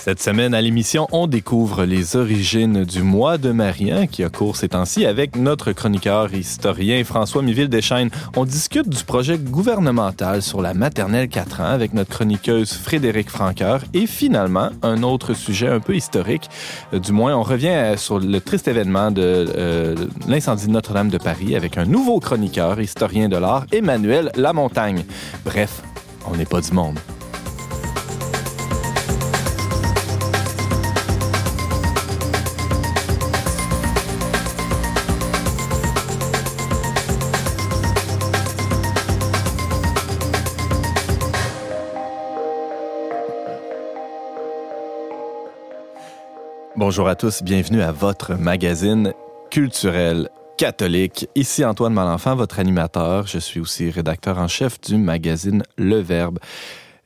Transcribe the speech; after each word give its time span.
Cette 0.00 0.22
semaine 0.22 0.54
à 0.54 0.62
l'émission, 0.62 1.08
on 1.12 1.26
découvre 1.26 1.84
les 1.84 2.16
origines 2.16 2.84
du 2.84 3.02
mois 3.02 3.36
de 3.36 3.50
Marien 3.50 4.06
qui 4.06 4.22
a 4.22 4.30
cours 4.30 4.56
ces 4.56 4.68
temps-ci 4.68 5.04
avec 5.04 5.36
notre 5.36 5.72
chroniqueur 5.72 6.32
historien 6.32 7.02
François 7.04 7.42
Miville 7.42 7.68
Deschaines. 7.68 8.08
On 8.36 8.44
discute 8.44 8.88
du 8.88 9.02
projet 9.04 9.38
gouvernemental 9.38 10.40
sur 10.40 10.62
la 10.62 10.72
maternelle 10.72 11.28
4 11.28 11.60
ans 11.60 11.64
avec 11.64 11.94
notre 11.94 12.10
chroniqueuse 12.10 12.72
Frédéric 12.72 13.28
Franqueur 13.28 13.82
et 13.92 14.06
finalement 14.06 14.70
un 14.82 15.02
autre 15.02 15.34
sujet 15.34 15.68
un 15.68 15.80
peu 15.80 15.96
historique. 15.96 16.48
Euh, 16.94 17.00
du 17.00 17.12
moins, 17.12 17.36
on 17.36 17.42
revient 17.42 17.94
sur 17.96 18.20
le 18.20 18.40
triste 18.40 18.68
événement 18.68 19.10
de 19.10 19.22
euh, 19.22 19.94
l'incendie 20.28 20.68
de 20.68 20.72
Notre-Dame 20.72 21.10
de 21.10 21.18
Paris 21.18 21.56
avec 21.56 21.76
un 21.76 21.84
nouveau 21.84 22.20
chroniqueur 22.20 22.80
historien 22.80 23.28
de 23.28 23.36
l'art, 23.36 23.66
Emmanuel 23.72 24.30
Lamontagne. 24.36 25.04
Bref, 25.44 25.82
on 26.30 26.36
n'est 26.36 26.46
pas 26.46 26.60
du 26.60 26.72
monde. 26.72 26.98
Bonjour 46.78 47.08
à 47.08 47.16
tous, 47.16 47.42
bienvenue 47.42 47.82
à 47.82 47.90
votre 47.90 48.36
magazine 48.36 49.12
culturel 49.50 50.28
catholique. 50.56 51.28
Ici 51.34 51.64
Antoine 51.64 51.92
Malenfant, 51.92 52.36
votre 52.36 52.60
animateur. 52.60 53.26
Je 53.26 53.38
suis 53.38 53.58
aussi 53.58 53.90
rédacteur 53.90 54.38
en 54.38 54.46
chef 54.46 54.80
du 54.82 54.96
magazine 54.96 55.64
Le 55.76 55.96
Verbe. 55.96 56.38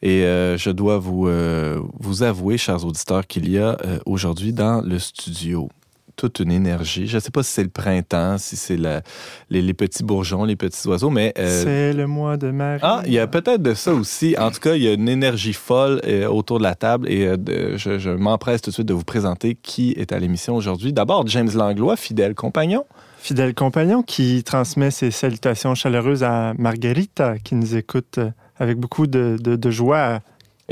Et 0.03 0.25
euh, 0.25 0.59
je 0.59 0.69
dois 0.69 0.99
vous, 0.99 1.27
euh, 1.27 1.81
vous 1.99 2.23
avouer, 2.23 2.59
chers 2.59 2.85
auditeurs, 2.85 3.27
qu'il 3.27 3.51
y 3.51 3.57
a 3.57 3.79
euh, 3.83 3.99
aujourd'hui 4.05 4.53
dans 4.53 4.83
le 4.83 4.99
studio 4.99 5.71
toute 6.17 6.41
une 6.41 6.53
énergie. 6.53 7.07
Je 7.07 7.17
ne 7.17 7.21
sais 7.21 7.31
pas 7.31 7.43
si 7.43 7.53
c'est 7.53 7.63
le 7.63 7.69
printemps, 7.69 8.39
si 8.39 8.57
c'est 8.57 8.77
les, 8.77 9.63
les, 9.63 9.75
petits 9.75 10.03
bourgeons, 10.03 10.45
les 10.45 10.57
petits 10.57 10.87
oiseaux, 10.89 11.11
mais... 11.11 11.33
Euh, 11.39 11.63
c'est 11.63 11.93
le 11.93 12.07
mois 12.07 12.37
de 12.37 12.51
mai. 12.51 12.79
Ah, 12.83 13.03
il 13.07 13.13
y 13.13 13.19
a 13.19 13.27
peut-être 13.27 13.63
de 13.63 13.75
ça 13.75 13.93
aussi. 13.93 14.35
En 14.39 14.51
tout 14.51 14.61
cas, 14.61 14.75
il 14.75 14.83
y 14.83 14.89
a 14.89 14.93
une 14.93 15.09
énergie 15.09 15.53
folle 15.53 16.01
euh, 16.07 16.27
autour 16.27 16.59
de 16.59 16.65
la 16.65 16.75
table 16.75 17.11
et 17.11 17.27
euh, 17.27 17.77
je, 17.77 17.99
je 17.99 18.11
m'empresse 18.11 18.63
tout 18.63 18.71
de 18.71 18.75
suite 18.75 18.89
de 18.89 18.95
vous 18.95 19.05
présenter 19.05 19.55
qui 19.55 19.93
est 19.93 20.13
à 20.13 20.19
l'émission 20.19 20.55
aujourd'hui. 20.57 20.93
D'abord, 20.93 21.27
James 21.27 21.51
Langlois, 21.55 21.97
fidèle 21.97 22.35
compagnon. 22.35 22.85
Fidèle 23.19 23.55
compagnon 23.55 24.03
qui 24.03 24.43
transmet 24.43 24.91
ses 24.91 25.13
salutations 25.13 25.75
chaleureuses 25.77 26.25
à 26.25 26.55
Margarita, 26.59 27.39
qui 27.39 27.55
nous 27.55 27.77
écoute 27.77 28.19
avec 28.59 28.79
beaucoup 28.79 29.07
de, 29.07 29.37
de, 29.41 29.57
de 29.57 29.71
joie 29.71 30.21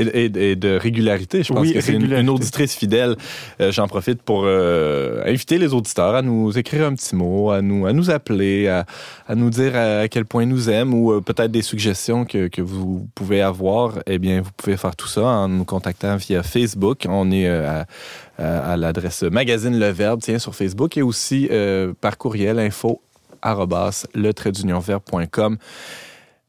et, 0.01 0.57
de 0.57 0.77
régularité. 0.77 1.43
Je 1.43 1.53
pense 1.53 1.71
que 1.71 1.81
c'est 1.81 1.93
une, 1.93 2.31
auditrice 2.31 2.75
fidèle. 2.75 3.17
Euh, 3.61 3.73
j'en 3.73 3.89
profite 3.89 4.23
pour 4.23 4.43
euh, 4.45 5.23
inviter 5.27 5.59
les 5.59 5.75
auditeurs 5.75 6.15
à 6.15 6.23
nous 6.23 6.57
écrire 6.59 6.87
un 6.87 6.95
petit 6.95 7.15
mot, 7.15 7.51
à 7.51 7.63
nous, 7.63 7.87
à 7.87 7.93
nous 7.93 8.11
appeler, 8.11 8.69
à, 8.69 8.87
nous 9.35 9.51
dire 9.51 9.77
à, 9.77 10.09
quel 10.09 10.25
point 10.25 10.43
ils 10.43 10.49
nous 10.49 10.71
aiment 10.71 10.95
ou 10.95 11.13
euh, 11.13 11.21
peut-être 11.21 11.51
des 11.51 11.63
suggestions 11.63 12.25
que, 12.25 12.49
que, 12.49 12.63
vous 12.63 13.07
pouvez 13.15 13.43
avoir. 13.43 13.99
Eh 14.07 14.19
bien, 14.19 14.41
vous 14.41 14.51
pouvez 14.57 14.77
faire 14.77 14.97
tout 14.97 15.09
ça 15.09 15.23
en 15.23 15.49
nous 15.49 15.65
contactant 15.65 16.17
via 16.17 16.43
Facebook. 16.43 17.07
On 17.09 17.31
est 17.31 17.49
à, 17.49 17.87
à 18.39 18.77
l'adresse 18.77 19.23
magazine 19.23 19.79
Le 19.79 19.91
Verbe, 19.91 20.21
tiens, 20.23 20.39
sur 20.39 20.55
Facebook 20.55 20.97
et 20.97 21.03
aussi 21.03 21.49
par 22.01 22.17
courriel 22.17 22.59
info 22.59 23.01
le 24.15 24.33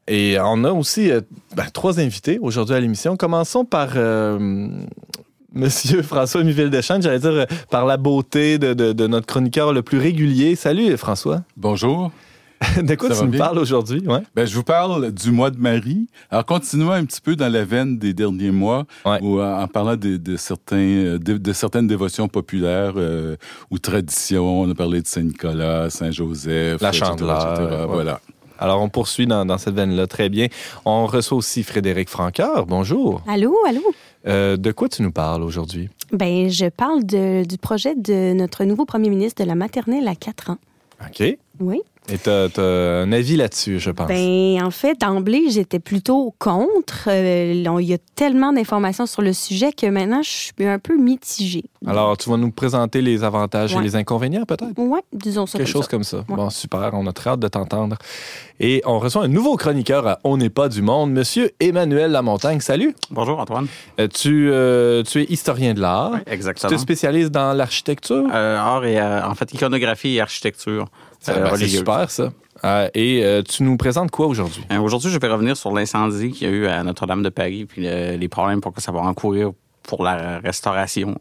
et 0.08 0.36
on 0.40 0.64
a 0.64 0.72
aussi 0.72 1.10
euh, 1.10 1.20
ben, 1.56 1.66
trois 1.72 2.00
invités 2.00 2.38
aujourd'hui 2.40 2.74
à 2.74 2.80
l'émission. 2.80 3.16
Commençons 3.16 3.64
par 3.64 3.90
euh, 3.96 4.68
Monsieur 5.54 6.02
François 6.02 6.42
Miville-Deschamps, 6.42 7.00
j'allais 7.00 7.20
dire 7.20 7.30
euh, 7.30 7.46
par 7.70 7.86
la 7.86 7.96
beauté 7.96 8.58
de, 8.58 9.06
notre 9.06 9.26
chroniqueur 9.26 9.72
le 9.72 9.82
plus 9.82 9.98
régulier. 9.98 10.56
Salut 10.56 10.96
François. 10.96 11.42
Bonjour. 11.56 12.10
de 12.80 12.94
quoi 12.94 13.10
tu 13.10 13.24
nous 13.24 13.38
parles 13.38 13.58
aujourd'hui? 13.58 14.06
Ouais? 14.06 14.20
Ben, 14.36 14.46
je 14.46 14.54
vous 14.54 14.62
parle 14.62 15.10
du 15.10 15.32
mois 15.32 15.50
de 15.50 15.58
Marie. 15.58 16.06
Alors, 16.30 16.46
continuons 16.46 16.92
un 16.92 17.04
petit 17.04 17.20
peu 17.20 17.34
dans 17.34 17.48
la 17.52 17.64
veine 17.64 17.98
des 17.98 18.14
derniers 18.14 18.52
mois, 18.52 18.84
ou 19.20 19.42
en 19.42 19.66
parlant 19.66 19.96
de, 19.96 20.36
certains, 20.36 21.18
de, 21.18 21.52
certaines 21.52 21.88
dévotions 21.88 22.28
populaires 22.28 22.94
ou 23.68 23.78
traditions. 23.80 24.60
On 24.60 24.70
a 24.70 24.76
parlé 24.76 25.02
de 25.02 25.08
Saint-Nicolas, 25.08 25.90
Saint-Joseph, 25.90 26.80
la 26.80 26.92
Chandeleur. 26.92 27.88
Voilà. 27.88 28.20
Alors, 28.62 28.80
on 28.80 28.88
poursuit 28.88 29.26
dans, 29.26 29.58
cette 29.58 29.74
veine-là. 29.74 30.06
Très 30.06 30.28
bien. 30.28 30.46
On 30.84 31.06
reçoit 31.06 31.36
aussi 31.36 31.64
Frédéric 31.64 32.08
Franqueur. 32.08 32.64
Bonjour. 32.64 33.20
Allô, 33.26 33.56
allô. 33.66 33.82
Euh, 34.28 34.56
de 34.56 34.70
quoi 34.70 34.88
tu 34.88 35.02
nous 35.02 35.10
parles 35.10 35.42
aujourd'hui? 35.42 35.90
Ben, 36.12 36.48
je 36.48 36.66
parle 36.66 37.02
du 37.02 37.58
projet 37.58 37.96
de 37.96 38.34
notre 38.34 38.62
nouveau 38.62 38.84
premier 38.84 39.10
ministre 39.10 39.42
de 39.42 39.48
la 39.48 39.56
maternelle 39.56 40.06
à 40.06 40.14
4 40.14 40.50
ans. 40.50 40.58
OK. 41.04 41.36
Oui. 41.58 41.80
Et 42.08 42.18
tu 42.18 42.28
as, 42.28 42.48
un 42.58 43.12
avis 43.12 43.36
là-dessus, 43.36 43.78
je 43.78 43.90
pense. 43.90 44.08
Ben, 44.08 44.60
en 44.62 44.72
fait, 44.72 45.00
d'emblée, 45.00 45.50
j'étais 45.50 45.78
plutôt 45.78 46.34
contre. 46.38 47.04
Euh, 47.06 47.52
il 47.80 47.86
y 47.86 47.94
a 47.94 47.98
tellement 48.16 48.52
d'informations 48.52 49.06
sur 49.06 49.22
le 49.22 49.32
sujet 49.32 49.72
que 49.72 49.86
maintenant, 49.86 50.20
je 50.22 50.28
suis 50.28 50.66
un 50.66 50.80
peu 50.80 50.96
mitigée. 50.96 51.64
Alors, 51.86 52.16
tu 52.16 52.28
vas 52.28 52.36
nous 52.36 52.50
présenter 52.50 53.02
les 53.02 53.22
avantages 53.22 53.74
et 53.74 53.80
les 53.80 53.94
inconvénients, 53.94 54.44
peut-être? 54.44 54.72
Oui, 54.76 55.00
disons 55.12 55.46
ça. 55.46 55.58
Quelque 55.58 55.68
chose 55.70 55.86
comme 55.86 56.02
ça. 56.02 56.24
Bon, 56.26 56.50
super. 56.50 56.90
On 56.94 57.06
a 57.06 57.12
très 57.12 57.30
hâte 57.30 57.40
de 57.40 57.48
t'entendre. 57.48 57.96
Et 58.58 58.82
on 58.84 58.98
reçoit 58.98 59.24
un 59.24 59.28
nouveau 59.28 59.56
chroniqueur 59.56 60.06
à 60.06 60.18
On 60.24 60.36
n'est 60.36 60.50
pas 60.50 60.68
du 60.68 60.82
monde, 60.82 61.12
Monsieur 61.12 61.52
Emmanuel 61.60 62.10
Lamontagne. 62.10 62.60
Salut. 62.60 62.94
Bonjour, 63.10 63.38
Antoine. 63.38 63.66
Euh, 64.00 64.08
tu, 64.08 64.50
euh, 64.50 65.02
tu 65.04 65.22
es 65.22 65.24
historien 65.24 65.72
de 65.74 65.80
l'art. 65.80 66.12
Oui, 66.14 66.20
exactement. 66.26 66.68
Tu 66.68 66.76
te 66.76 66.80
spécialises 66.80 67.30
dans 67.30 67.52
l'architecture? 67.52 68.26
art 68.32 68.84
et, 68.84 69.00
en 69.00 69.34
fait, 69.34 69.52
iconographie 69.54 70.16
et 70.16 70.20
architecture. 70.20 70.86
Ben, 71.26 71.56
c'est 71.56 71.68
super, 71.68 72.10
ça. 72.10 72.32
Euh, 72.64 72.88
et 72.94 73.24
euh, 73.24 73.42
tu 73.42 73.62
nous 73.62 73.76
présentes 73.76 74.10
quoi 74.10 74.26
aujourd'hui? 74.26 74.64
Euh, 74.70 74.78
aujourd'hui, 74.78 75.10
je 75.10 75.18
vais 75.18 75.28
revenir 75.28 75.56
sur 75.56 75.72
l'incendie 75.72 76.30
qu'il 76.30 76.48
y 76.48 76.50
a 76.50 76.54
eu 76.54 76.66
à 76.66 76.82
Notre-Dame 76.84 77.22
de 77.22 77.28
Paris, 77.28 77.66
puis 77.66 77.82
les 77.82 78.28
problèmes 78.28 78.60
pour 78.60 78.72
que 78.72 78.80
ça 78.80 78.92
va 78.92 79.00
encourir 79.00 79.52
pour 79.82 80.04
la 80.04 80.38
restauration 80.38 81.16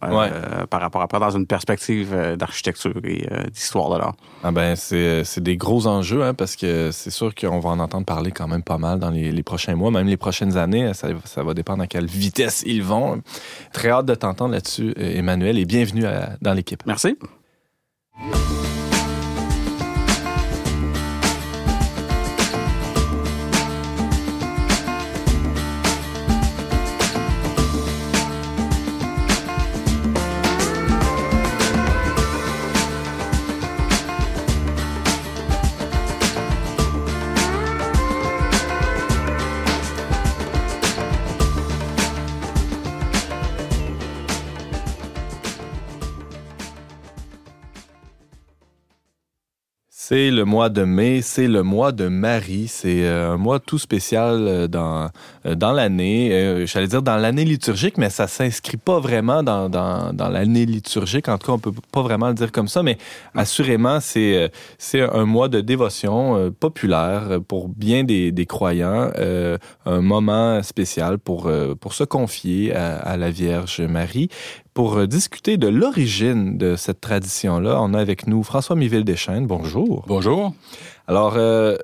par 0.70 0.82
rapport 0.82 1.02
après 1.02 1.20
dans 1.20 1.32
une 1.32 1.48
perspective 1.48 2.16
d'architecture 2.38 2.94
et 3.04 3.28
d'histoire 3.52 3.90
de 3.90 3.98
l'art. 3.98 4.14
Ah 4.44 4.52
ben 4.52 4.76
c'est 4.76 5.40
des 5.40 5.58
gros 5.58 5.88
enjeux 5.88 6.22
hein, 6.22 6.36
parce 6.36 6.56
que 6.56 6.92
c'est 6.92 7.10
sûr 7.10 7.34
qu'on 7.34 7.60
va 7.60 7.72
en 7.72 7.80
entendre 7.80 8.06
parler 8.06 8.32
quand 8.32 8.48
même 8.48 8.62
pas 8.62 8.78
mal 8.78 9.00
dans 9.00 9.10
les, 9.10 9.42
prochains 9.42 9.76
mois, 9.76 9.90
même 9.90 10.06
les 10.06 10.18
prochaines 10.18 10.58
années. 10.58 10.94
Ça, 10.94 11.08
ça, 11.26 11.42
va 11.42 11.56
dépendre 11.56 11.82
à 11.82 11.88
quelle 11.88 12.06
vitesse 12.06 12.62
ils 12.68 12.84
vont. 12.84 13.24
Très 13.74 13.90
hâte 13.90 14.06
de 14.06 14.14
t'entendre 14.14 14.52
là-dessus, 14.52 14.94
Emmanuel, 14.96 15.58
et 15.58 15.66
bienvenue 15.66 16.04
dans 16.42 16.54
l'équipe. 16.54 16.84
Merci. 16.86 17.18
C'est 50.11 50.29
le 50.29 50.43
mois 50.43 50.67
de 50.67 50.84
mai, 50.84 51.22
c'est 51.22 51.47
le 51.47 51.63
mois 51.63 51.93
de 51.93 52.09
Marie. 52.09 52.67
C'est 52.67 53.05
euh, 53.05 53.31
un 53.31 53.37
mois 53.37 53.61
tout 53.61 53.79
spécial 53.79 54.46
euh, 54.46 54.67
dans, 54.67 55.08
euh, 55.46 55.55
dans 55.55 55.72
l'année. 55.72 56.66
J'allais 56.67 56.87
dire 56.87 57.02
dans 57.02 57.16
l'année 57.16 57.46
liturgique, 57.46 57.97
mais 57.97 58.09
ça 58.09 58.28
s'inscrit 58.28 58.75
pas 58.75 58.99
vraiment 58.99 59.41
dans, 59.41 59.69
dans, 59.69 60.11
dans 60.11 60.28
l'année 60.28 60.66
liturgique. 60.66 61.29
En 61.29 61.37
tout 61.37 61.47
cas, 61.47 61.53
on 61.53 61.59
peut 61.59 61.72
pas 61.93 62.02
vraiment 62.02 62.28
le 62.28 62.34
dire 62.34 62.52
comme 62.52 62.67
ça, 62.67 62.84
mais 62.84 62.97
assurément, 63.35 64.02
c'est 64.02 64.52
c'est 64.78 64.99
un 64.99 65.23
mois 65.23 65.47
de 65.47 65.61
dévotion 65.61 66.52
populaire 66.59 67.40
pour 67.47 67.69
bien 67.69 68.03
des, 68.03 68.34
des 68.34 68.46
croyants. 68.46 69.11
un 69.85 70.02
moment 70.02 70.61
spécial 70.61 71.19
pour, 71.19 71.49
pour 71.79 71.93
se 71.93 72.03
confier 72.03 72.75
à, 72.75 72.97
à 72.97 73.16
la 73.16 73.31
Vierge 73.31 73.79
Marie. 73.79 74.28
Pour 74.82 74.98
euh, 74.98 75.06
discuter 75.06 75.58
de 75.58 75.68
l'origine 75.68 76.58
de 76.58 76.76
cette 76.76 77.02
tradition-là, 77.02 77.78
on 77.84 77.94
a 77.94 78.00
avec 78.00 78.26
nous 78.26 78.42
François 78.42 78.76
Miville-Deschaines. 78.76 79.46
Bonjour. 79.46 80.04
Bonjour. 80.08 80.56
Alors, 81.08 81.36
euh, 81.36 81.78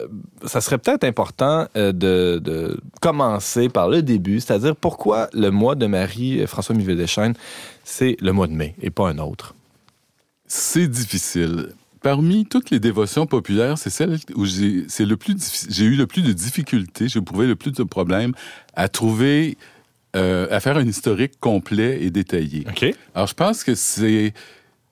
ça 0.47 0.61
serait 0.61 0.79
peut-être 0.79 1.03
important 1.03 1.67
euh, 1.75 1.91
de, 1.91 2.81
commencer 2.99 3.69
par 3.69 3.87
le 3.87 4.01
début, 4.01 4.39
c'est-à-dire 4.39 4.75
pourquoi 4.75 5.29
le 5.31 5.51
mois 5.51 5.75
de 5.75 5.85
Marie, 5.85 6.47
François 6.47 6.73
Miville-Deschaines, 6.73 7.35
c'est 7.83 8.17
le 8.19 8.31
mois 8.31 8.47
de 8.47 8.53
mai 8.53 8.73
et 8.81 8.89
pas 8.89 9.07
un 9.09 9.19
autre? 9.19 9.53
C'est 10.47 10.87
difficile 10.87 11.73
parmi 12.01 12.45
toutes 12.45 12.71
les 12.71 12.79
dévotions 12.79 13.27
populaires, 13.27 13.77
c'est 13.77 13.89
celle 13.91 14.17
où 14.35 14.45
j'ai, 14.45 14.85
c'est 14.87 15.05
le 15.05 15.17
plus, 15.17 15.67
j'ai 15.69 15.85
eu 15.85 15.95
le 15.95 16.07
plus 16.07 16.23
de 16.23 16.31
difficultés, 16.31 17.09
j'ai 17.09 17.19
éprouvé 17.19 17.45
le 17.45 17.55
plus 17.55 17.73
de 17.73 17.83
problèmes 17.83 18.33
à 18.75 18.87
trouver, 18.87 19.57
euh, 20.15 20.47
à 20.49 20.59
faire 20.59 20.77
un 20.77 20.87
historique 20.87 21.39
complet 21.39 21.99
et 22.01 22.09
détaillé. 22.09 22.65
Alors, 23.13 23.27
je 23.27 23.33
pense 23.33 23.63
que 23.63 23.75
c'est, 23.75 24.33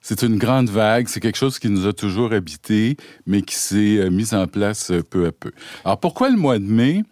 c'est 0.01 0.23
une 0.23 0.38
grande 0.38 0.69
vague, 0.69 1.07
c'est 1.07 1.19
quelque 1.19 1.38
chose 1.38 1.59
qui 1.59 1.69
nous 1.69 1.88
a 1.88 1.94
toujours 1.94 2.33
habité, 2.33 2.97
mais 3.25 3.41
qui 3.41 3.56
s'est 3.56 3.97
euh, 3.97 4.09
mis 4.09 4.33
en 4.33 4.47
place 4.47 4.91
euh, 4.91 5.01
peu 5.01 5.27
à 5.27 5.31
peu. 5.31 5.51
Alors, 5.83 6.00
pourquoi 6.00 6.29
le 6.29 6.38
mois 6.38 6.59
de 6.59 6.65
mai? 6.65 7.03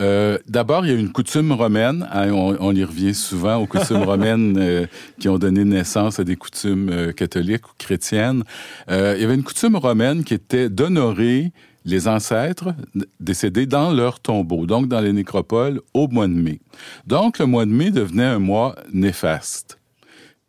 Euh, 0.00 0.38
D'abord, 0.48 0.86
il 0.86 0.92
y 0.92 0.94
a 0.94 0.98
une 0.98 1.12
coutume 1.12 1.52
romaine. 1.52 2.08
Hein, 2.12 2.30
on, 2.30 2.56
on, 2.60 2.74
y 2.74 2.84
revient 2.84 3.14
souvent 3.14 3.56
aux 3.56 3.66
coutumes 3.66 4.02
romaines 4.02 4.56
euh, 4.58 4.86
qui 5.20 5.28
ont 5.28 5.38
donné 5.38 5.64
naissance 5.64 6.18
à 6.18 6.24
des 6.24 6.36
coutumes 6.36 6.88
euh, 6.90 7.12
catholiques 7.12 7.68
ou 7.68 7.72
chrétiennes. 7.78 8.44
Il 8.88 8.94
y 8.94 9.24
avait 9.24 9.34
une 9.34 9.44
coutume 9.44 9.76
romaine 9.76 10.24
qui 10.24 10.34
était 10.34 10.68
d'honorer 10.68 11.52
les 11.84 12.08
ancêtres 12.08 12.74
décédés 13.20 13.66
dans 13.66 13.92
leur 13.92 14.20
tombeau, 14.20 14.66
donc 14.66 14.88
dans 14.88 15.00
les 15.00 15.12
nécropoles, 15.12 15.80
au 15.94 16.08
mois 16.08 16.26
de 16.26 16.34
mai. 16.34 16.60
Donc, 17.06 17.38
le 17.38 17.46
mois 17.46 17.66
de 17.66 17.70
mai 17.70 17.90
devenait 17.90 18.24
un 18.24 18.38
mois 18.38 18.74
néfaste. 18.92 19.78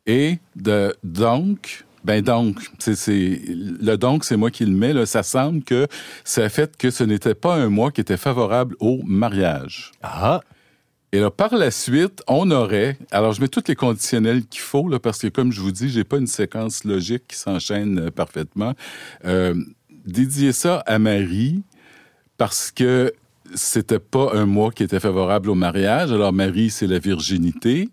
Et 0.06 0.40
de, 0.56 0.94
donc, 1.04 1.86
ben 2.04 2.22
donc, 2.22 2.60
c'est 2.80 3.42
le 3.48 3.96
donc, 3.96 4.26
c'est 4.26 4.36
moi 4.36 4.52
qui 4.52 4.66
le 4.66 4.74
mets. 4.74 4.94
Là, 4.94 5.06
ça 5.06 5.24
semble 5.24 5.64
que 5.64 5.88
ça 6.26 6.44
a 6.44 6.50
fait 6.50 6.76
que 6.76 6.92
ce 6.92 7.04
n'était 7.04 7.36
pas 7.36 7.56
un 7.56 7.70
mois 7.70 7.92
qui 7.92 8.02
était 8.02 8.18
favorable 8.18 8.76
au 8.80 9.02
mariage. 9.04 9.92
Ah. 10.02 10.42
Et 11.14 11.20
là, 11.20 11.30
par 11.30 11.56
la 11.56 11.70
suite, 11.70 12.24
on 12.28 12.50
aurait. 12.50 12.98
Alors, 13.12 13.34
je 13.34 13.42
mets 13.42 13.48
tous 13.48 13.64
les 13.68 13.76
conditionnels 13.76 14.46
qu'il 14.48 14.62
faut 14.62 14.90
là, 14.90 15.00
parce 15.00 15.20
que, 15.20 15.28
comme 15.28 15.52
je 15.52 15.62
vous 15.62 15.72
dis, 15.72 15.88
j'ai 15.90 16.04
pas 16.04 16.18
une 16.18 16.28
séquence 16.28 16.84
logique 16.84 17.28
qui 17.28 17.38
s'enchaîne 17.38 18.08
euh, 18.08 18.12
parfaitement. 18.12 18.74
Euh, 19.24 19.54
dédier 20.06 20.52
ça 20.52 20.84
à 20.86 21.00
Marie 21.00 21.64
parce 22.38 22.72
que 22.72 23.14
c'était 23.56 24.00
pas 24.00 24.32
un 24.34 24.46
mois 24.46 24.72
qui 24.72 24.84
était 24.84 25.00
favorable 25.00 25.50
au 25.50 25.56
mariage. 25.56 26.12
Alors, 26.12 26.34
Marie, 26.34 26.70
c'est 26.70 26.88
la 26.88 27.00
virginité. 27.00 27.90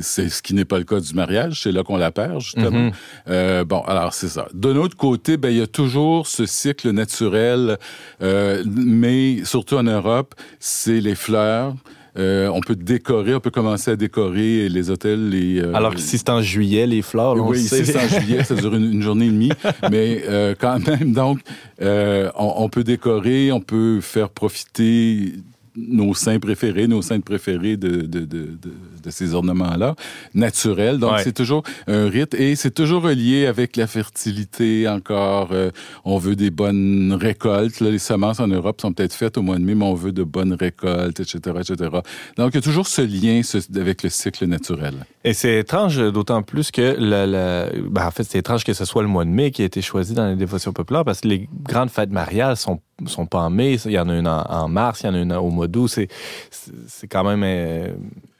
C'est 0.00 0.30
ce 0.30 0.40
qui 0.40 0.54
n'est 0.54 0.64
pas 0.64 0.78
le 0.78 0.84
cas 0.84 0.98
du 0.98 1.12
mariage, 1.12 1.62
c'est 1.62 1.72
là 1.72 1.82
qu'on 1.82 1.98
la 1.98 2.10
perd, 2.10 2.40
justement. 2.40 2.70
Mm 2.70 2.88
-hmm. 2.88 2.92
euh, 3.28 3.64
bon, 3.64 3.80
alors 3.82 4.14
c'est 4.14 4.28
ça. 4.28 4.48
De 4.54 4.70
l'autre 4.70 4.96
côté, 4.96 5.36
ben, 5.36 5.50
il 5.50 5.58
y 5.58 5.62
a 5.62 5.66
toujours 5.66 6.26
ce 6.26 6.46
cycle 6.46 6.90
naturel, 6.90 7.76
euh, 8.22 8.64
mais 8.66 9.44
surtout 9.44 9.76
en 9.76 9.82
Europe, 9.82 10.34
c'est 10.58 11.00
les 11.02 11.14
fleurs. 11.14 11.74
Euh, 12.18 12.50
on 12.52 12.60
peut 12.60 12.74
décorer, 12.74 13.34
on 13.34 13.40
peut 13.40 13.50
commencer 13.50 13.92
à 13.92 13.96
décorer 13.96 14.68
les 14.68 14.90
hôtels. 14.90 15.28
Les, 15.28 15.60
euh, 15.60 15.74
Alors 15.74 15.94
que 15.94 16.00
si 16.00 16.18
c'est 16.18 16.30
en 16.30 16.42
juillet, 16.42 16.86
les 16.86 17.02
fleurs, 17.02 17.36
là, 17.36 17.42
oui, 17.42 17.60
si 17.60 17.68
c'est 17.68 17.96
en 17.96 18.08
juillet, 18.08 18.42
ça 18.42 18.54
dure 18.54 18.74
une, 18.74 18.92
une, 18.92 19.02
journée 19.02 19.26
et 19.26 19.30
demie, 19.30 19.52
mais 19.90 20.22
euh, 20.28 20.54
quand 20.58 20.84
même, 20.84 21.12
donc, 21.12 21.38
on, 21.80 22.30
on, 22.34 22.68
peut 22.68 22.82
décorer, 22.82 23.52
on 23.52 23.60
peut 23.60 24.00
faire 24.00 24.30
profiter 24.30 25.34
nos 25.76 26.12
saints 26.14 26.40
préférés, 26.40 26.88
nos 26.88 27.02
saintes 27.02 27.24
préférées 27.24 27.76
de, 27.76 28.02
de, 28.02 28.20
de, 28.20 28.26
de, 28.26 28.72
de 29.08 29.12
ces 29.12 29.34
ornements-là, 29.34 29.94
naturels. 30.34 30.98
Donc, 30.98 31.12
ouais. 31.12 31.24
c'est 31.24 31.32
toujours 31.32 31.62
un 31.86 32.08
rite 32.08 32.34
et 32.34 32.54
c'est 32.56 32.70
toujours 32.70 33.02
relié 33.02 33.46
avec 33.46 33.76
la 33.76 33.86
fertilité 33.86 34.88
encore. 34.88 35.48
Euh, 35.52 35.70
on 36.04 36.18
veut 36.18 36.36
des 36.36 36.50
bonnes 36.50 37.16
récoltes. 37.18 37.80
Là, 37.80 37.90
les 37.90 37.98
semences 37.98 38.40
en 38.40 38.48
Europe 38.48 38.80
sont 38.80 38.92
peut-être 38.92 39.14
faites 39.14 39.38
au 39.38 39.42
mois 39.42 39.56
de 39.56 39.64
mai, 39.64 39.74
mais 39.74 39.84
on 39.84 39.94
veut 39.94 40.12
de 40.12 40.24
bonnes 40.24 40.52
récoltes, 40.52 41.20
etc., 41.20 41.38
etc. 41.60 41.90
Donc, 42.36 42.50
il 42.52 42.54
y 42.54 42.58
a 42.58 42.62
toujours 42.62 42.86
ce 42.86 43.02
lien 43.02 43.42
ce, 43.42 43.58
avec 43.78 44.02
le 44.02 44.10
cycle 44.10 44.46
naturel. 44.46 44.94
Et 45.24 45.32
c'est 45.32 45.58
étrange, 45.58 45.98
d'autant 46.12 46.42
plus 46.42 46.70
que, 46.70 46.96
la, 46.98 47.26
la... 47.26 47.70
Ben, 47.90 48.06
en 48.06 48.10
fait, 48.10 48.24
c'est 48.24 48.38
étrange 48.38 48.64
que 48.64 48.72
ce 48.72 48.84
soit 48.84 49.02
le 49.02 49.08
mois 49.08 49.24
de 49.24 49.30
mai 49.30 49.50
qui 49.50 49.62
a 49.62 49.64
été 49.64 49.82
choisi 49.82 50.14
dans 50.14 50.28
les 50.28 50.36
dévotions 50.36 50.72
populaires 50.72 51.04
parce 51.04 51.20
que 51.20 51.28
les 51.28 51.48
grandes 51.64 51.90
fêtes 51.90 52.10
mariales 52.10 52.56
sont 52.56 52.80
sont 53.06 53.26
pas 53.26 53.40
en 53.40 53.50
mai, 53.50 53.76
il 53.84 53.92
y 53.92 53.98
en 53.98 54.08
a 54.08 54.14
une 54.14 54.26
en, 54.26 54.42
en 54.42 54.68
mars, 54.68 55.02
il 55.02 55.06
y 55.06 55.08
en 55.10 55.14
a 55.14 55.18
une 55.18 55.32
au 55.32 55.50
mois 55.50 55.68
d'août. 55.68 55.88
C'est, 55.88 56.08
c'est 56.50 57.06
quand 57.06 57.24
même 57.24 57.42
euh, 57.44 57.92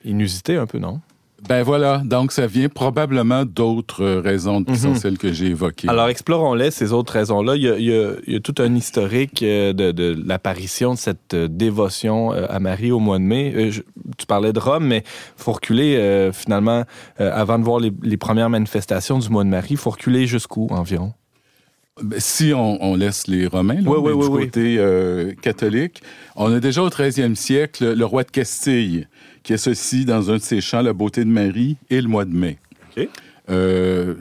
inusité 0.05 0.57
un 0.57 0.67
peu, 0.67 0.79
non? 0.79 1.01
Ben 1.49 1.63
voilà, 1.63 2.03
donc 2.05 2.33
ça 2.33 2.49
vient 2.49 2.69
probablement 2.69 3.45
d'autres 3.45 4.05
raisons 4.05 4.65
qui 4.65 4.73
mm 4.73 4.75
-hmm. 4.75 4.79
sont 4.79 4.95
celles 4.97 5.19
que 5.19 5.33
j'ai 5.33 5.47
évoquées. 5.47 5.89
Alors 5.89 6.09
explorons-les, 6.09 6.73
ces 6.73 6.93
autres 6.93 7.13
raisons-là. 7.13 7.55
Il 7.55 7.63
y 7.63 7.69
a, 7.69 7.79
il 7.79 7.85
y 7.85 7.95
a, 7.95 8.15
il 8.27 8.33
y 8.33 8.37
a 8.37 8.41
tout 8.41 8.57
un 8.59 8.75
historique 8.75 9.45
de, 9.45 9.93
de 9.93 10.17
l'apparition 10.27 10.95
de 10.95 10.99
cette 10.99 11.37
dévotion 11.37 12.33
à 12.33 12.59
Marie 12.59 12.91
au 12.91 12.99
mois 12.99 13.19
de 13.19 13.25
mai. 13.25 13.71
Je, 13.71 13.83
tu 14.19 14.27
parlais 14.27 14.53
de 14.53 14.59
Rome, 14.59 14.87
mais 14.87 15.05
il 15.39 15.43
faut 15.43 15.53
reculer 15.53 15.97
euh, 15.97 16.33
finalement, 16.33 16.85
euh, 17.21 17.31
avant 17.33 17.59
de 17.59 17.65
voir 17.65 17.79
les, 17.79 17.93
les 18.03 18.17
premières 18.17 18.51
manifestations 18.51 19.19
du 19.19 19.29
mois 19.31 19.45
de 19.45 19.49
Marie, 19.49 19.69
il 19.73 19.77
faut 19.77 19.91
reculer 19.91 20.27
jusqu'où 20.27 20.67
environ? 20.71 21.13
Si 22.19 22.53
on, 22.55 22.83
on, 22.83 22.95
laisse 22.95 23.27
les 23.27 23.49
Romains 23.49 23.81
là, 23.81 23.91
oui, 23.91 23.99
oui, 24.01 24.13
du 24.13 24.29
oui, 24.29 24.45
côté 24.45 24.77
euh, 24.79 25.35
catholique, 25.43 26.01
on 26.37 26.53
a 26.53 26.61
déjà 26.61 26.83
au 26.83 26.89
13e 26.89 27.35
siècle 27.35 27.93
le 27.93 28.05
roi 28.05 28.23
de 28.23 28.31
Castille 28.31 29.09
qui 29.49 29.55
associe 29.55 30.05
dans 30.05 30.31
un 30.31 30.35
de 30.35 30.43
ses 30.43 30.61
chants 30.61 30.83
la 30.83 30.93
beauté 30.93 31.25
de 31.25 31.31
Marie 31.31 31.79
et 31.89 32.03
le 32.03 32.07
mois 32.07 32.27
de 32.27 32.35
mai. 32.35 32.59
Okay. 32.91 33.09
Euh, 33.49 34.17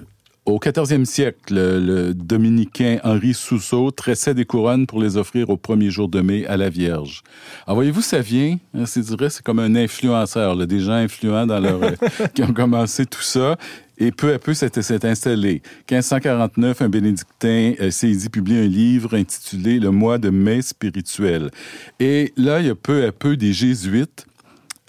au 0.46 0.58
14e 0.58 1.04
siècle, 1.04 1.54
le, 1.54 1.80
le 1.82 2.14
dominicain 2.14 3.00
Henri 3.04 3.34
Sousseau 3.34 3.92
tressait 3.92 4.34
des 4.34 4.46
couronnes 4.46 4.88
pour 4.88 5.02
les 5.02 5.18
offrir 5.18 5.50
au 5.50 5.58
premier 5.58 5.90
jour 5.90 6.08
de 6.08 6.22
mai 6.22 6.46
à 6.46 6.56
la 6.56 6.70
Vierge. 6.70 7.24
Alors, 7.66 7.76
voyez-vous, 7.76 8.02
ça 8.02 8.22
vient, 8.22 8.58
hein, 8.74 8.86
c'est 8.86 9.04
c'est 9.04 9.44
comme 9.44 9.60
un 9.60 9.76
influenceur, 9.76 10.56
là, 10.56 10.66
des 10.66 10.80
gens 10.80 10.94
influents 10.94 11.46
dans 11.46 11.60
leur, 11.60 11.82
qui 12.34 12.44
ont 12.44 12.54
commencé 12.54 13.06
tout 13.06 13.22
ça. 13.22 13.58
Et 13.98 14.14
peu 14.14 14.34
à 14.34 14.40
peu, 14.40 14.54
s'est 14.54 15.06
installé. 15.06 15.62
1549, 15.92 16.84
un 16.84 16.88
bénédictin 16.88 17.74
euh, 17.82 17.92
Seydi 17.92 18.30
publie 18.30 18.60
un 18.60 18.68
livre 18.68 19.18
intitulé 19.18 19.78
Le 19.78 19.92
mois 19.92 20.20
de 20.20 20.30
mai 20.30 20.62
spirituel. 20.62 21.52
Et 22.00 22.32
là, 22.38 22.62
il 22.62 22.68
y 22.68 22.70
a 22.70 22.76
peu 22.76 23.06
à 23.06 23.12
peu 23.12 23.36
des 23.36 23.52
jésuites 23.52 24.26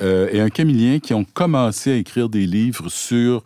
euh, 0.01 0.29
et 0.33 0.41
un 0.41 0.51
camillien 0.51 0.99
qui 0.99 1.15
ont 1.15 1.25
commencé 1.25 1.93
à 1.93 1.97
écrire 1.97 2.29
des 2.29 2.47
livres 2.47 2.89
sur 2.89 3.43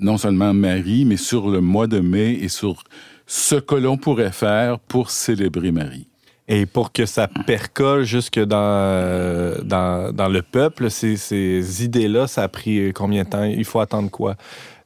non 0.00 0.16
seulement 0.16 0.54
Marie, 0.54 1.04
mais 1.04 1.16
sur 1.16 1.50
le 1.50 1.60
mois 1.60 1.86
de 1.86 2.00
mai 2.00 2.38
et 2.40 2.48
sur 2.48 2.84
ce 3.26 3.56
que 3.56 3.74
l'on 3.74 3.96
pourrait 3.96 4.32
faire 4.32 4.78
pour 4.78 5.10
célébrer 5.10 5.72
Marie. 5.72 6.06
Et 6.46 6.64
pour 6.64 6.92
que 6.92 7.04
ça 7.04 7.28
percole 7.46 8.04
jusque 8.04 8.38
dans, 8.38 9.54
dans, 9.64 10.14
dans 10.14 10.28
le 10.28 10.40
peuple, 10.40 10.90
ces, 10.90 11.16
ces 11.16 11.84
idées-là, 11.84 12.26
ça 12.26 12.44
a 12.44 12.48
pris 12.48 12.92
combien 12.94 13.24
de 13.24 13.28
temps? 13.28 13.44
Il 13.44 13.64
faut 13.64 13.80
attendre 13.80 14.10
quoi? 14.10 14.36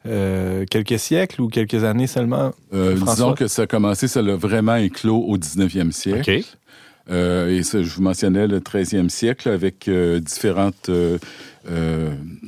Euh, 0.04 0.64
quelques 0.68 0.98
siècles 0.98 1.40
ou 1.40 1.48
quelques 1.48 1.84
années 1.84 2.08
seulement? 2.08 2.50
Euh, 2.74 2.94
disons 2.94 3.34
que 3.34 3.46
ça 3.46 3.62
a 3.62 3.66
commencé, 3.66 4.08
ça 4.08 4.20
l'a 4.20 4.34
vraiment 4.34 4.74
éclos 4.74 5.24
au 5.24 5.38
19e 5.38 5.92
siècle. 5.92 6.20
Okay. 6.20 6.44
Euh, 7.10 7.48
et 7.48 7.62
ça, 7.62 7.82
je 7.82 7.94
vous 7.94 8.02
mentionnais 8.02 8.46
le 8.46 8.60
13e 8.60 9.08
siècle 9.08 9.48
avec 9.48 9.88
euh, 9.88 10.20
différentes 10.20 10.88
euh, 10.88 11.18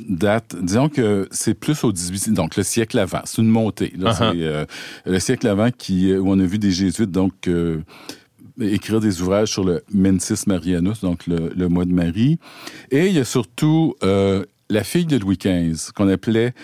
dates. 0.09 0.57
Disons 0.61 0.89
que 0.89 1.29
c'est 1.31 1.55
plus 1.55 1.83
au 1.85 1.93
18e, 1.93 2.35
donc 2.35 2.57
le 2.57 2.63
siècle 2.63 2.99
avant. 2.99 3.21
C'est 3.25 3.43
une 3.43 3.49
montée. 3.49 3.93
Là, 3.99 4.13
uh 4.13 4.37
-huh. 4.37 4.67
C'est 5.05 5.11
le 5.11 5.21
siècle 5.21 5.49
avant 5.49 5.71
qui, 5.71 6.13
où 6.15 6.31
on 6.31 6.39
a 6.39 6.47
vu 6.47 6.59
des 6.59 6.71
jésuites, 6.71 7.11
donc 7.11 7.49
écrire 8.61 9.01
des 9.01 9.21
ouvrages 9.21 9.49
sur 9.49 9.65
le 9.65 9.83
Mensis 9.93 10.47
Marianus, 10.47 11.01
donc 11.01 11.27
le, 11.27 11.51
le, 11.57 11.69
mois 11.69 11.85
de 11.85 11.93
Marie. 11.93 12.39
Et 12.91 13.07
il 13.09 13.15
y 13.15 13.19
a 13.19 13.25
surtout 13.25 13.95
la 14.71 14.85
fille 14.85 15.07
de 15.07 15.19
Louis 15.19 15.37
XV, 15.37 15.93
qu'on 15.95 16.09
appelait 16.09 16.55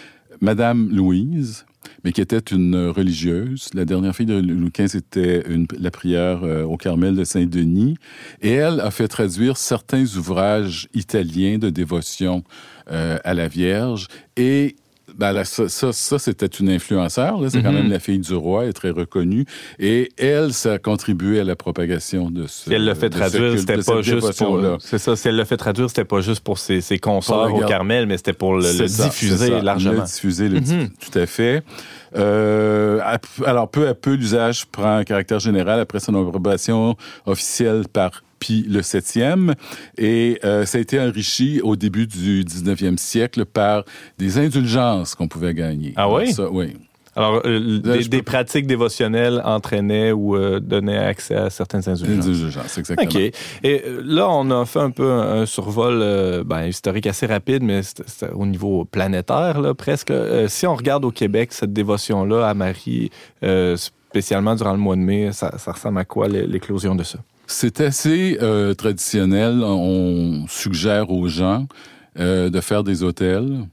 Madame 0.40 0.88
Louise, 0.90 1.66
mais 2.04 2.12
qui 2.12 2.20
était 2.20 2.38
une 2.38 2.88
religieuse. 2.88 3.68
La 3.74 3.84
dernière 3.84 4.14
fille 4.14 4.26
de 4.26 4.40
Louis 4.40 4.70
XV 4.70 4.96
était 4.96 5.44
la 5.78 5.90
prière 5.90 6.44
euh, 6.44 6.64
au 6.64 6.76
Carmel 6.76 7.16
de 7.16 7.24
Saint-Denis. 7.24 7.96
Et 8.42 8.52
elle 8.52 8.80
a 8.80 8.90
fait 8.90 9.08
traduire 9.08 9.56
certains 9.56 10.04
ouvrages 10.16 10.88
italiens 10.94 11.58
de 11.58 11.70
dévotion 11.70 12.44
euh, 12.90 13.18
à 13.24 13.34
la 13.34 13.48
Vierge. 13.48 14.08
Et 14.36 14.76
ben 15.16 15.32
là, 15.32 15.44
ça, 15.44 15.68
ça, 15.68 15.92
ça 15.92 16.18
c'était 16.18 16.46
une 16.46 16.70
influenceur. 16.70 17.38
C'est 17.40 17.58
mm 17.58 17.60
-hmm. 17.60 17.62
quand 17.64 17.72
même 17.72 17.90
la 17.90 17.98
fille 17.98 18.18
du 18.18 18.34
roi, 18.34 18.62
elle 18.62 18.70
est 18.70 18.72
très 18.82 18.90
reconnue. 18.90 19.44
Et 19.78 20.08
elle, 20.16 20.52
ça 20.52 20.72
a 20.74 20.78
contribué 20.78 21.40
à 21.40 21.44
la 21.44 21.56
propagation 21.56 22.30
de 22.30 22.46
ce. 22.46 22.64
Si 22.64 22.74
elle 22.74 22.84
l'a 22.84 22.94
fait 22.94 23.10
traduire, 23.10 23.58
c'était 23.58 23.82
pas 23.92 24.02
juste 24.02 24.32
pour. 24.38 24.60
C'est 24.80 24.98
ça. 24.98 25.16
Si 25.16 25.28
elle 25.28 25.36
l'a 25.36 25.44
fait 25.44 25.56
traduire, 25.56 25.88
c'était 25.88 26.04
pas 26.04 26.20
juste 26.20 26.42
pour 26.48 26.58
ses, 26.58 26.80
ses 26.80 26.98
consorts 26.98 27.52
au 27.54 27.62
Carmel, 27.74 28.06
mais 28.06 28.16
c'était 28.16 28.38
pour 28.42 28.52
le, 28.54 28.62
le 28.80 28.88
ça, 28.88 29.04
diffuser 29.04 29.60
largement. 29.60 30.02
Le 30.02 30.12
diffuser, 30.12 30.48
le, 30.48 30.60
mm 30.60 30.64
-hmm. 30.64 30.88
tout 31.04 31.18
à 31.18 31.26
fait. 31.26 31.62
Euh, 32.16 33.00
alors, 33.46 33.68
peu 33.70 33.84
à 33.88 33.94
peu, 33.94 34.14
l'usage 34.14 34.66
prend 34.66 34.96
un 34.96 35.04
caractère 35.04 35.38
général 35.38 35.78
après 35.80 36.00
son 36.00 36.14
approbation 36.14 36.96
officielle 37.26 37.82
par 37.92 38.22
puis 38.40 38.64
le 38.68 38.82
septième. 38.82 39.54
Et 39.96 40.40
euh, 40.44 40.66
ça 40.66 40.78
a 40.78 40.80
été 40.80 41.00
enrichi 41.00 41.60
au 41.62 41.76
début 41.76 42.06
du 42.06 42.44
19e 42.44 42.96
siècle 42.96 43.44
par 43.44 43.84
des 44.18 44.38
indulgences 44.38 45.14
qu'on 45.14 45.28
pouvait 45.28 45.54
gagner. 45.54 45.92
Ah 45.96 46.12
oui? 46.12 46.32
Ça, 46.32 46.50
oui. 46.50 46.74
Alors, 47.16 47.42
euh, 47.44 47.80
des, 47.80 48.08
des 48.08 48.18
peux... 48.18 48.22
pratiques 48.22 48.66
dévotionnelles 48.66 49.42
entraînaient 49.44 50.12
ou 50.12 50.36
euh, 50.36 50.60
donnaient 50.60 50.96
accès 50.96 51.34
à 51.34 51.50
certaines 51.50 51.88
indulgences. 51.88 52.26
Indulgences, 52.26 52.78
exactement. 52.78 53.10
OK. 53.10 53.32
Et 53.64 53.82
là, 54.04 54.28
on 54.30 54.50
a 54.50 54.64
fait 54.64 54.78
un 54.78 54.90
peu 54.90 55.10
un, 55.10 55.42
un 55.42 55.46
survol 55.46 56.00
euh, 56.00 56.44
ben, 56.44 56.66
historique 56.66 57.06
assez 57.06 57.26
rapide, 57.26 57.62
mais 57.62 57.80
au 58.32 58.46
niveau 58.46 58.84
planétaire, 58.84 59.60
là, 59.60 59.74
presque. 59.74 60.12
si 60.48 60.66
on 60.66 60.76
regarde 60.76 61.04
au 61.04 61.10
Québec 61.10 61.52
cette 61.52 61.72
dévotion-là 61.72 62.48
à 62.48 62.54
Marie, 62.54 63.10
spécialement 63.76 64.54
durant 64.54 64.72
le 64.72 64.78
mois 64.78 64.96
de 64.96 65.00
mai, 65.00 65.30
ça, 65.32 65.52
ressemble 65.66 65.98
à 65.98 66.04
quoi 66.04 66.28
l'éclosion 66.28 66.94
de 66.94 67.02
ça? 67.02 67.18
C'est 67.52 67.80
assez 67.80 68.38
euh, 68.40 68.74
traditionnel. 68.74 69.64
On 69.64 70.46
suggère 70.46 71.10
aux 71.10 71.26
gens 71.26 71.66
euh, 72.16 72.48
de 72.48 72.60
faire 72.60 72.84
des 72.84 73.02
hôtels 73.02 73.66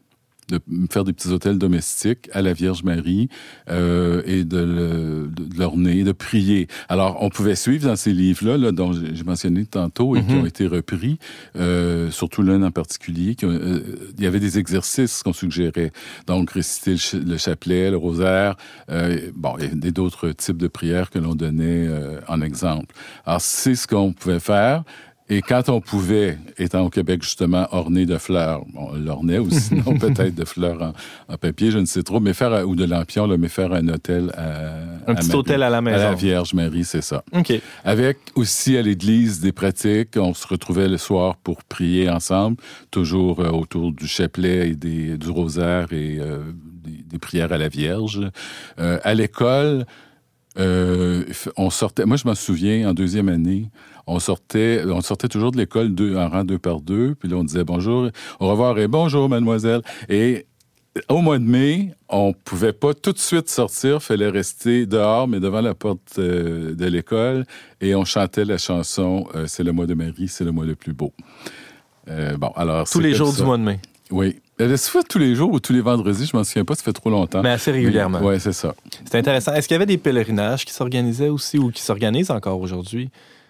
de 0.48 0.60
faire 0.92 1.04
des 1.04 1.14
petits 1.14 1.30
hôtels 1.30 1.58
domestiques 1.58 2.30
à 2.34 2.42
la 2.42 2.54
Vierge 2.54 2.84
Marie 2.84 3.30
euh, 3.70 4.22
et 4.26 4.44
de, 4.44 4.58
le, 4.58 5.30
de, 5.30 5.60
l'orner, 5.60 6.04
de 6.04 6.12
prier. 6.12 6.68
Alors, 6.90 7.18
on 7.22 7.30
pouvait 7.30 7.56
suivre 7.56 7.88
dans 7.88 7.96
ces 7.96 8.14
livres-là, 8.14 8.58
là, 8.58 8.72
dont 8.72 8.94
j'ai 8.94 9.24
mentionné 9.24 9.66
tantôt 9.66 10.16
et 10.16 10.24
qui 10.24 10.34
mhm. 10.34 10.42
ont 10.42 10.46
été 10.46 10.68
repris, 10.68 11.20
euh, 11.58 12.10
surtout 12.12 12.42
l'un 12.42 12.64
en 12.64 12.72
particulier. 12.72 13.36
Qui, 13.36 13.46
euh, 13.46 13.80
il 14.18 14.24
y 14.24 14.28
avait 14.28 14.40
des 14.40 14.58
exercices 14.58 15.24
qu'on 15.24 15.34
suggérait. 15.34 15.92
Donc, 16.28 16.52
réciter 16.52 16.96
le, 17.18 17.38
chapelet, 17.38 17.92
le 17.92 17.98
rosaire. 17.98 18.56
Euh, 18.90 19.32
bon, 19.36 19.56
a 19.56 19.92
d'autres 19.92 20.30
types 20.30 20.58
de 20.58 20.68
prières 20.68 21.10
que 21.10 21.20
l'on 21.20 21.36
donnait 21.36 21.88
euh, 21.88 22.20
en 22.28 22.42
exemple. 22.42 22.96
Alors, 23.26 23.42
c'est 23.42 23.76
ce 23.76 23.88
qu'on 23.88 24.14
pouvait 24.14 24.40
faire. 24.40 24.84
Et 25.30 25.42
quand 25.42 25.68
on 25.70 25.82
pouvait, 25.82 26.38
étant 26.58 26.86
au 26.86 26.90
Québec 26.90 27.22
justement 27.22 27.68
orné 27.72 28.06
de 28.06 28.18
fleurs, 28.18 28.64
on 28.76 28.94
l'ornait 28.96 29.40
ou 29.40 29.50
sinon 29.50 29.98
peut-être 30.00 30.36
de 30.36 30.46
fleurs 30.46 30.94
en, 31.28 31.38
papier, 31.38 31.72
je 31.72 31.80
ne 31.80 31.86
sais 31.86 32.04
trop, 32.04 32.20
mais 32.20 32.34
faire 32.34 32.68
ou 32.68 32.76
de 32.76 32.86
lampions, 32.86 33.28
mais 33.38 33.50
faire 33.50 33.74
un 33.74 33.88
hôtel 33.90 34.32
à 34.38 35.12
un 35.12 35.16
petit 35.16 35.34
hôtel 35.34 35.64
à 35.64 35.70
la 35.70 35.82
maison, 35.82 35.98
à 35.98 36.10
la 36.10 36.14
Vierge 36.14 36.54
Marie, 36.54 36.86
c'est 36.86 37.02
ça. 37.02 37.24
Ok. 37.34 37.54
Avec 37.84 38.18
aussi 38.36 38.78
à 38.78 38.82
l'église 38.82 39.40
des 39.40 39.52
pratiques, 39.52 40.16
on 40.18 40.34
se 40.34 40.48
retrouvait 40.48 40.88
le 40.88 40.98
soir 40.98 41.36
pour 41.38 41.64
prier 41.64 42.10
ensemble, 42.10 42.58
toujours 42.92 43.40
euh, 43.40 43.50
autour 43.50 43.92
du 43.92 44.08
chapelet 44.08 44.70
et 44.70 44.76
des, 44.76 45.18
du 45.18 45.30
rosaire 45.30 45.92
et 45.92 46.18
euh, 46.20 46.40
des, 46.84 47.20
prières 47.20 47.52
à 47.52 47.58
la 47.58 47.68
Vierge. 47.68 48.22
Euh, 48.80 49.00
à 49.04 49.14
l'école, 49.14 49.86
on 50.58 51.70
sortait. 51.70 52.06
Moi, 52.06 52.18
je 52.18 52.28
m'en 52.28 52.36
souviens 52.36 52.90
en 52.90 52.94
deuxième 52.94 53.30
année 53.30 53.70
on 54.08 54.20
sortait, 54.20 54.84
on 54.86 55.02
sortait 55.02 55.28
toujours 55.28 55.52
de 55.52 55.58
l'école 55.58 55.94
en 56.16 56.30
rang 56.30 56.46
deux 56.46 56.58
par 56.58 56.80
deux, 56.80 57.14
puis 57.16 57.30
là, 57.30 57.36
on 57.36 57.44
disait 57.44 57.66
bonjour, 57.66 58.10
au 58.40 58.48
revoir 58.48 58.80
et 58.80 58.88
bonjour, 58.88 59.28
mademoiselle. 59.28 59.82
Et 60.08 60.46
au 61.10 61.20
mois 61.20 61.38
de 61.38 61.44
mai, 61.44 61.94
on 62.10 62.34
pouvait 62.34 62.74
pas 62.74 62.94
tout 62.94 63.12
de 63.12 63.20
suite 63.20 63.50
sortir, 63.50 64.02
fallait 64.02 64.30
rester 64.30 64.86
dehors, 64.86 65.28
mais 65.28 65.42
devant 65.42 65.62
la 65.62 65.76
porte 65.76 66.18
euh, 66.18 66.74
de 66.74 66.86
l'école, 66.86 67.46
et 67.82 67.94
on 67.96 68.06
chantait 68.06 68.46
la 68.46 68.58
chanson 68.58 69.28
euh, 69.36 69.46
C'est 69.46 69.64
le 69.64 69.74
mois 69.74 69.86
de 69.86 69.94
Marie, 69.94 70.30
c'est 70.30 70.46
le 70.46 70.52
mois 70.52 70.66
le 70.66 70.76
plus 70.76 70.94
beau. 70.94 71.14
Euh, 72.08 72.38
bon, 72.38 72.52
alors 72.56 72.90
tous 72.90 73.02
les 73.02 73.14
jours 73.14 73.34
du 73.34 73.44
mois 73.44 73.58
de 73.58 73.64
mai. 73.64 73.80
Oui. 74.10 74.40
Est-ce 74.60 74.92
que 74.92 75.08
tous 75.08 75.20
les 75.20 75.36
jours 75.36 75.52
ou 75.52 75.60
tous 75.60 75.74
les 75.74 75.82
vendredis, 75.82 76.26
je 76.26 76.36
m'en 76.36 76.44
souviens 76.44 76.66
pas, 76.66 76.74
ça 76.74 76.84
fait 76.84 76.94
trop 76.94 77.10
longtemps. 77.10 77.44
Mais 77.44 77.52
assez 77.52 77.72
régulièrement. 77.72 78.20
Oui, 78.24 78.40
c'est 78.40 78.54
ça. 78.54 78.74
C'est 79.06 79.18
intéressant. 79.18 79.54
Est-ce 79.54 79.68
qu'il 79.68 79.76
y 79.76 79.78
avait 79.78 79.86
des 79.86 80.00
pèlerinages 80.00 80.66
qui 80.66 80.74
s'organisaient 80.74 81.30
aussi 81.30 81.60
ou 81.60 81.72
qui 81.72 81.82
s'organisent 81.82 82.32
encore 82.32 82.60
aujourd'hui? 82.60 83.10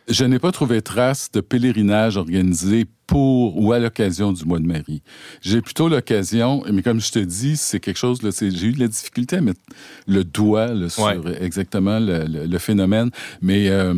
Je 0.10 0.24
n'ai 0.24 0.40
pas 0.40 0.52
trouvé 0.52 0.82
trace 0.82 1.30
de 1.32 1.42
pèlerinage 1.42 2.16
organisé 2.16 2.86
pour 3.08 3.58
ou 3.58 3.74
à 3.74 3.80
l'occasion 3.80 4.32
du 4.32 4.46
mois 4.46 4.60
de 4.60 4.66
Marie. 4.66 5.02
J'ai 5.42 5.62
plutôt 5.62 5.90
l'occasion, 5.90 6.64
mais 6.72 6.82
comme 6.82 7.02
je 7.02 7.12
te 7.12 7.20
dis, 7.20 7.58
c'est 7.58 7.80
quelque 7.80 7.98
chose, 7.98 8.20
j'ai 8.22 8.68
eu 8.68 8.72
de 8.72 8.80
la 8.80 8.88
difficulté 8.88 9.38
à 9.38 9.42
mettre 9.42 9.60
le 10.08 10.24
doigt 10.24 10.70
sur 10.90 11.28
exactement 11.42 12.00
le, 12.00 12.58
phénomène, 12.58 13.12
mais 13.42 13.70
euh, 13.70 13.94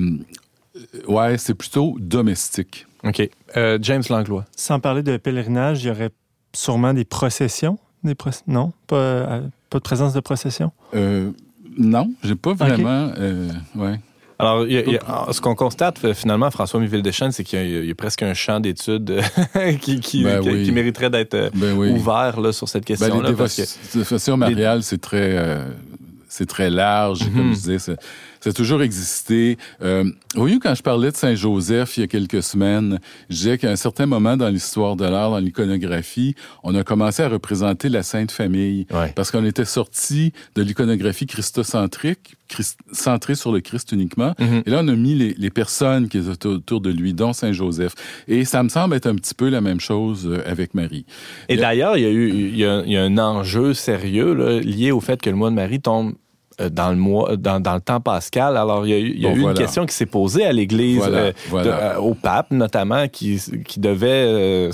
ouais, 1.07 1.37
c'est 1.37 1.53
plutôt 1.53 1.95
domestique. 1.99 2.87
OK. 3.03 3.27
Euh, 3.55 3.77
James 3.81 4.03
Langlois. 4.09 4.45
Sans 4.55 4.79
parler 4.79 5.03
de 5.03 5.17
pèlerinage, 5.17 5.83
il 5.83 5.87
y 5.87 5.91
aurait 5.91 6.11
sûrement 6.53 6.93
des 6.93 7.05
processions? 7.05 7.77
Des 8.03 8.15
Non? 8.47 8.71
Pas, 8.87 8.95
euh, 8.95 9.41
pas 9.69 9.79
de 9.79 9.83
présence 9.83 10.13
de 10.13 10.19
procession? 10.19 10.71
non, 11.77 12.11
j'ai 12.23 12.35
pas 12.35 12.53
vraiment... 12.53 13.11
ouais. 13.75 13.99
Alors, 14.39 14.65
ce 15.33 15.41
qu'on 15.41 15.53
constate 15.53 16.03
euh, 16.05 16.13
finalement, 16.13 16.49
François 16.49 16.79
Miville-Deschênes, 16.79 17.33
c'est 17.33 17.43
qu'il 17.43 17.85
y, 17.85 17.91
a 17.91 17.95
presque 17.95 18.23
un 18.23 18.33
champ 18.33 18.61
d'études 18.61 19.21
ben 19.53 19.77
qui, 19.77 20.23
mériterait 20.23 21.09
d'être 21.09 21.33
euh, 21.33 21.49
ben 21.53 21.73
ouvert 21.75 22.39
là, 22.39 22.53
sur 22.53 22.69
cette 22.69 22.83
ben, 22.83 22.95
question-là. 22.95 23.31
Ben, 23.33 23.47
les 23.47 23.99
dévotions 23.99 24.37
mariales, 24.37 24.83
c'est 24.83 25.01
très, 25.01 25.37
euh, 25.37 25.65
c'est 26.29 26.47
très 26.47 26.69
large, 26.69 27.19
comme 27.19 27.49
mhm. 27.49 27.53
je 27.53 27.59
disais. 27.59 27.95
Ça 28.41 28.51
a 28.51 28.53
toujours 28.53 28.81
existé. 28.81 29.57
Euh, 29.81 30.05
voyez, 30.35 30.59
quand 30.59 30.75
je 30.75 30.83
parlais 30.83 31.11
de 31.11 31.15
Saint-Joseph 31.15 31.97
il 31.97 32.01
y 32.01 32.03
a 32.03 32.07
quelques 32.07 32.43
semaines, 32.43 32.99
je 33.29 33.35
disais 33.35 33.57
qu'à 33.57 33.69
un 33.69 33.75
certain 33.75 34.05
moment 34.05 34.37
dans 34.37 34.49
l'histoire 34.49 34.95
de 34.95 35.05
l'art, 35.05 35.31
dans 35.31 35.39
l'iconographie, 35.39 36.35
on 36.63 36.73
a 36.75 36.83
commencé 36.83 37.23
à 37.23 37.29
représenter 37.29 37.89
la 37.89 38.03
Sainte 38.03 38.31
Famille. 38.31 38.85
Parce 39.15 39.31
qu'on 39.31 39.45
était 39.45 39.65
sorti 39.65 40.33
de 40.55 40.61
l'iconographie 40.61 41.25
christocentrique, 41.25 42.35
centrée 42.91 43.35
sur 43.35 43.51
le 43.51 43.59
Christ 43.59 43.91
uniquement. 43.91 44.33
Mhm. 44.39 44.63
Et 44.65 44.69
là, 44.69 44.79
on 44.83 44.87
a 44.87 44.95
mis 44.95 45.15
les, 45.15 45.49
personnes 45.49 46.09
qui 46.09 46.19
étaient 46.19 46.47
autour 46.47 46.79
de 46.79 46.91
lui, 46.91 47.13
dont 47.13 47.33
Saint-Joseph. 47.33 47.93
Et 48.27 48.45
ça 48.45 48.63
me 48.63 48.69
semble 48.69 48.95
être 48.95 49.07
un 49.07 49.15
petit 49.15 49.33
peu 49.33 49.49
la 49.49 49.61
même 49.61 49.79
chose 49.79 50.27
euh, 50.27 50.43
avec 50.45 50.73
Marie. 50.73 51.05
Et 51.47 51.57
d'ailleurs, 51.57 51.97
il 51.97 52.03
y 52.03 52.05
a 52.05 52.09
eu 52.09 52.29
il 52.29 52.57
y 52.57 52.65
a, 52.65 53.03
un 53.03 53.17
enjeu 53.17 53.73
sérieux 53.73 54.33
là, 54.33 54.59
lié 54.59 54.91
au 54.91 54.99
fait 54.99 55.21
que 55.21 55.29
le 55.29 55.35
mois 55.35 55.49
de 55.49 55.55
Marie 55.55 55.81
tombe 55.81 56.13
dans 56.71 56.89
le 56.89 56.97
mois, 56.97 57.37
dans, 57.37 57.59
dans, 57.59 57.75
le 57.75 57.81
temps 57.81 58.01
pascal. 58.01 58.57
Alors, 58.57 58.85
il 58.85 58.89
y 58.89 58.93
a, 58.93 58.97
il 58.97 59.19
y 59.19 59.27
a 59.27 59.33
eu 59.33 59.41
une 59.41 59.53
question 59.53 59.85
qui 59.85 59.95
s'est 59.95 60.05
posée 60.05 60.45
à 60.45 60.51
l'Église, 60.51 61.01
euh, 61.05 61.31
euh, 61.53 61.95
au 61.97 62.13
pape 62.13 62.51
notamment, 62.51 63.07
qui, 63.07 63.41
qui 63.65 63.79
devait 63.79 64.69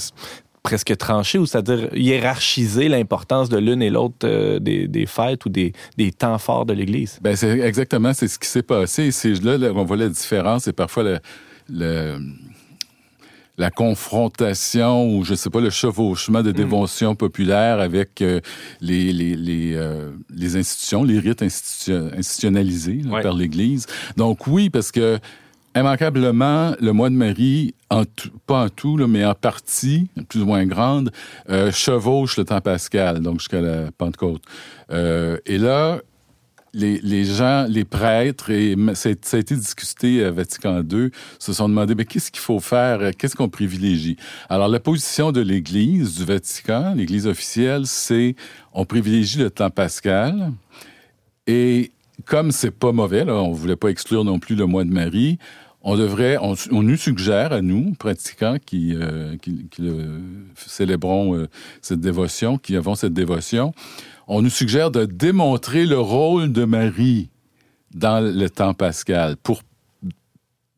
presque 0.63 0.97
trancher, 0.97 1.37
ou 1.37 1.45
c'est-à-dire 1.45 1.89
hiérarchiser 1.93 2.89
l'importance 2.89 3.49
de 3.49 3.57
l'une 3.57 3.83
et 3.83 3.91
l'autre 3.91 4.27
des, 4.57 4.87
des, 4.87 5.05
fêtes 5.05 5.45
ou 5.45 5.49
des, 5.49 5.73
des 5.97 6.11
temps 6.11 6.39
forts 6.39 6.65
de 6.65 6.73
l'Église. 6.73 7.19
Ben 7.21 7.35
c'est 7.35 7.59
exactement 7.59 8.13
c'est 8.13 8.27
ce 8.27 8.39
qui 8.39 8.47
s'est 8.47 8.63
passé. 8.63 9.11
C'est 9.11 9.43
là, 9.43 9.59
là, 9.59 9.69
on 9.75 9.83
voit 9.83 9.97
la 9.97 10.09
différence 10.09 10.67
et 10.67 10.73
parfois 10.73 11.03
le, 11.03 11.19
le 11.69 12.17
la 13.57 13.71
confrontation 13.71 15.09
ou 15.09 15.23
je 15.23 15.33
sais 15.33 15.49
pas 15.49 15.61
le 15.61 15.69
chevauchement 15.69 16.41
de 16.41 16.49
mm. 16.49 16.53
dévotion 16.53 17.15
populaire 17.15 17.79
avec 17.79 18.21
euh, 18.21 18.41
les 18.81 19.13
les 19.13 19.35
les, 19.35 19.73
euh, 19.75 20.11
les, 20.33 20.57
institutions, 20.57 21.03
les 21.03 21.19
rites 21.19 21.41
institutionnalisés 21.41 23.01
par 23.21 23.33
l'Église. 23.33 23.87
Donc 24.17 24.47
oui, 24.47 24.69
parce 24.69 24.91
que 24.91 25.19
immanquablement, 25.75 26.73
le 26.79 26.91
mois 26.93 27.09
de 27.09 27.15
Marie, 27.15 27.73
en 27.89 28.03
pas 28.47 28.65
en 28.65 28.69
tout, 28.69 28.97
là, 28.97 29.07
mais 29.07 29.25
en 29.25 29.35
partie, 29.35 30.07
plus 30.29 30.41
ou 30.41 30.45
moins 30.45 30.65
grande, 30.65 31.11
euh, 31.49 31.71
chevauche 31.71 32.37
le 32.37 32.45
temps 32.45 32.61
pascal, 32.61 33.19
donc 33.19 33.39
jusqu'à 33.39 33.61
la 33.61 33.91
Pentecôte. 33.97 34.41
et 34.89 35.57
là, 35.57 35.99
les, 36.75 37.25
gens, 37.25 37.65
les 37.69 37.85
prêtres, 37.85 38.49
et 38.51 38.75
ça 38.93 39.09
a 39.09 39.37
été 39.37 39.55
discuté 39.55 40.23
à 40.23 40.31
Vatican 40.31 40.81
II, 40.81 41.09
se 41.39 41.53
sont 41.53 41.69
demandé, 41.69 41.95
mais 41.95 42.05
qu'est-ce 42.05 42.31
qu'il 42.31 42.41
faut 42.41 42.59
faire? 42.59 43.11
Qu'est-ce 43.17 43.35
qu'on 43.35 43.49
privilégie? 43.49 44.17
Alors, 44.49 44.67
la 44.67 44.79
position 44.79 45.31
de 45.31 45.41
l'Église, 45.41 46.17
du 46.17 46.25
Vatican, 46.25 46.93
l'Église 46.95 47.27
officielle, 47.27 47.85
c'est 47.85 48.35
on 48.73 48.85
privilégie 48.85 49.39
le 49.39 49.49
temps 49.49 49.69
pascal. 49.69 50.51
Et 51.47 51.91
comme 52.25 52.51
c'est 52.51 52.71
pas 52.71 52.91
mauvais, 52.91 53.23
là, 53.23 53.35
on 53.35 53.51
voulait 53.51 53.75
pas 53.75 53.89
exclure 53.89 54.25
non 54.25 54.39
plus 54.39 54.55
le 54.55 54.65
mois 54.65 54.83
de 54.83 54.91
Marie, 54.91 55.37
on 55.87 55.95
devrait, 55.95 56.37
on, 56.41 56.81
nous 56.81 56.97
suggère 56.97 57.53
à 57.53 57.61
nous, 57.61 57.93
pratiquants 57.93 58.57
qui, 58.65 58.95
euh, 58.95 59.35
célébrons 60.55 61.35
euh, 61.35 61.47
cette 61.79 61.99
dévotion, 61.99 62.57
qui 62.57 62.75
avons 62.75 62.95
cette 62.95 63.13
dévotion, 63.13 63.71
on 64.27 64.41
nous 64.41 64.49
suggère 64.49 64.91
de 64.91 65.05
démontrer 65.05 65.85
le 65.85 65.99
rôle 65.99 66.51
de 66.51 66.65
Marie 66.65 67.29
dans 67.93 68.19
le 68.19 68.49
temps 68.49 68.73
pascal 68.73 69.37
pour 69.37 69.61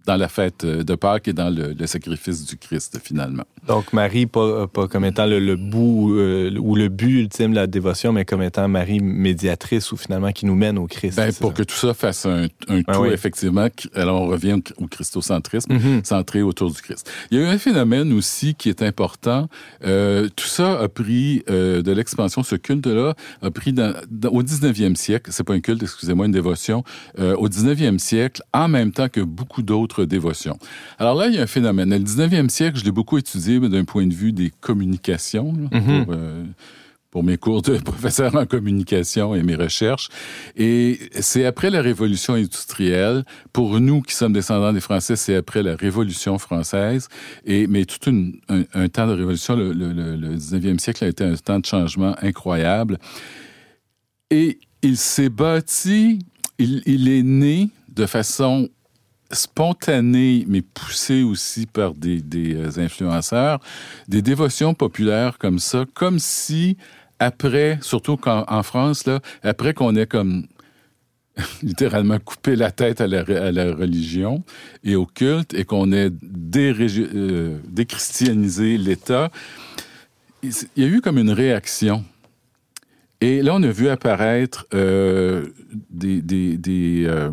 dans 0.07 0.15
la 0.15 0.29
fête 0.29 0.65
de 0.65 0.95
Pâques 0.95 1.27
et 1.27 1.33
dans 1.33 1.53
le, 1.53 1.75
sacrifice 1.85 2.45
du 2.45 2.57
Christ, 2.57 2.99
finalement. 3.03 3.43
Donc, 3.67 3.91
Marie, 3.91 4.25
pas, 4.25 4.67
pas 4.67 4.87
comme 4.87 5.03
étant 5.03 5.25
le, 5.25 5.55
bout 5.55 6.15
euh, 6.15 6.57
ou 6.57 6.75
le 6.75 6.87
but 6.87 7.19
ultime 7.19 7.51
de 7.51 7.55
la 7.55 7.67
dévotion, 7.67 8.13
mais 8.13 8.23
comme 8.23 8.41
étant 8.41 8.67
Marie 8.69 9.01
médiatrice 9.01 9.91
ou 9.91 9.97
finalement 9.97 10.31
qui 10.31 10.45
nous 10.45 10.55
mène 10.55 10.77
au 10.77 10.87
Christ. 10.87 11.17
Ben, 11.17 11.33
pour 11.33 11.53
que 11.53 11.63
tout 11.63 11.75
ça 11.75 11.93
fasse 11.93 12.25
un, 12.25 12.47
un 12.69 12.81
ben 12.81 12.93
tout, 12.93 13.05
effectivement, 13.05 13.67
alors 13.93 14.21
on 14.21 14.27
revient 14.27 14.59
au 14.77 14.87
christocentrisme, 14.87 15.73
mm-hmm. 15.73 16.05
centré 16.05 16.41
autour 16.41 16.71
du 16.71 16.81
Christ. 16.81 17.11
Il 17.29 17.37
y 17.37 17.41
a 17.41 17.43
eu 17.43 17.47
un 17.47 17.57
phénomène 17.57 18.13
aussi 18.13 18.55
qui 18.55 18.69
est 18.69 18.81
important. 18.81 19.49
Euh, 19.83 20.29
tout 20.35 20.47
ça 20.47 20.79
a 20.79 20.87
pris 20.87 21.43
euh, 21.49 21.81
de 21.81 21.91
l'expansion, 21.91 22.43
ce 22.43 22.55
culte-là 22.55 23.15
a 23.41 23.51
pris 23.51 23.73
dans, 23.73 23.93
au 24.31 24.43
19e 24.43 24.95
siècle, 24.95 25.31
c'est 25.33 25.43
pas 25.43 25.53
un 25.53 25.59
culte, 25.59 25.83
excusez-moi, 25.83 26.25
une 26.25 26.31
dévotion, 26.31 26.83
au 27.17 27.49
19e 27.49 27.97
siècle, 27.97 28.41
en 28.53 28.67
même 28.67 28.91
temps 28.91 29.09
que 29.09 29.21
beaucoup 29.21 29.61
d'autres 29.61 29.97
dévotion. 30.06 30.58
Alors 31.00 31.16
là, 31.16 31.27
il 31.27 31.36
y 31.36 31.39
a 31.39 31.44
un 31.44 31.48
phénomène. 31.48 31.89
Le 31.89 32.00
19e 32.00 32.50
siècle, 32.50 32.77
je 32.80 32.86
l'ai 32.86 32.92
beaucoup 32.92 33.18
étudié 33.18 33.60
d'un 33.60 33.86
point 33.86 34.06
de 34.06 34.13
vue 34.13 34.32
des 34.32 34.51
communications, 34.62 35.54
mhm. 35.54 36.06
euh, 36.10 36.44
pour, 37.12 37.24
mes 37.24 37.38
cours 37.38 37.62
de 37.62 37.77
professeur 37.92 38.36
en 38.36 38.46
communication 38.46 39.36
et 39.36 39.44
mes 39.44 39.56
recherches. 39.56 40.10
Et 40.56 41.00
c'est 41.20 41.46
après 41.46 41.70
la 41.70 41.82
Révolution 41.82 42.34
industrielle. 42.34 43.24
Pour 43.54 43.80
nous 43.80 44.01
qui 44.01 44.13
sommes 44.13 44.34
descendants 44.34 44.74
des 44.74 44.82
Français, 44.82 45.16
c'est 45.16 45.36
après 45.36 45.63
la 45.63 45.75
Révolution 45.75 46.38
française. 46.38 47.08
Et, 47.46 47.68
mais 47.68 47.86
tout 47.86 48.12
un, 48.50 48.88
temps 48.89 49.08
de 49.08 49.13
révolution, 49.13 49.56
le, 49.56 49.72
le 49.74 50.36
19e 50.36 50.80
siècle 50.80 51.04
a 51.06 51.08
été 51.08 51.24
un 51.24 51.36
temps 51.36 51.60
de 51.60 51.66
changement 51.66 52.16
incroyable. 52.22 53.00
Et 54.30 54.60
il 54.84 54.98
s'est 54.98 55.30
bâti 55.30 56.20
il, 56.60 57.10
est 57.10 57.24
né 57.24 57.70
de 57.89 58.06
façon 58.06 58.70
spontanée, 59.31 60.46
mais 60.48 60.62
poussée 60.62 61.24
aussi 61.24 61.65
par 61.65 61.93
des, 61.93 62.22
des 62.22 62.79
influenceurs, 62.79 63.60
des 64.07 64.22
dévotions 64.22 64.74
populaires 64.74 65.38
comme 65.38 65.60
ça, 65.60 65.86
comme 65.93 66.19
si 66.19 66.77
après, 67.19 67.79
surtout 67.81 68.19
en 68.25 68.63
France, 68.63 69.05
là, 69.05 69.19
après 69.43 69.74
qu'on 69.74 69.96
ait 69.96 70.05
comme 70.05 70.48
littéralement 71.63 72.19
coupé 72.19 72.55
la 72.55 72.72
tête 72.72 73.01
à 73.01 73.07
la, 73.07 73.24
religion 73.24 74.43
et 74.84 74.96
au 74.96 75.05
culte 75.05 75.53
et 75.53 75.65
qu'on 75.65 75.91
ait 75.91 76.10
euh, 76.55 77.57
déchristianisé 77.67 78.77
l'État, 78.77 79.31
il 80.43 80.53
y 80.77 80.84
a 80.84 80.88
eu 80.88 81.01
comme 81.01 81.17
une 81.17 81.31
réaction. 81.31 82.05
Et 83.19 83.41
là, 83.41 83.55
on 83.55 83.63
a 83.63 83.72
vu 83.72 83.89
apparaître 83.89 84.67
euh, 84.74 85.48
des, 85.89 86.22
des, 86.22 87.05
euh, 87.07 87.31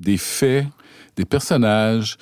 des, 0.00 0.16
faits, 0.16 0.66
des 1.20 1.26
personnages 1.26 2.16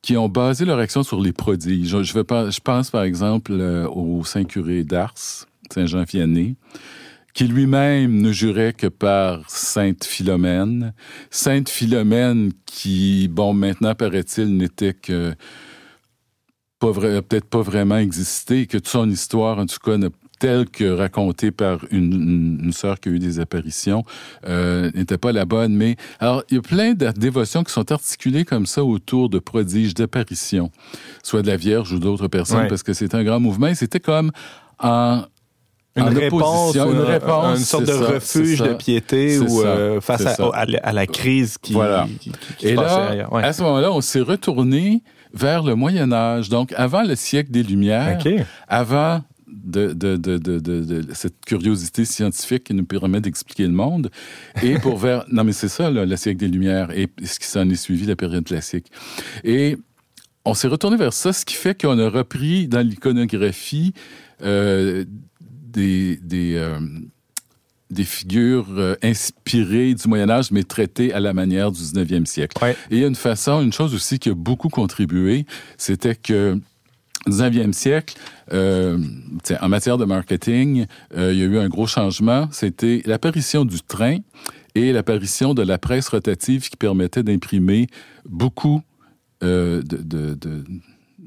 qui 0.00 0.16
ont 0.16 0.30
basé 0.30 0.64
leur 0.64 0.78
action 0.78 1.02
sur 1.02 1.20
les 1.20 1.32
prodiges. 1.32 2.02
Je, 2.02 2.58
pense 2.60 2.90
par 2.90 3.02
exemple 3.02 3.52
au 3.52 4.24
Saint-Curé 4.24 4.82
d'Ars, 4.82 5.46
Saint-Jean-Vianney, 5.70 6.56
qui 7.34 7.44
lui-même 7.48 8.22
ne 8.22 8.32
jurait 8.32 8.72
que 8.72 8.86
par 8.86 9.50
Sainte 9.50 10.04
Philomène. 10.04 10.94
Sainte 11.30 11.68
Philomène 11.68 12.52
qui, 12.64 13.28
bon, 13.28 13.52
maintenant 13.52 13.94
paraît-il, 13.94 14.56
n'était 14.56 14.94
que 14.94 15.34
peut-être 16.80 17.48
pas 17.48 17.62
vraiment 17.62 17.98
existé, 17.98 18.66
que 18.66 18.78
toute 18.78 18.88
son 18.88 19.10
histoire, 19.10 19.58
en 19.58 19.66
tout 19.66 19.78
cas, 19.84 19.96
telle 20.44 20.68
que 20.68 20.84
racontée 20.84 21.50
par 21.50 21.78
une, 21.90 22.60
une, 22.62 22.72
sœur 22.72 23.00
qui 23.00 23.08
a 23.08 23.12
eu 23.12 23.18
des 23.18 23.40
apparitions, 23.40 24.04
euh, 24.46 24.90
n'était 24.94 25.16
pas 25.16 25.32
la 25.32 25.46
bonne. 25.46 25.74
Mais 25.74 25.96
alors, 26.20 26.44
il 26.50 26.56
y 26.56 26.58
a 26.58 26.60
plein 26.60 26.92
de 26.92 27.10
dévotions 27.12 27.64
qui 27.64 27.72
sont 27.72 27.90
articulées 27.90 28.44
comme 28.44 28.66
ça 28.66 28.84
autour 28.84 29.30
de 29.30 29.38
prodiges, 29.38 29.94
d'apparitions, 29.94 30.70
soit 31.22 31.40
de 31.40 31.46
la 31.46 31.56
Vierge 31.56 31.94
ou 31.94 31.98
d'autres 31.98 32.28
personnes, 32.28 32.68
parce 32.68 32.82
que 32.82 32.92
c'est 32.92 33.14
un 33.14 33.24
grand 33.24 33.40
mouvement. 33.40 33.74
C'était 33.74 34.00
comme 34.00 34.32
en 34.78 35.22
une 35.96 36.08
réponse, 36.08 36.74
une, 36.74 36.98
réponse, 36.98 37.58
une 37.60 37.64
sorte 37.64 37.84
de 37.86 37.92
refuge 37.92 38.58
de 38.58 38.74
piété 38.74 39.38
ou 39.38 39.62
euh, 39.62 40.00
face 40.02 40.26
à, 40.26 40.92
la 40.92 41.06
crise 41.06 41.56
qui, 41.56 41.72
voilà. 41.72 42.06
Et 42.60 42.74
là, 42.74 43.28
à 43.32 43.52
ce 43.54 43.62
moment-là, 43.62 43.90
on 43.92 44.02
s'est 44.02 44.20
retourné 44.20 45.02
vers 45.32 45.62
le 45.62 45.74
Moyen 45.74 46.12
Âge, 46.12 46.50
donc 46.50 46.74
avant 46.76 47.02
le 47.02 47.14
siècle 47.14 47.50
des 47.50 47.62
Lumières, 47.62 48.18
avant 48.68 49.22
de, 49.64 49.92
de, 49.92 50.16
de, 50.16 50.38
de, 50.38 51.02
cette 51.12 51.44
curiosité 51.44 52.04
scientifique 52.04 52.64
qui 52.64 52.74
nous 52.74 52.84
permet 52.84 53.20
d'expliquer 53.20 53.64
le 53.64 53.72
monde, 53.72 54.10
et 54.62 54.78
pour 54.78 54.98
vers... 54.98 55.24
Non, 55.32 55.42
mais 55.42 55.52
c'est 55.52 55.68
ça, 55.68 55.90
le 55.90 56.16
siècle 56.16 56.38
des 56.38 56.48
Lumières, 56.48 56.90
et 56.90 57.08
ce 57.24 57.38
qui 57.38 57.46
s'en 57.46 57.68
est 57.68 57.76
suivi, 57.76 58.06
la 58.06 58.16
période 58.16 58.44
classique. 58.44 58.86
Et 59.42 59.76
on 60.44 60.54
s'est 60.54 60.68
retourné 60.68 60.96
vers 60.96 61.12
ça, 61.12 61.32
ce 61.32 61.44
qui 61.44 61.54
fait 61.54 61.80
qu'on 61.80 61.98
a 61.98 62.08
repris 62.08 62.68
dans 62.68 62.86
l'iconographie 62.86 63.94
euh, 64.42 65.04
des, 65.74 66.18
des, 66.22 66.54
euh, 66.56 66.78
des 67.90 68.04
figures 68.04 68.66
euh, 68.70 68.94
inspirées 69.02 69.94
du 69.94 70.06
Moyen 70.06 70.28
Âge, 70.28 70.50
mais 70.50 70.62
traitées 70.62 71.12
à 71.12 71.20
la 71.20 71.32
manière 71.32 71.72
du 71.72 71.80
19e 71.80 72.26
siècle. 72.26 72.56
Et 72.90 72.96
il 72.96 72.98
y 72.98 73.04
a 73.04 73.06
une 73.06 73.14
façon, 73.14 73.62
une 73.62 73.72
chose 73.72 73.94
aussi 73.94 74.18
qui 74.18 74.28
a 74.28 74.34
beaucoup 74.34 74.68
contribué, 74.68 75.46
c'était 75.78 76.14
que 76.14 76.60
19e 77.28 77.72
siècle, 77.72 78.16
euh, 78.52 78.98
en 79.60 79.68
matière 79.68 79.98
de 79.98 80.04
marketing, 80.04 80.86
il 81.16 81.34
y 81.34 81.42
a 81.42 81.46
eu 81.46 81.58
un 81.58 81.68
gros 81.68 81.86
changement. 81.86 82.48
C'était 82.52 83.02
l'apparition 83.06 83.64
du 83.64 83.80
train 83.80 84.18
et 84.74 84.92
l'apparition 84.92 85.54
de 85.54 85.62
la 85.62 85.78
presse 85.78 86.08
rotative 86.08 86.68
qui 86.68 86.76
permettait 86.76 87.22
d'imprimer 87.22 87.86
beaucoup 88.28 88.82
de, 89.40 89.82
de 89.82 90.64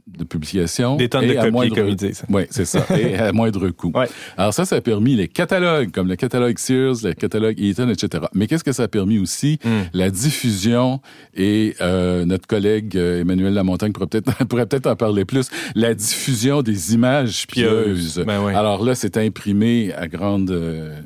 de 0.08 0.24
publication. 0.24 0.96
Des 0.96 1.10
tonnes 1.10 1.28
de 1.28 1.34
copies, 1.34 1.52
moindre... 1.52 1.76
comme 1.76 1.96
Oui, 2.30 2.44
c'est 2.50 2.66
ça. 2.66 2.86
et 2.98 3.16
à 3.16 3.32
moindre 3.34 3.70
coût. 3.70 3.92
Ouais. 3.94 4.08
Alors 4.38 4.54
ça, 4.54 4.66
ça 4.66 4.78
a 4.78 4.82
permis 4.82 5.16
les 5.16 5.28
catalogues, 5.28 5.92
comme 5.92 6.08
le 6.08 6.16
catalogue 6.16 6.58
Sears, 6.58 6.96
le 7.04 7.14
catalogue 7.14 7.60
Eaton, 7.60 7.90
etc. 7.90 8.26
Mais 8.34 8.48
qu'est-ce 8.48 8.64
que 8.64 8.72
ça 8.72 8.84
a 8.84 8.88
permis 8.88 9.20
aussi? 9.20 9.60
Hmm. 9.64 9.84
La 9.94 10.10
diffusion, 10.10 11.02
et 11.36 11.76
euh, 11.82 12.26
notre 12.26 12.48
collègue 12.48 12.98
euh, 12.98 13.22
Emmanuel 13.22 13.54
Lamontagne 13.54 13.92
pourrait 13.92 14.08
peut-être 14.08 14.46
pourrait 14.48 14.66
peut-être 14.66 14.88
en 14.88 14.96
parler 14.96 15.26
plus, 15.26 15.50
la 15.76 15.94
diffusion 15.94 16.62
des 16.62 16.94
images 16.94 17.46
pieuses. 17.48 18.24
Ben 18.26 18.44
oui. 18.44 18.54
Alors 18.54 18.84
là, 18.84 18.96
c'est 18.96 19.18
imprimé 19.18 19.94
à 19.94 20.08
grande... 20.08 20.52
Euh, 20.52 21.00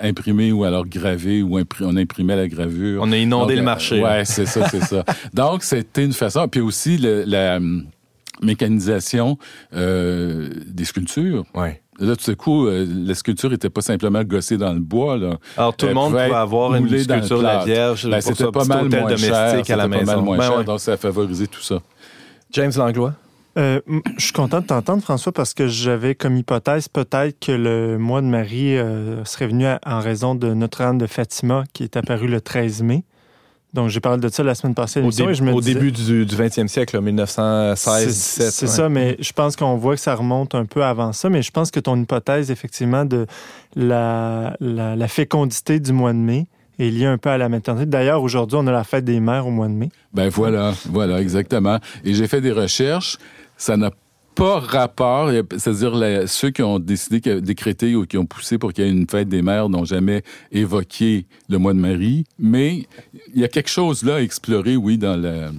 imprimé 0.00 0.52
ou 0.52 0.64
alors 0.64 0.86
gravé 0.86 1.42
ou 1.42 1.58
on 1.80 1.96
imprimait 1.96 2.36
la 2.36 2.48
gravure. 2.48 3.00
On 3.02 3.12
a 3.12 3.16
inondé 3.16 3.56
le 3.56 3.62
marché. 3.62 4.02
Ouais, 4.02 4.24
c'est 4.24 4.44
ça, 4.44 4.68
c'est 4.68 4.82
ça. 4.82 5.04
Donc 5.34 5.62
c'était 5.62 6.04
une 6.04 6.12
façon. 6.12 6.46
Puis 6.48 6.60
aussi 6.60 6.98
le, 6.98 7.22
la 7.24 7.60
mécanisation 8.42 9.38
euh, 9.74 10.50
des 10.66 10.84
sculptures. 10.84 11.44
Ouais. 11.54 11.80
Là, 12.00 12.16
tout 12.16 12.30
à 12.30 12.34
coup, 12.34 12.66
euh, 12.66 12.86
la 12.88 13.14
sculpture 13.14 13.50
n'était 13.50 13.70
pas 13.70 13.80
simplement 13.80 14.22
gossée 14.24 14.56
dans 14.56 14.72
le 14.72 14.80
bois. 14.80 15.16
Là. 15.16 15.38
Alors, 15.56 15.76
tout 15.76 15.86
le 15.86 15.94
monde 15.94 16.10
pouvait 16.10 16.34
avoir 16.34 16.74
une 16.74 16.88
sculpture 16.88 17.38
de 17.38 17.44
la 17.44 17.64
Vierge 17.64 18.08
ben, 18.08 18.20
c'était 18.20 18.50
pas 18.50 18.64
mal 18.64 18.88
moins 18.88 19.16
cher, 19.16 19.62
à 19.68 19.76
la 19.76 19.88
maison. 19.88 20.04
Pas 20.04 20.16
mal 20.16 20.24
moins 20.24 20.38
ben 20.38 20.48
cher, 20.48 20.64
donc 20.64 20.80
ça 20.80 20.92
a 20.92 20.96
favorisé 20.96 21.46
tout 21.46 21.62
ça. 21.62 21.80
James 22.50 22.72
Langlois? 22.76 23.14
Euh, 23.56 23.80
je 24.16 24.24
suis 24.24 24.32
content 24.32 24.60
de 24.60 24.66
t'entendre, 24.66 25.00
François, 25.00 25.30
parce 25.30 25.54
que 25.54 25.68
j'avais 25.68 26.16
comme 26.16 26.36
hypothèse 26.36 26.88
peut-être 26.88 27.38
que 27.38 27.52
le 27.52 27.98
mois 27.98 28.20
de 28.20 28.26
Marie 28.26 28.76
serait 29.24 29.46
venu 29.46 29.66
en 29.86 30.00
raison 30.00 30.34
de 30.34 30.52
Notre-Dame 30.52 30.98
de 30.98 31.06
Fatima 31.06 31.62
qui 31.72 31.84
est 31.84 31.96
apparu 31.96 32.26
le 32.26 32.40
13 32.40 32.82
mai. 32.82 33.04
Donc, 33.74 33.88
j'ai 33.88 33.98
parlé 33.98 34.20
de 34.20 34.28
ça 34.28 34.44
la 34.44 34.54
semaine 34.54 34.74
passée. 34.74 35.00
Au, 35.00 35.08
au 35.08 35.60
début 35.60 35.90
du, 35.90 36.24
20e 36.24 36.68
siècle, 36.68 36.96
1916-17. 37.00 38.08
C'est 38.08 38.66
ça, 38.68 38.88
mais 38.88 39.16
je 39.18 39.32
pense 39.32 39.56
qu'on 39.56 39.76
voit 39.76 39.96
que 39.96 40.00
ça 40.00 40.14
remonte 40.14 40.54
un 40.54 40.64
peu 40.64 40.84
avant 40.84 41.12
ça. 41.12 41.28
Mais 41.28 41.42
je 41.42 41.50
pense 41.50 41.72
que 41.72 41.80
ton 41.80 42.00
hypothèse, 42.00 42.52
effectivement, 42.52 43.04
de 43.04 43.26
la, 43.74 44.56
la, 44.60 45.08
fécondité 45.08 45.80
du 45.80 45.92
mois 45.92 46.12
de 46.12 46.18
mai 46.18 46.46
est 46.78 46.88
liée 46.88 47.06
un 47.06 47.18
peu 47.18 47.30
à 47.30 47.36
la 47.36 47.48
maternité. 47.48 47.86
D'ailleurs, 47.86 48.22
aujourd'hui, 48.22 48.56
on 48.60 48.66
a 48.68 48.72
la 48.72 48.84
fête 48.84 49.04
des 49.04 49.18
mères 49.18 49.48
au 49.48 49.50
mois 49.50 49.66
de 49.66 49.72
mai. 49.72 49.90
Ben 50.12 50.28
voilà, 50.28 50.72
voilà, 50.86 51.20
exactement. 51.20 51.80
Et 52.04 52.14
j'ai 52.14 52.28
fait 52.28 52.40
des 52.40 52.52
recherches. 52.52 53.18
Ça 53.56 53.76
n'a 53.76 53.90
pas 54.34 54.58
rapport, 54.58 55.30
c'est-à-dire 55.56 56.28
ceux 56.28 56.50
qui 56.50 56.62
ont 56.62 56.78
décidé, 56.78 57.40
décréter 57.40 57.94
ou 57.94 58.06
qui 58.06 58.18
ont 58.18 58.26
poussé 58.26 58.58
pour 58.58 58.72
qu'il 58.72 58.84
y 58.84 58.88
ait 58.88 58.90
une 58.90 59.08
fête 59.08 59.28
des 59.28 59.42
mères 59.42 59.68
n'ont 59.68 59.84
jamais 59.84 60.22
évoqué 60.52 61.26
le 61.48 61.58
mois 61.58 61.72
de 61.72 61.78
Marie, 61.78 62.24
mais 62.38 62.86
il 63.34 63.40
y 63.40 63.44
a 63.44 63.48
quelque 63.48 63.70
chose 63.70 64.02
là 64.02 64.16
à 64.16 64.20
explorer, 64.20 64.76
oui, 64.76 64.98
dans 64.98 65.16
la, 65.16 65.50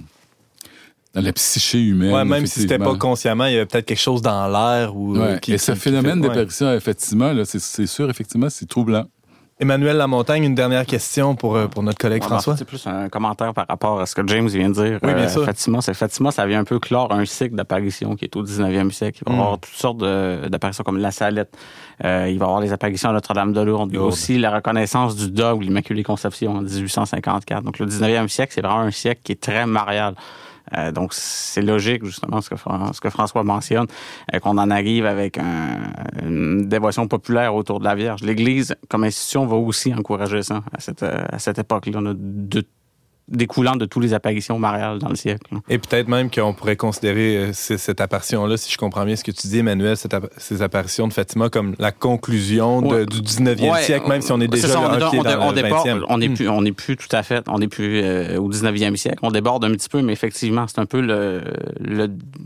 dans 1.14 1.22
la 1.22 1.32
psyché 1.32 1.80
humaine. 1.80 2.12
Ouais, 2.12 2.24
même 2.24 2.46
si 2.46 2.60
c'était 2.60 2.78
pas 2.78 2.96
consciemment, 2.96 3.46
il 3.46 3.54
y 3.54 3.56
avait 3.56 3.66
peut-être 3.66 3.86
quelque 3.86 3.98
chose 3.98 4.20
dans 4.20 4.46
l'air. 4.48 4.94
ou 4.94 5.16
euh, 5.16 5.38
Et 5.48 5.58
ce 5.58 5.74
phénomène 5.74 6.20
d'apparition, 6.20 6.72
effectivement, 6.74 7.32
c'est 7.44 7.86
sûr, 7.86 8.10
effectivement, 8.10 8.50
c'est 8.50 8.68
troublant. 8.68 9.06
Emmanuel 9.58 9.96
Lamontagne, 9.96 10.44
une 10.44 10.54
dernière 10.54 10.84
question 10.84 11.34
pour, 11.34 11.56
euh, 11.56 11.66
pour 11.66 11.82
notre 11.82 11.96
collègue 11.96 12.22
François. 12.22 12.58
C'est 12.58 12.66
plus 12.66 12.86
un 12.86 13.08
commentaire 13.08 13.54
par 13.54 13.66
rapport 13.66 13.98
à 13.98 14.04
ce 14.04 14.14
que 14.14 14.20
James 14.26 14.48
vient 14.48 14.68
de 14.68 14.74
dire. 14.74 14.98
Oui, 15.02 15.14
bien 15.14 15.24
euh, 15.24 15.28
sûr. 15.28 15.46
Fatima, 15.46 15.80
c'est 15.80 15.94
Fatima, 15.94 16.30
ça 16.30 16.44
vient 16.44 16.60
un 16.60 16.64
peu 16.64 16.78
clore 16.78 17.10
un 17.10 17.24
cycle 17.24 17.54
d'apparition 17.54 18.16
qui 18.16 18.26
est 18.26 18.36
au 18.36 18.44
19e 18.44 18.90
siècle. 18.90 19.22
Il 19.24 19.32
va 19.32 19.34
y 19.34 19.40
avoir 19.40 19.56
mm. 19.56 19.60
toutes 19.60 19.74
sortes 19.74 19.98
d'apparitions 19.98 20.84
comme 20.84 20.98
la 20.98 21.10
Salette. 21.10 21.56
Euh, 22.04 22.28
il 22.28 22.38
va 22.38 22.44
y 22.44 22.48
avoir 22.48 22.60
les 22.60 22.74
apparitions 22.74 23.08
à 23.08 23.12
Notre-Dame 23.14 23.54
de 23.54 23.60
Lourdes. 23.62 23.88
Il 23.92 23.96
y 23.96 23.98
a 23.98 24.02
aussi 24.02 24.36
la 24.36 24.50
reconnaissance 24.50 25.16
du 25.16 25.30
dogme, 25.30 25.62
l'Immaculée 25.62 26.02
Conception 26.02 26.56
en 26.56 26.60
1854. 26.60 27.62
Donc 27.62 27.78
le 27.78 27.86
19e 27.86 28.28
siècle, 28.28 28.52
c'est 28.54 28.60
vraiment 28.60 28.80
un 28.80 28.90
siècle 28.90 29.22
qui 29.24 29.32
est 29.32 29.40
très 29.40 29.64
marial. 29.64 30.16
Euh, 30.76 30.92
donc, 30.92 31.14
c'est 31.14 31.62
logique, 31.62 32.04
justement, 32.04 32.40
ce 32.40 32.50
que, 32.50 33.10
François 33.10 33.44
mentionne, 33.44 33.86
euh, 34.34 34.38
qu'on 34.38 34.58
en 34.58 34.70
arrive 34.70 35.06
avec 35.06 35.38
une 35.38 36.68
dévotion 36.68 37.06
populaire 37.08 37.54
autour 37.54 37.78
de 37.78 37.84
la 37.84 37.94
Vierge. 37.94 38.22
L'Église, 38.22 38.74
comme 38.88 39.04
institution, 39.04 39.46
va 39.46 39.56
aussi 39.56 39.94
encourager 39.94 40.42
ça 40.42 40.62
à 40.72 40.80
cette, 40.80 41.02
à 41.02 41.38
cette 41.38 41.58
époque-là. 41.58 41.98
On 42.02 42.06
a 42.06 42.14
de 42.14 42.64
découlant 43.28 43.74
de 43.74 43.86
toutes 43.86 44.04
les 44.04 44.14
apparitions 44.14 44.58
mariales 44.58 44.98
dans 44.98 45.08
le 45.08 45.16
siècle. 45.16 45.46
Et 45.68 45.78
peut-être 45.78 46.08
même 46.08 46.30
qu'on 46.30 46.54
pourrait 46.54 46.76
considérer 46.76 47.36
euh, 47.36 47.50
cette 47.52 48.00
apparition-là, 48.00 48.56
si 48.56 48.72
je 48.72 48.78
comprends 48.78 49.04
bien 49.04 49.16
ce 49.16 49.24
que 49.24 49.32
tu 49.32 49.48
dis, 49.48 49.58
Emmanuel, 49.58 49.96
ces 50.36 50.62
apparitions 50.62 51.08
de 51.08 51.12
Fatima 51.12 51.48
comme 51.48 51.74
la 51.78 51.90
conclusion 51.90 52.82
du 52.82 53.20
19e 53.20 53.82
siècle, 53.82 54.08
même 54.08 54.22
si 54.22 54.30
on 54.30 54.40
est 54.40 54.48
déjà 54.48 54.68
ça, 54.68 54.80
on, 54.80 55.10
pied 55.10 55.18
dans 55.18 55.52
le 55.52 55.60
20e. 55.60 56.04
On 56.08 56.18
n'est 56.18 56.28
plus, 56.28 56.48
on 56.48 56.64
est 56.64 56.72
plus 56.72 56.96
tout 56.96 57.08
à 57.10 57.22
fait, 57.22 57.44
on 57.48 57.58
n'est 57.58 57.68
plus 57.68 58.00
euh, 58.02 58.38
au 58.38 58.50
19e 58.50 58.96
siècle. 58.96 59.18
On 59.22 59.30
déborde 59.30 59.64
un 59.64 59.72
petit 59.72 59.88
peu, 59.88 60.02
mais 60.02 60.12
effectivement, 60.12 60.66
c'est 60.68 60.78
un 60.78 60.86
peu 60.86 61.00
le, 61.00 61.42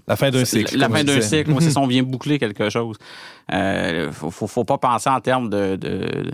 la 0.09 0.17
fin 0.17 0.31
d'un 0.31 0.45
cycle. 0.45 0.77
La, 0.79 0.89
fin 0.89 1.05
d'un 1.05 1.21
cycle. 1.21 1.53
c'est 1.61 1.71
ça, 1.71 1.81
on 1.81 1.87
vient 1.87 2.03
boucler 2.03 2.39
quelque 2.39 2.71
chose. 2.71 2.97
Euh, 3.53 4.13
faut, 4.13 4.47
faut, 4.47 4.65
pas 4.65 4.79
penser 4.79 5.11
en 5.11 5.21
termes 5.21 5.51
de, 5.51 5.77
de, 5.77 6.27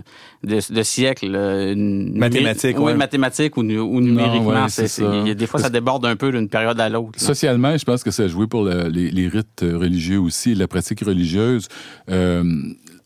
de, 0.43 0.83
siècle. 0.83 1.31
Euh, 1.33 1.73
mathématiques, 1.75 2.77
oui. 2.79 2.93
mathématiques 2.93 3.57
ou, 3.57 3.61
ou 3.61 4.01
numériquement. 4.01 4.67
des 4.67 5.47
fois, 5.47 5.59
ça 5.59 5.69
déborde 5.69 6.05
un 6.05 6.15
peu 6.15 6.31
d'une 6.31 6.49
période 6.49 6.79
à 6.79 6.89
l'autre. 6.89 7.19
Socialement, 7.19 7.75
je 7.77 7.85
pense 7.85 8.03
que 8.03 8.11
ça 8.11 8.23
a 8.23 8.27
joué 8.27 8.45
pour 8.47 8.65
les, 8.65 9.11
les, 9.11 9.27
rites 9.27 9.61
religieux 9.61 10.19
aussi, 10.19 10.53
la 10.53 10.67
pratique 10.67 10.99
religieuse. 11.01 11.67
Euh, 12.09 12.43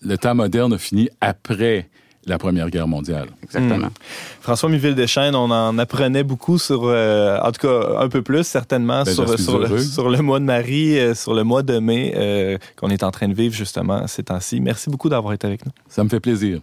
le 0.02 0.18
temps 0.18 0.36
moderne 0.36 0.74
a 0.74 0.78
fini 0.78 1.10
après 1.22 1.90
la 2.26 2.38
Première 2.38 2.70
Guerre 2.70 2.88
mondiale. 2.88 3.28
Exactement. 3.44 3.88
Mm. 3.88 3.92
François 4.42 4.70
Miville-Deschênes, 4.70 5.36
on 5.36 5.50
en 5.50 5.78
apprenait 5.78 6.24
beaucoup 6.24 6.58
sur, 6.58 6.84
euh, 6.86 7.40
en 7.42 7.52
tout 7.52 7.68
cas 7.68 8.00
un 8.00 8.10
peu 8.10 8.22
plus 8.22 8.44
certainement, 8.44 9.04
Ben, 9.04 9.16
le, 9.18 9.80
sur 9.80 10.10
le 10.10 10.22
mois 10.22 10.40
de 10.40 10.46
Marie, 10.46 11.00
euh, 11.00 11.16
sur 11.16 11.34
le 11.34 11.44
mois 11.44 11.64
de 11.64 11.80
mai 11.80 12.14
euh, 12.16 12.58
qu'on 12.76 12.90
est 12.90 13.04
en 13.04 13.12
train 13.12 13.28
de 13.28 13.34
vivre 13.34 13.56
justement 13.56 14.08
ces 14.08 14.24
temps-ci. 14.24 14.60
Merci 14.62 14.90
beaucoup 14.90 15.10
d'avoir 15.10 15.34
été 15.34 15.48
avec 15.48 15.66
nous. 15.66 15.72
Ça 15.88 16.04
me 16.04 16.10
fait 16.10 16.20
plaisir. 16.20 16.60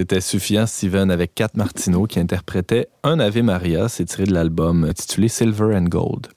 C'était 0.00 0.20
Suffiant 0.20 0.66
Steven 0.66 1.10
avec 1.10 1.34
Kat 1.34 1.48
Martineau 1.56 2.06
qui 2.06 2.20
interprétait 2.20 2.86
Un 3.02 3.18
Ave 3.18 3.42
Maria. 3.42 3.88
C'est 3.88 4.04
tiré 4.04 4.26
de 4.26 4.32
l'album 4.32 4.84
intitulé 4.84 5.26
Silver 5.26 5.76
and 5.76 5.86
Gold. 5.86 6.28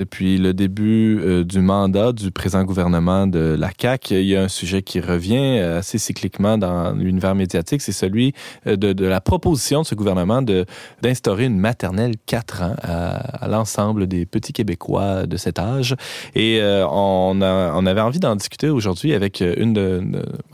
Depuis 0.00 0.38
le 0.38 0.54
début 0.54 1.20
euh, 1.20 1.44
du 1.44 1.60
mandat 1.60 2.12
du 2.12 2.30
présent 2.30 2.64
gouvernement 2.64 3.26
de 3.26 3.54
la 3.58 3.68
CAQ, 3.78 4.14
il 4.14 4.28
y 4.28 4.34
a 4.34 4.42
un 4.44 4.48
sujet 4.48 4.80
qui 4.80 4.98
revient 4.98 5.58
euh, 5.58 5.80
assez 5.80 5.98
cycliquement 5.98 6.56
dans 6.56 6.92
l'univers 6.92 7.34
médiatique, 7.34 7.82
c'est 7.82 7.92
celui 7.92 8.32
euh, 8.66 8.76
de, 8.76 9.04
la 9.04 9.20
proposition 9.20 9.82
de 9.82 9.86
ce 9.86 9.94
gouvernement 9.94 10.40
d'instaurer 11.02 11.44
une 11.44 11.58
maternelle 11.58 12.14
4 12.24 12.62
ans 12.62 12.76
à, 12.82 13.46
l'ensemble 13.46 14.06
des 14.06 14.24
petits 14.24 14.54
Québécois 14.54 15.26
de 15.26 15.36
cet 15.36 15.58
âge. 15.58 15.94
Et 16.34 16.62
on, 16.62 17.42
avait 17.42 18.00
envie 18.00 18.20
d'en 18.20 18.36
discuter 18.36 18.70
aujourd'hui 18.70 19.12
avec 19.12 19.40
une 19.42 19.74
de, 19.74 20.02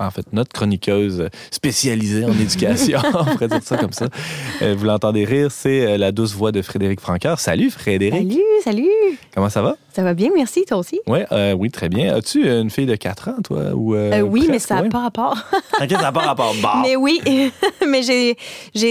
en 0.00 0.10
fait, 0.10 0.32
notre 0.32 0.52
chroniqueuse 0.52 1.28
spécialisée 1.52 2.24
en 2.24 2.32
éducation, 2.32 2.98
on 3.14 3.24
pourrait 3.24 3.48
dire 3.48 3.62
ça 3.62 3.76
comme 3.76 3.92
ça. 3.92 4.08
Vous 4.60 4.84
l'entendez 4.84 5.24
rire, 5.24 5.52
c'est 5.52 5.96
la 5.98 6.10
douce 6.10 6.34
voix 6.34 6.50
de 6.50 6.62
Frédéric 6.62 7.00
Francaire. 7.00 7.38
Salut 7.38 7.70
Frédéric! 7.70 8.32
Salut, 8.32 8.42
salut. 8.64 9.18
Comment 9.36 9.50
ça 9.50 9.60
va? 9.60 9.76
Ça 9.92 10.02
va 10.02 10.14
bien, 10.14 10.30
merci, 10.34 10.64
toi 10.64 10.78
aussi? 10.78 10.98
Ouais, 11.06 11.26
euh, 11.30 11.52
oui, 11.52 11.70
très 11.70 11.90
bien. 11.90 12.14
As-tu 12.14 12.48
une 12.50 12.70
fille 12.70 12.86
de 12.86 12.96
4 12.96 13.28
ans, 13.28 13.42
toi? 13.44 13.64
Ou, 13.74 13.94
euh, 13.94 14.10
Euh, 14.14 14.20
oui, 14.22 14.46
mais 14.50 14.58
ça 14.58 14.76
n'a 14.76 14.82
ouais? 14.84 14.88
pas 14.88 15.00
rapport. 15.00 15.36
Ok, 15.82 15.90
ça 15.90 15.98
n'a 16.00 16.12
pas 16.12 16.20
rapport. 16.22 16.54
Mais 16.82 16.96
oui, 16.96 17.20
mais 17.86 18.00
j'ai 18.02 18.34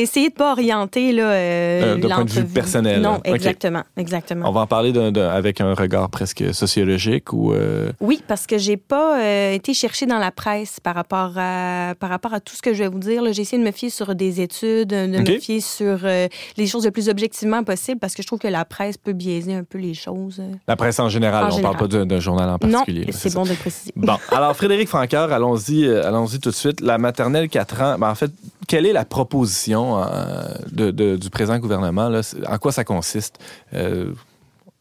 essayé 0.01 0.29
de 0.29 0.35
pas 0.35 0.51
orienter 0.51 1.13
là, 1.13 1.95
d'un 1.95 2.07
point 2.09 2.25
de 2.25 2.29
vue 2.29 2.43
personnel. 2.45 3.01
Non, 3.01 3.21
exactement, 3.23 3.81
exactement. 3.97 4.47
On 4.47 4.51
va 4.51 4.61
en 4.61 4.67
parler 4.67 4.93
avec 5.19 5.61
un 5.61 5.73
regard 5.73 6.11
presque 6.11 6.53
sociologique 6.53 7.33
ou... 7.33 7.51
euh, 7.53 7.91
Oui, 7.99 8.21
parce 8.27 8.45
que 8.45 8.59
j'ai 8.59 8.77
pas 8.77 9.17
été 9.51 9.73
chercher 9.73 10.05
dans 10.05 10.19
la 10.19 10.29
presse 10.29 10.79
par 10.79 10.93
rapport 10.93 11.31
à 11.37 11.95
par 11.99 12.11
rapport 12.11 12.35
à 12.35 12.39
tout 12.39 12.53
ce 12.55 12.61
que 12.61 12.75
je 12.75 12.83
vais 12.83 12.87
vous 12.89 12.99
dire. 12.99 13.23
J'ai 13.33 13.41
essayé 13.41 13.59
de 13.59 13.67
me 13.67 13.71
fier 13.71 13.89
sur 13.89 14.13
des 14.13 14.41
études, 14.41 14.89
de 14.89 15.07
me 15.07 15.39
fier 15.39 15.59
sur 15.59 16.01
les 16.03 16.67
choses 16.67 16.85
le 16.85 16.91
plus 16.91 17.09
objectivement 17.09 17.63
possible, 17.63 17.99
parce 17.99 18.13
que 18.13 18.21
je 18.21 18.27
trouve 18.27 18.37
que 18.39 18.47
la 18.47 18.63
presse 18.63 18.97
peut 18.97 19.13
biaiser 19.13 19.55
un 19.55 19.63
peu 19.63 19.79
les 19.79 19.95
choses. 19.95 20.34
La 20.67 20.75
presse 20.75 20.99
en 20.99 21.09
général, 21.09 21.45
En 21.45 21.47
on 21.47 21.51
général. 21.51 21.77
parle 21.77 21.89
pas 21.89 22.05
d'un 22.05 22.19
journal 22.19 22.49
en 22.49 22.57
particulier. 22.57 23.07
c'est 23.11 23.29
ça. 23.29 23.35
bon 23.39 23.45
de 23.45 23.53
préciser. 23.53 23.91
Bon, 23.95 24.15
alors 24.31 24.55
Frédéric 24.55 24.87
Franqueur, 24.89 25.31
allons-y 25.31 25.85
euh, 25.85 26.07
allons-y 26.07 26.39
tout 26.39 26.49
de 26.49 26.55
suite. 26.55 26.81
La 26.81 26.97
maternelle 26.97 27.49
4 27.49 27.81
ans, 27.81 27.95
ben, 27.99 28.09
en 28.09 28.15
fait, 28.15 28.31
quelle 28.67 28.85
est 28.85 28.93
la 28.93 29.05
proposition 29.05 30.01
euh, 30.03 30.43
de, 30.71 30.91
de- 30.91 31.15
du 31.17 31.29
présent 31.29 31.57
gouvernement? 31.59 32.09
Là? 32.09 32.21
En 32.49 32.57
quoi 32.57 32.71
ça 32.71 32.83
consiste? 32.83 33.37
euh, 33.73 34.11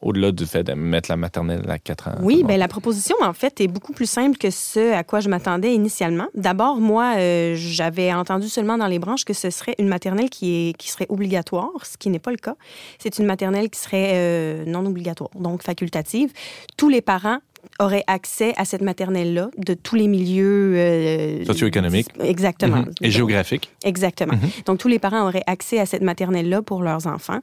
au-delà 0.05 0.31
du 0.31 0.47
fait 0.47 0.63
de 0.63 0.75
mettre 0.75 1.11
la 1.11 1.17
maternelle 1.17 1.63
à 1.69 1.79
4 1.79 2.09
ans. 2.09 2.13
Oui, 2.21 2.43
Bon. 2.43 2.49
ben 2.49 2.59
la 2.59 2.69
proposition, 2.69 3.17
en 3.23 3.33
fait, 3.33 3.61
est 3.61 3.67
beaucoup 3.69 3.93
plus 3.93 4.09
simple 4.09 4.37
que 4.39 4.51
ce 4.51 4.93
à 4.93 5.03
quoi 5.03 5.21
je 5.21 5.29
m'attendais 5.29 5.75
initialement. 5.75 6.27
D'abord, 6.35 6.77
moi, 6.81 7.15
euh, 7.17 7.55
j'avais 7.57 8.13
entendu 8.13 8.49
seulement 8.49 8.77
dans 8.79 8.87
les 8.87 8.99
branches 8.99 9.25
que 9.25 9.33
ce 9.33 9.51
serait 9.51 9.75
une 9.79 9.89
maternelle 9.89 10.31
qui, 10.31 10.69
est, 10.69 10.77
qui 10.77 10.91
serait 10.91 11.07
obligatoire, 11.09 11.71
ce 11.85 11.97
qui 11.97 12.11
n'est 12.11 12.19
pas 12.19 12.31
le 12.31 12.37
cas. 12.37 12.55
C'est 12.99 13.19
une 13.19 13.27
maternelle 13.27 13.71
qui 13.71 13.81
serait 13.81 14.13
euh, 14.15 14.65
non 14.67 14.85
obligatoire, 14.87 15.31
donc 15.35 15.63
facultative. 15.63 16.33
Tous 16.77 16.89
les 16.89 17.01
parents 17.01 17.39
auraient 17.79 18.05
accès 18.07 18.53
à 18.57 18.65
cette 18.65 18.83
maternelle-là 18.83 19.51
de 19.59 19.75
tous 19.75 19.97
les 19.97 20.09
milieux... 20.09 20.75
euh, 20.77 21.45
Socio-économiques. 21.45 22.09
Exactement. 22.21 22.79
Mhm. 22.79 22.93
Et 23.03 23.11
géographique. 23.11 23.71
Exactement. 23.85 24.35
Mhm. 24.35 24.51
Donc, 24.67 24.79
tous 24.79 24.89
les 24.89 24.99
parents 24.99 25.27
auraient 25.27 25.45
accès 25.47 25.79
à 25.79 25.87
cette 25.87 26.03
maternelle-là 26.03 26.63
pour 26.63 26.83
leurs 26.83 27.07
enfants, 27.07 27.41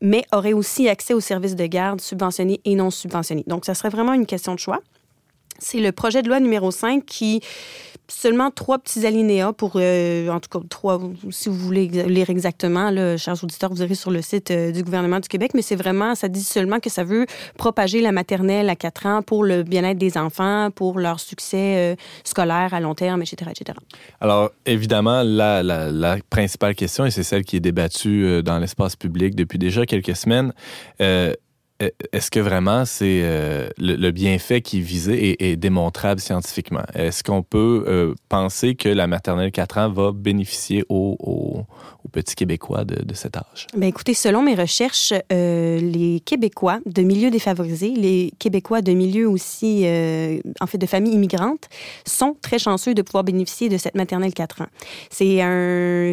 mais 0.00 0.24
auraient 0.32 0.52
aussi 0.52 0.88
accès 0.88 1.14
aux 1.14 1.20
services 1.20 1.56
de 1.56 1.66
garde 1.66 2.00
subventionnés 2.00 2.60
et 2.64 2.74
non 2.74 2.90
subventionnés. 2.90 3.44
Donc, 3.46 3.64
ça 3.64 3.74
serait 3.74 3.90
vraiment 3.90 4.14
une 4.14 4.26
question 4.26 4.54
de 4.54 4.58
choix. 4.58 4.80
C'est 5.60 5.80
le 5.80 5.92
projet 5.92 6.22
de 6.22 6.28
loi 6.28 6.40
numéro 6.40 6.70
5 6.70 7.04
qui, 7.06 7.40
seulement 8.08 8.50
trois 8.50 8.78
petits 8.78 9.06
alinéas 9.06 9.52
pour, 9.52 9.72
euh, 9.76 10.28
en 10.30 10.40
tout 10.40 10.48
cas, 10.50 10.64
trois, 10.68 11.00
si 11.30 11.48
vous 11.48 11.54
voulez 11.54 11.86
lire 11.86 12.28
exactement, 12.28 12.90
là, 12.90 13.16
chers 13.16 13.42
auditeurs, 13.44 13.70
vous 13.70 13.82
irez 13.82 13.94
sur 13.94 14.10
le 14.10 14.20
site 14.20 14.50
euh, 14.50 14.72
du 14.72 14.82
gouvernement 14.82 15.20
du 15.20 15.28
Québec, 15.28 15.52
mais 15.54 15.62
c'est 15.62 15.76
vraiment, 15.76 16.14
ça 16.16 16.28
dit 16.28 16.42
seulement 16.42 16.80
que 16.80 16.90
ça 16.90 17.04
veut 17.04 17.26
propager 17.56 18.00
la 18.00 18.10
maternelle 18.10 18.68
à 18.68 18.74
4 18.74 19.06
ans 19.06 19.22
pour 19.22 19.44
le 19.44 19.62
bien-être 19.62 19.98
des 19.98 20.18
enfants, 20.18 20.70
pour 20.74 20.98
leur 20.98 21.20
succès 21.20 21.92
euh, 21.92 21.94
scolaire 22.24 22.74
à 22.74 22.80
long 22.80 22.94
terme, 22.94 23.22
etc., 23.22 23.50
etc. 23.50 23.78
Alors, 24.20 24.50
évidemment, 24.66 25.22
la, 25.22 25.62
la- 25.62 26.16
principale 26.30 26.74
question, 26.74 27.06
et 27.06 27.10
c'est 27.10 27.22
celle 27.22 27.44
qui 27.44 27.56
est 27.56 27.60
débattue 27.60 28.42
dans 28.42 28.58
l'espace 28.58 28.96
public 28.96 29.34
depuis 29.34 29.58
déjà 29.58 29.86
quelques 29.86 30.16
semaines, 30.16 30.52
est-ce 32.12 32.30
que 32.30 32.40
vraiment 32.40 32.84
c'est 32.84 33.22
euh, 33.24 33.68
le, 33.78 34.10
bienfait 34.10 34.60
qui 34.60 34.78
est 34.78 34.82
visé 34.82 35.50
est, 35.50 35.56
démontrable 35.56 36.20
scientifiquement? 36.20 36.82
Est-ce 36.94 37.24
qu'on 37.24 37.42
peut 37.42 37.84
euh, 37.88 38.14
penser 38.28 38.74
que 38.74 38.88
la 38.88 39.06
maternelle 39.06 39.50
4 39.50 39.78
ans 39.78 39.88
va 39.90 40.12
bénéficier 40.12 40.84
aux- 40.88 41.16
aux 41.20 41.66
petits 42.10 42.34
Québécois 42.34 42.84
de, 42.84 43.14
cet 43.14 43.36
âge? 43.36 43.66
Ben 43.76 43.86
écoutez, 43.86 44.14
selon 44.14 44.42
mes 44.42 44.54
recherches, 44.54 45.12
euh, 45.32 45.78
les 45.80 46.20
Québécois 46.20 46.80
de 46.86 47.02
milieux 47.02 47.30
défavorisés, 47.30 47.90
les 47.90 48.32
Québécois 48.38 48.82
de 48.82 48.92
milieux 48.92 49.28
aussi, 49.28 49.82
euh, 49.84 50.40
en 50.60 50.66
fait, 50.66 50.78
de 50.78 50.86
familles 50.86 51.14
immigrantes, 51.14 51.68
sont 52.06 52.36
très 52.40 52.58
chanceux 52.58 52.94
de 52.94 53.02
pouvoir 53.02 53.24
bénéficier 53.24 53.68
de 53.68 53.78
cette 53.78 53.94
maternelle 53.94 54.34
4 54.34 54.62
ans. 54.62 54.66
C'est 55.10 55.40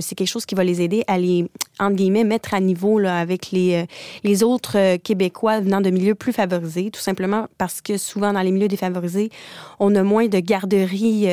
c'est 0.01 0.15
quelque 0.15 0.27
chose 0.27 0.45
qui 0.45 0.55
va 0.55 0.63
les 0.63 0.81
aider 0.81 1.03
à 1.07 1.17
les, 1.17 1.45
entre 1.79 1.95
guillemets, 1.95 2.23
mettre 2.23 2.53
à 2.53 2.59
niveau 2.59 2.99
là, 2.99 3.19
avec 3.19 3.51
les, 3.51 3.73
euh, 3.73 3.85
les 4.23 4.43
autres 4.43 4.97
Québécois 4.97 5.59
venant 5.59 5.81
de 5.81 5.89
milieux 5.89 6.15
plus 6.15 6.33
favorisés, 6.33 6.91
tout 6.91 7.01
simplement 7.01 7.47
parce 7.57 7.81
que 7.81 7.97
souvent 7.97 8.33
dans 8.33 8.41
les 8.41 8.51
milieux 8.51 8.67
défavorisés, 8.67 9.29
on 9.79 9.95
a 9.95 10.03
moins 10.03 10.27
de 10.27 10.39
garderies 10.39 11.27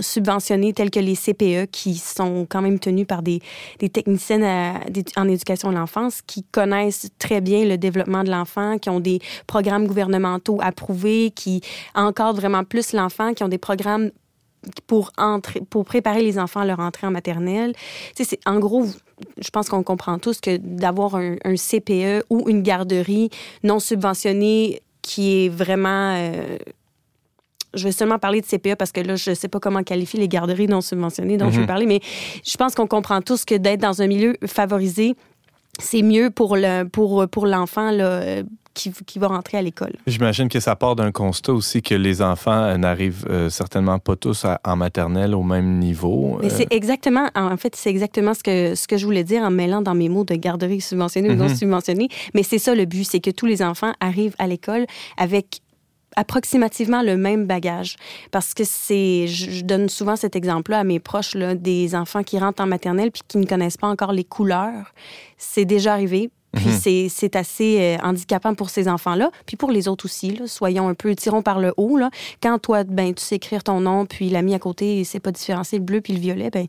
subventionnées 0.00 0.72
telles 0.72 0.90
que 0.90 1.00
les 1.00 1.16
CPE 1.16 1.70
qui 1.70 1.96
sont 1.96 2.46
quand 2.48 2.62
même 2.62 2.78
tenues 2.78 3.06
par 3.06 3.22
des 3.22 3.40
techniciennes 3.88 4.44
à- 4.44 4.80
d'édu- 4.90 5.12
en 5.16 5.28
éducation 5.28 5.70
de 5.70 5.76
l'enfance 5.76 6.22
qui 6.22 6.42
connaissent 6.44 7.08
très 7.18 7.40
bien 7.40 7.64
le 7.64 7.76
développement 7.78 8.24
de 8.24 8.30
l'enfant, 8.30 8.78
qui 8.78 8.90
ont 8.90 9.00
des 9.00 9.20
programmes 9.46 9.86
gouvernementaux 9.86 10.58
approuvés, 10.60 11.30
qui 11.34 11.60
encadrent 11.94 12.34
vraiment 12.40 12.64
plus 12.64 12.92
l'enfant, 12.92 13.34
qui 13.34 13.42
ont 13.44 13.48
des 13.48 13.58
programmes 13.58 14.10
pour, 14.86 15.12
entrer, 15.18 15.60
pour 15.70 15.84
préparer 15.84 16.22
les 16.22 16.38
enfants 16.38 16.60
à 16.60 16.64
leur 16.66 16.80
entrée 16.80 17.06
en 17.06 17.10
maternelle. 17.10 17.72
En 18.44 18.58
gros, 18.58 18.86
je 19.40 19.50
pense 19.50 19.68
qu'on 19.68 19.82
comprend 19.82 20.18
tous 20.18 20.40
que 20.40 20.56
d'avoir 20.56 21.14
un, 21.14 21.36
un 21.44 21.56
CPE 21.56 22.24
ou 22.28 22.48
une 22.48 22.62
garderie 22.62 23.30
non 23.62 23.78
subventionnée 23.80 24.82
qui 25.02 25.44
est 25.44 25.48
vraiment... 25.48 26.14
euh, 26.16 26.58
je 27.74 27.84
vais 27.84 27.92
seulement 27.92 28.18
parler 28.18 28.40
de 28.40 28.46
CPE 28.46 28.74
parce 28.76 28.92
que 28.92 29.00
là, 29.00 29.16
je 29.16 29.30
ne 29.30 29.34
sais 29.34 29.48
pas 29.48 29.60
comment 29.60 29.82
qualifier 29.82 30.18
les 30.18 30.28
garderies 30.28 30.68
non 30.68 30.80
subventionnées 30.80 31.36
dont 31.36 31.50
je 31.50 31.60
veux 31.60 31.66
parler, 31.66 31.86
mais 31.86 32.00
je 32.44 32.56
pense 32.56 32.74
qu'on 32.74 32.86
comprend 32.86 33.20
tous 33.22 33.44
que 33.44 33.54
d'être 33.54 33.80
dans 33.80 34.00
un 34.02 34.06
milieu 34.06 34.36
favorisé, 34.46 35.14
c'est 35.78 36.02
mieux 36.02 36.30
pour 36.30 36.56
le 36.56 36.84
pour, 36.84 37.28
pour 37.28 37.46
l'enfant 37.46 37.90
qui, 38.74 38.92
qui 39.06 39.18
va 39.18 39.26
rentrer 39.26 39.58
à 39.58 39.62
l'école. 39.62 39.92
J'imagine 40.06 40.48
que 40.48 40.60
ça 40.60 40.76
part 40.76 40.94
d'un 40.94 41.10
constat 41.10 41.52
aussi 41.52 41.82
que 41.82 41.96
les 41.96 42.22
enfants 42.22 42.62
euh, 42.62 42.76
n'arrivent 42.76 43.26
euh, 43.28 43.50
certainement 43.50 43.98
pas 43.98 44.14
tous 44.14 44.44
à- 44.44 44.60
en 44.64 44.76
maternelle 44.76 45.34
au 45.34 45.42
même 45.42 45.78
niveau. 45.80 46.38
Euh, 46.44 46.48
c'est 46.48 46.72
exactement, 46.72 47.28
en 47.34 47.56
fait, 47.56 47.74
c'est 47.74 47.90
exactement 47.90 48.34
ce 48.34 48.42
que, 48.44 48.76
ce 48.76 48.86
que 48.86 48.96
je 48.96 49.04
voulais 49.04 49.24
dire 49.24 49.42
en 49.42 49.50
mêlant 49.50 49.82
dans 49.82 49.94
mes 49.96 50.08
mots 50.08 50.22
de 50.24 50.34
garderie 50.36 50.80
subventionnée 50.80 51.30
ou 51.30 51.34
non 51.34 51.48
Mhm. 51.48 51.56
subventionnée. 51.56 52.08
Mais 52.34 52.44
c'est 52.44 52.58
ça 52.58 52.74
le 52.76 52.84
but, 52.84 53.02
c'est 53.04 53.18
que 53.20 53.30
tous 53.32 53.46
les 53.46 53.62
enfants 53.62 53.92
arrivent 53.98 54.36
à 54.38 54.46
l'école 54.46 54.86
avec 55.16 55.58
approximativement 56.18 57.02
le 57.02 57.16
même 57.16 57.46
bagage. 57.46 57.96
Parce 58.32 58.52
que 58.52 58.64
c'est, 58.64 59.26
je, 59.28 59.62
donne 59.62 59.88
souvent 59.88 60.16
cet 60.16 60.34
exemple-là 60.34 60.80
à 60.80 60.84
mes 60.84 60.98
proches, 60.98 61.34
là, 61.34 61.54
des 61.54 61.94
enfants 61.94 62.22
qui 62.24 62.38
rentrent 62.38 62.62
en 62.62 62.66
maternelle 62.66 63.10
puis 63.12 63.22
qui 63.26 63.38
ne 63.38 63.46
connaissent 63.46 63.76
pas 63.76 63.86
encore 63.86 64.12
les 64.12 64.24
couleurs. 64.24 64.92
C'est 65.36 65.64
déjà 65.64 65.92
arrivé. 65.92 66.30
Puis 66.54 66.70
c'est, 66.80 67.08
c'est 67.10 67.36
assez 67.36 67.78
euh, 67.78 67.96
handicapant 68.02 68.54
pour 68.54 68.70
ces 68.70 68.88
enfants-là, 68.88 69.30
puis 69.44 69.56
pour 69.56 69.70
les 69.70 69.86
autres 69.86 70.06
aussi. 70.06 70.34
Là, 70.34 70.46
soyons 70.46 70.88
un 70.88 70.94
peu, 70.94 71.14
tirons 71.14 71.42
par 71.42 71.60
le 71.60 71.74
haut. 71.76 71.98
Là. 71.98 72.10
Quand 72.42 72.58
toi, 72.58 72.84
ben, 72.84 73.12
tu 73.14 73.22
sais 73.22 73.36
écrire 73.36 73.62
ton 73.62 73.80
nom, 73.82 74.06
puis 74.06 74.30
l'ami 74.30 74.54
à 74.54 74.58
côté, 74.58 75.00
il 75.00 75.04
sait 75.04 75.20
pas 75.20 75.30
différencier 75.30 75.78
le 75.78 75.84
bleu 75.84 76.00
puis 76.00 76.14
le 76.14 76.18
violet, 76.20 76.48
ben, 76.50 76.66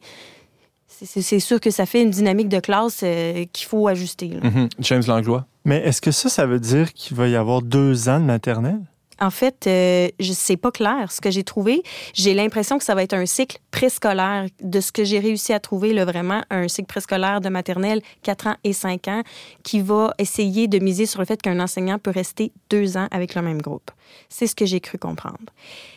c'est, 0.86 1.06
c'est- 1.06 1.22
c'est 1.22 1.40
sûr 1.40 1.62
que 1.62 1.72
ça 1.72 1.86
fait 1.86 2.02
une 2.02 2.10
dynamique 2.10 2.50
de 2.50 2.60
classe 2.60 3.00
euh, 3.04 3.46
qu'il 3.54 3.68
faut 3.68 3.88
ajuster. 3.88 4.28
là. 4.28 4.50
mhm. 4.50 4.68
James 4.80 5.04
Langlois? 5.08 5.46
Mais 5.64 5.78
est-ce 5.78 6.02
que 6.02 6.12
ça, 6.12 6.28
ça 6.30 6.46
veut 6.46 6.60
dire 6.60 6.94
qu'il 6.94 7.16
va 7.16 7.28
y 7.30 7.36
avoir 7.38 7.62
deux 7.62 8.10
ans 8.10 8.20
de 8.20 8.26
maternelle? 8.26 8.82
En 9.22 9.30
fait, 9.30 9.68
euh, 9.68 10.08
sais 10.50 10.58
pas 10.58 10.72
clair 10.72 11.12
ce 11.12 11.22
que 11.22 11.30
j'ai 11.30 11.44
trouvé. 11.44 11.84
J'ai 12.14 12.34
l'impression 12.34 12.78
que 12.78 12.84
ça 12.84 12.96
va 12.96 13.04
être 13.04 13.14
un 13.14 13.26
cycle 13.26 13.60
préscolaire 13.72 14.48
de 14.62 14.80
ce 14.80 14.92
que 14.92 15.04
j'ai 15.04 15.20
réussi 15.20 15.54
à 15.54 15.60
trouver, 15.60 15.94
là, 15.94 16.06
vraiment, 16.06 16.42
un 16.50 16.68
cycle 16.68 16.88
préscolaire 16.88 17.42
de 17.42 17.50
maternelle 17.50 18.02
4 18.24 18.48
ans 18.48 18.56
et 18.64 18.74
5 18.74 19.08
ans 19.08 19.22
qui 19.64 19.82
va 19.82 20.14
essayer 20.18 20.68
de 20.68 20.80
miser 20.80 21.06
sur 21.06 21.20
le 21.20 21.26
fait 21.26 21.42
qu'un 21.42 21.60
enseignant 21.60 22.00
peut 22.00 22.12
rester 22.12 22.52
deux 22.70 22.98
ans 22.98 23.08
avec 23.12 23.36
le 23.36 23.42
même 23.42 23.62
groupe. 23.62 23.92
C'est 24.28 24.48
ce 24.48 24.56
que 24.56 24.66
j'ai 24.66 24.80
cru 24.80 24.98
comprendre. 24.98 25.38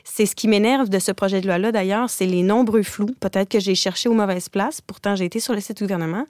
C'est 0.04 0.26
ce 0.26 0.35
qui 0.35 0.48
m'énerve 0.48 0.90
de 0.90 0.98
ce 0.98 1.12
projet 1.12 1.40
de 1.40 1.46
loi-là, 1.46 1.72
d'ailleurs, 1.72 2.11
c'est 2.11 2.26
les 2.26 2.42
nombreux 2.42 2.82
flous. 2.82 3.14
Peut-être 3.20 3.48
que 3.48 3.61
j'ai 3.61 3.74
cherché 3.74 4.08
aux 4.08 4.14
mauvaises 4.14 4.48
places, 4.48 4.80
pourtant 4.80 5.16
j'ai 5.16 5.24
été 5.24 5.40
sur 5.40 5.54
le 5.54 5.61
site 5.61 5.78
du 5.78 5.85
gouvernement, 5.85 6.26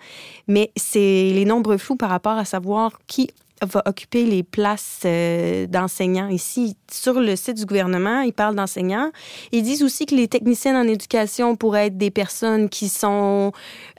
mais 0.46 0.70
c'est 0.76 1.32
les 1.34 1.44
nombreux 1.44 1.78
flous 1.78 1.96
par 1.96 2.10
rapport 2.10 2.38
à 2.38 2.44
savoir 2.44 2.98
qui 3.06 3.30
va 3.66 3.82
occuper 3.86 4.24
les 4.24 4.42
places 4.42 5.00
euh, 5.04 5.66
d'enseignants 5.66 6.28
ici. 6.28 6.76
Sur 6.90 7.20
le 7.20 7.36
site 7.36 7.56
du 7.56 7.64
gouvernement, 7.64 8.20
ils 8.20 8.32
parlent 8.32 8.54
d'enseignants. 8.54 9.10
Ils 9.52 9.62
disent 9.62 9.82
aussi 9.82 10.06
que 10.06 10.14
les 10.14 10.28
techniciennes 10.28 10.76
en 10.76 10.86
éducation 10.86 11.56
pourraient 11.56 11.86
être 11.86 11.96
des 11.98 12.10
personnes 12.10 12.68
qui 12.68 12.88
sont... 12.88 13.52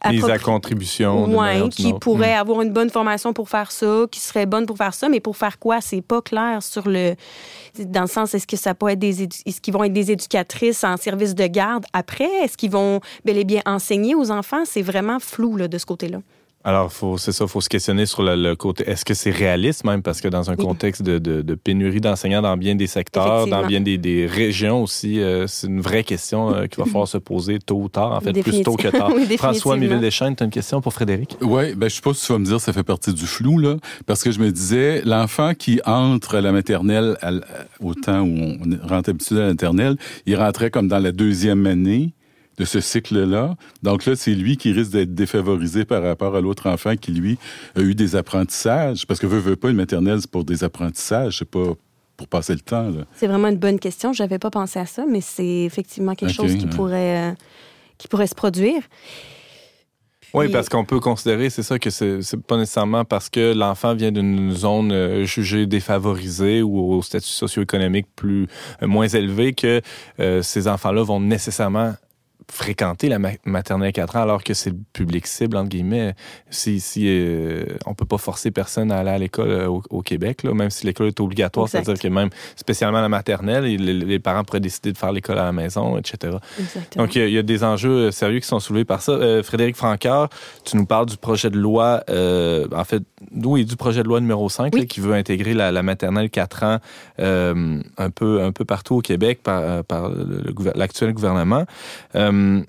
Mise 0.05 0.25
à 0.25 0.37
contribution. 0.37 1.25
d'une 1.25 1.35
Ouais, 1.35 1.45
manière 1.45 1.65
ou 1.65 1.69
d'une 1.69 1.85
qui 1.85 1.93
pourraient 1.93 2.33
avoir 2.35 2.61
une 2.61 2.71
bonne 2.71 2.89
formation 2.89 3.33
pour 3.33 3.49
faire 3.49 3.71
ça, 3.71 4.05
qui 4.11 4.19
seraient 4.19 4.45
bonnes 4.45 4.65
pour 4.65 4.77
faire 4.77 4.93
ça, 4.93 5.09
mais 5.09 5.19
pour 5.19 5.37
faire 5.37 5.59
quoi? 5.59 5.81
C'est 5.81 6.01
pas 6.01 6.21
clair 6.21 6.61
sur 6.61 6.87
le... 6.87 7.15
Dans 7.79 8.01
le 8.01 8.07
sens, 8.07 8.33
est-ce 8.33 8.45
que 8.45 8.57
ça 8.57 8.75
peut 8.75 8.89
être 8.89 8.99
des... 8.99 9.25
édu- 9.25 9.41
Est-ce 9.45 9.61
qu'ils 9.61 9.73
vont 9.73 9.83
être 9.83 9.93
des 9.93 10.11
éducatrices 10.11 10.83
en 10.83 10.97
service 10.97 11.35
de 11.35 11.47
garde 11.47 11.85
après? 11.93 12.29
Est-ce 12.43 12.57
qu'ils 12.57 12.71
vont 12.71 12.99
bel 13.25 13.37
et 13.37 13.45
bien 13.45 13.61
enseigner 13.65 14.13
aux 14.13 14.29
enfants? 14.29 14.63
C'est 14.65 14.81
vraiment 14.81 15.19
flou, 15.19 15.57
là, 15.57 15.67
de 15.67 15.77
ce 15.77 15.85
côté-là. 15.85 16.19
Alors, 16.65 16.93
faut, 16.93 17.17
c'est 17.17 17.33
ça, 17.33 17.43
il 17.43 17.49
faut 17.49 17.59
se 17.59 17.67
questionner 17.67 18.05
sur 18.05 18.23
le, 18.23 18.35
le 18.35 18.55
côté. 18.55 18.89
Est-ce 18.89 19.03
que 19.03 19.13
c'est 19.13 19.31
réaliste 19.31 19.83
même? 19.83 20.01
Parce 20.01 20.21
que 20.21 20.29
dans 20.29 20.49
un 20.49 20.55
contexte 20.55 21.01
de, 21.01 21.19
de- 21.19 21.41
de 21.41 21.55
pénurie 21.55 21.99
d'enseignants 21.99 22.41
dans 22.41 22.55
bien 22.55 22.75
des 22.75 22.87
secteurs, 22.87 23.47
dans 23.47 23.65
bien 23.67 23.81
des, 23.81 23.97
des 23.97 24.25
régions 24.27 24.81
aussi, 24.81 25.19
euh, 25.19 25.45
c'est 25.45 25.67
une 25.67 25.81
vraie 25.81 26.05
question 26.05 26.55
euh, 26.55 26.67
qu'il 26.67 26.77
va 26.79 26.85
falloir 26.85 27.07
se 27.07 27.17
poser 27.17 27.59
tôt 27.59 27.81
ou 27.81 27.89
tard. 27.89 28.13
En 28.13 28.21
fait, 28.21 28.31
plus 28.41 28.61
tôt 28.63 28.75
que 28.77 28.87
tard. 28.87 29.11
Oui, 29.15 29.37
François. 29.37 29.75
Miville-Deschênes, 29.75 30.35
tu 30.37 30.43
as 30.43 30.45
une 30.45 30.51
question 30.51 30.79
pour 30.79 30.93
Frédéric? 30.93 31.37
Oui, 31.41 31.73
ben, 31.75 31.89
je 31.89 31.95
sais 31.95 32.01
pas 32.01 32.13
si 32.13 32.25
tu 32.25 32.31
vas 32.31 32.39
me 32.39 32.45
dire 32.45 32.61
ça 32.61 32.71
fait 32.71 32.83
partie 32.83 33.13
du 33.13 33.25
flou, 33.25 33.57
là, 33.57 33.75
parce 34.05 34.23
que 34.23 34.31
je 34.31 34.39
me 34.39 34.49
disais, 34.51 35.01
l'enfant 35.03 35.53
qui 35.55 35.81
entre 35.85 36.35
à 36.35 36.41
la 36.41 36.53
maternelle 36.53 37.17
à 37.21 37.31
au 37.81 37.93
temps 37.93 38.21
où 38.21 38.37
on 38.37 38.87
rentre 38.87 39.09
habitué 39.09 39.35
à 39.37 39.39
la 39.41 39.47
maternelle, 39.47 39.97
il 40.25 40.37
rentrait 40.37 40.69
comme 40.71 40.87
dans 40.87 40.99
la 40.99 41.11
deuxième 41.11 41.65
année 41.65 42.13
de 42.57 42.65
ce 42.65 42.79
cycle-là. 42.79 43.55
Donc 43.81 44.05
là, 44.05 44.15
c'est 44.15 44.35
lui 44.35 44.57
qui 44.57 44.71
risque 44.71 44.91
d'être 44.91 45.13
défavorisé 45.13 45.85
par 45.85 46.03
rapport 46.03 46.35
à 46.35 46.41
l'autre 46.41 46.69
enfant 46.69 46.95
qui, 46.95 47.11
lui, 47.11 47.37
a 47.75 47.81
eu 47.81 47.95
des 47.95 48.15
apprentissages. 48.15 49.05
Parce 49.07 49.19
que 49.19 49.27
veut, 49.27 49.39
veut 49.39 49.55
pas, 49.55 49.69
une 49.69 49.77
maternelle, 49.77 50.19
c'est 50.21 50.29
pour 50.29 50.43
des 50.43 50.63
apprentissages, 50.63 51.39
c'est 51.39 51.49
pas 51.49 51.73
pour 52.15 52.27
passer 52.27 52.53
le 52.53 52.59
temps, 52.59 52.89
là. 52.89 53.05
C'est 53.15 53.27
vraiment 53.27 53.47
une 53.47 53.57
bonne 53.57 53.79
question. 53.79 54.13
J'avais 54.13 54.39
pas 54.39 54.51
pensé 54.51 54.79
à 54.79 54.85
ça, 54.85 55.05
mais 55.09 55.21
c'est 55.21 55.63
effectivement 55.63 56.13
quelque 56.13 56.33
chose 56.33 56.55
qui 56.55 56.65
ouais. 56.65 56.75
pourrait, 56.75 57.31
euh, 57.31 57.33
qui 57.97 58.07
pourrait 58.07 58.27
se 58.27 58.35
produire. 58.35 58.83
Oui, 60.33 60.49
parce 60.49 60.67
qu'on 60.67 60.83
peut 60.83 60.99
considérer, 60.99 61.51
c'est 61.51 61.61
ça, 61.61 61.77
que 61.77 61.91
c'est 61.91 62.41
pas 62.47 62.57
nécessairement 62.57 63.05
parce 63.05 63.29
que 63.29 63.53
l'enfant 63.53 63.93
vient 63.93 64.11
d'une 64.11 64.51
zone 64.51 64.91
euh, 64.91 65.25
jugée 65.25 65.67
défavorisée 65.67 66.63
ou 66.63 66.93
au 66.93 67.03
statut 67.03 67.27
socio-économique 67.27 68.07
plus 68.15 68.47
euh, 68.81 68.87
moins 68.87 69.07
élevé 69.07 69.53
que 69.53 69.81
euh, 70.19 70.41
ces 70.41 70.67
enfants-là 70.67 71.03
vont 71.03 71.19
nécessairement 71.19 71.93
fréquenter 72.51 73.09
la 73.09 73.19
ma- 73.19 73.31
maternelle 73.45 73.91
4 73.93 74.15
ans 74.17 74.21
alors 74.21 74.43
que 74.43 74.53
c'est 74.53 74.69
le 74.71 74.77
public 74.93 75.27
cible 75.27 75.57
entre 75.57 75.69
guillemets 75.69 76.13
si, 76.49 76.79
si 76.79 77.05
euh, 77.07 77.63
on 77.85 77.93
peut 77.93 78.05
pas 78.05 78.17
forcer 78.17 78.51
personne 78.51 78.91
à 78.91 78.97
aller 78.99 79.09
à 79.11 79.17
l'école 79.17 79.49
euh, 79.49 79.67
au, 79.67 79.81
au 79.89 80.01
Québec 80.01 80.43
là, 80.43 80.53
même 80.53 80.69
si 80.69 80.85
l'école 80.85 81.07
est 81.07 81.19
obligatoire 81.19 81.67
c'est-à-dire 81.69 81.97
que 81.97 82.07
même 82.07 82.29
spécialement 82.55 83.01
la 83.01 83.09
maternelle 83.09 83.63
les, 83.63 83.77
les 83.77 84.19
parents 84.19 84.43
pourraient 84.43 84.59
décider 84.59 84.91
de 84.91 84.97
faire 84.97 85.11
l'école 85.11 85.37
à 85.39 85.45
la 85.45 85.51
maison 85.51 85.97
etc 85.97 86.37
Exactement. 86.59 87.05
donc, 87.05 87.15
il 87.15 87.21
y, 87.21 87.23
a- 87.23 87.27
il 87.27 87.33
y 87.33 87.37
a 87.37 87.43
des 87.43 87.63
enjeux 87.63 88.07
euh, 88.07 88.11
sérieux 88.11 88.39
qui 88.39 88.47
sont 88.47 88.59
soulevés 88.59 88.85
par 88.85 89.01
ça. 89.01 89.11
Euh, 89.13 89.43
Frédéric 89.43 89.75
Francaire, 89.75 90.27
tu 90.65 90.77
nous 90.77 90.85
parles 90.85 91.05
du 91.07 91.17
projet 91.17 91.49
de 91.49 91.57
loi, 91.57 92.03
en 92.09 92.83
fait, 92.83 93.01
est 93.57 93.63
du 93.63 93.75
projet 93.75 94.03
de 94.03 94.07
loi 94.07 94.19
numéro 94.19 94.49
5, 94.49 94.73
Oui. 94.73 94.81
là, 94.81 94.85
qui 94.85 94.99
veut 94.99 95.13
intégrer 95.13 95.53
la, 95.53 95.71
la 95.71 95.83
maternelle 95.83 96.29
4 96.29 96.63
ans 96.63 96.77
un, 97.19 98.09
peu, 98.09 98.41
un 98.41 98.51
peu 98.51 98.65
partout 98.65 98.95
au 98.95 99.01
Québec 99.01 99.39
par, 99.43 99.83
par 99.83 100.09
l'actuel 100.75 101.13
gouvernement. 101.13 101.65
Euh, 102.33 102.61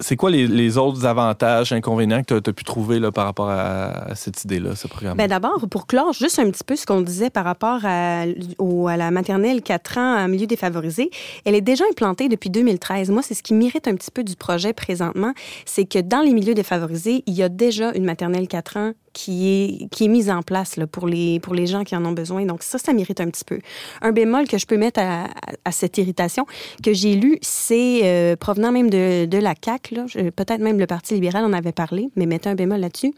c'est 0.00 0.14
quoi 0.14 0.30
les, 0.30 0.78
autres 0.78 1.06
avantages, 1.06 1.72
inconvénients 1.72 2.22
que 2.22 2.38
tu 2.38 2.50
as, 2.50 2.52
pu 2.52 2.62
trouver 2.62 3.00
là, 3.00 3.10
par 3.10 3.24
rapport 3.24 3.50
à, 3.50 4.14
cette 4.14 4.44
idée-là, 4.44 4.76
ce 4.76 4.86
programme? 4.86 5.16
Ben 5.16 5.26
D'abord, 5.26 5.66
pour 5.68 5.88
clore 5.88 6.12
juste 6.12 6.38
un 6.38 6.48
petit 6.50 6.62
peu 6.62 6.76
ce 6.76 6.86
qu'on 6.86 7.00
disait 7.00 7.30
par 7.30 7.44
rapport 7.44 7.80
à, 7.82 8.20
à 8.22 8.96
la 8.96 9.10
maternelle 9.10 9.60
4 9.60 9.98
ans 9.98 10.24
en 10.24 10.28
milieu 10.28 10.46
défavorisé, 10.46 11.10
elle 11.44 11.56
est 11.56 11.60
déjà 11.60 11.82
implantée 11.90 12.28
depuis 12.28 12.48
2013. 12.48 13.10
Moi, 13.10 13.22
c'est 13.22 13.34
ce 13.34 13.42
qui 13.42 13.54
m'irrite 13.54 13.88
un 13.88 13.96
petit 13.96 14.12
peu 14.12 14.22
du 14.22 14.36
projet 14.36 14.72
présentement, 14.72 15.32
c'est 15.66 15.84
que 15.84 15.98
dans 15.98 16.20
les 16.20 16.32
milieux 16.32 16.54
défavorisés, 16.54 17.24
il 17.26 17.34
y 17.34 17.42
a 17.42 17.48
déjà 17.48 17.92
une 17.94 18.04
maternelle 18.04 18.46
4 18.46 18.76
ans 18.76 18.92
qui 19.18 19.48
est, 19.48 19.88
qui 19.88 20.04
est 20.04 20.08
mise 20.08 20.30
en 20.30 20.42
place 20.42 20.76
pour, 20.92 21.08
les, 21.08 21.40
pour 21.40 21.52
les 21.52 21.66
gens 21.66 21.82
qui 21.82 21.96
en 21.96 22.04
ont 22.04 22.12
besoin. 22.12 22.46
Donc 22.46 22.62
ça, 22.62 22.78
ça 22.78 22.92
m'irrite 22.92 23.20
un 23.20 23.28
petit 23.28 23.44
peu. 23.44 23.58
Un 24.00 24.12
bémol 24.12 24.46
que 24.46 24.58
je 24.58 24.64
peux 24.64 24.76
mettre 24.76 25.00
à, 25.00 25.72
cette 25.72 25.98
irritation 25.98 26.46
que 26.84 26.92
j'ai 26.92 27.16
lu, 27.16 27.36
c'est 27.42 28.02
euh, 28.04 28.36
provenant 28.36 28.70
même 28.70 28.90
de, 28.90 29.26
de 29.26 29.38
la 29.38 29.54
CAQ, 29.60 29.96
peut-être 30.36 30.60
même 30.60 30.78
le 30.78 30.86
Parti 30.86 31.14
libéral 31.14 31.44
en 31.44 31.52
avait 31.52 31.72
parlé, 31.72 32.10
mais 32.14 32.26
mettez 32.26 32.48
un 32.48 32.54
bémol 32.54 32.78
là-dessus, 32.78 33.12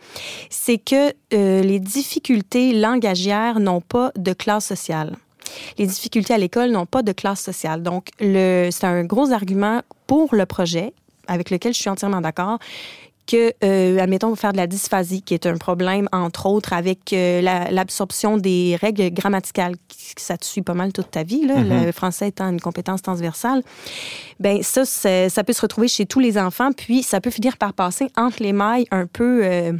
c'est 0.48 0.78
que 0.78 1.12
euh, 1.34 1.60
les 1.60 1.78
difficultés 1.78 2.72
langagières 2.72 3.60
n'ont 3.60 3.82
pas 3.82 4.10
de 4.16 4.32
classe 4.32 4.64
sociale. 4.64 5.16
Les 5.76 5.86
difficultés 5.86 6.32
à 6.32 6.38
l'école 6.38 6.70
n'ont 6.70 6.86
pas 6.86 7.02
de 7.02 7.12
classe 7.12 7.42
sociale. 7.42 7.82
Donc, 7.82 8.08
c'est 8.18 8.84
un 8.84 9.04
gros 9.04 9.32
argument 9.32 9.82
pour 10.06 10.34
le 10.34 10.46
projet, 10.46 10.94
avec 11.26 11.50
lequel 11.50 11.74
je 11.74 11.80
suis 11.80 11.90
entièrement 11.90 12.22
d'accord, 12.22 12.58
que, 13.26 13.52
euh, 13.62 13.98
admettons, 14.00 14.34
faire 14.34 14.52
de 14.52 14.56
la 14.56 14.66
dysphasie, 14.66 15.22
qui 15.22 15.34
est 15.34 15.46
un 15.46 15.56
problème, 15.56 16.08
entre 16.12 16.46
autres, 16.46 16.72
avec 16.72 17.12
euh, 17.12 17.40
la- 17.40 17.70
l'absorption 17.70 18.36
des 18.38 18.76
règles 18.80 19.10
grammaticales, 19.12 19.76
qui- 19.88 20.14
ça 20.16 20.36
te 20.36 20.44
suit 20.44 20.62
pas 20.62 20.74
mal 20.74 20.92
toute 20.92 21.10
ta 21.12 21.22
vie, 21.22 21.46
là, 21.46 21.56
Mhm. 21.58 21.86
le 21.86 21.92
français 21.92 22.28
étant 22.28 22.48
une 22.50 22.60
compétence 22.60 23.02
transversale. 23.02 23.62
Ben 24.40 24.62
ça, 24.62 24.84
ça 24.84 25.44
peut 25.44 25.52
se 25.52 25.60
retrouver 25.60 25.86
chez 25.88 26.06
tous 26.06 26.20
les 26.20 26.38
enfants, 26.38 26.72
puis 26.72 27.02
ça 27.02 27.20
peut 27.20 27.30
finir 27.30 27.56
par 27.56 27.72
passer 27.72 28.08
entre 28.16 28.42
les 28.42 28.52
mailles 28.52 28.86
un 28.90 29.06
peu... 29.06 29.42
euh, 29.44 29.72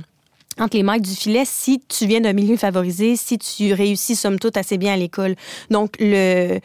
entre 0.59 0.77
les 0.77 0.83
mailles 0.83 1.01
du 1.01 1.15
filet 1.15 1.45
si 1.47 1.81
tu 1.89 2.07
viens 2.07 2.21
d'un 2.21 2.35
milieu 2.35 2.57
favorisé, 2.59 3.17
si 3.17 3.39
tu 3.39 3.73
réussis 3.73 4.15
somme 4.15 4.39
toute 4.39 4.59
assez 4.59 4.77
bien 4.77 4.93
à 4.93 4.97
l'école. 4.97 5.35
Donc, 5.71 5.95
le, 5.99 6.59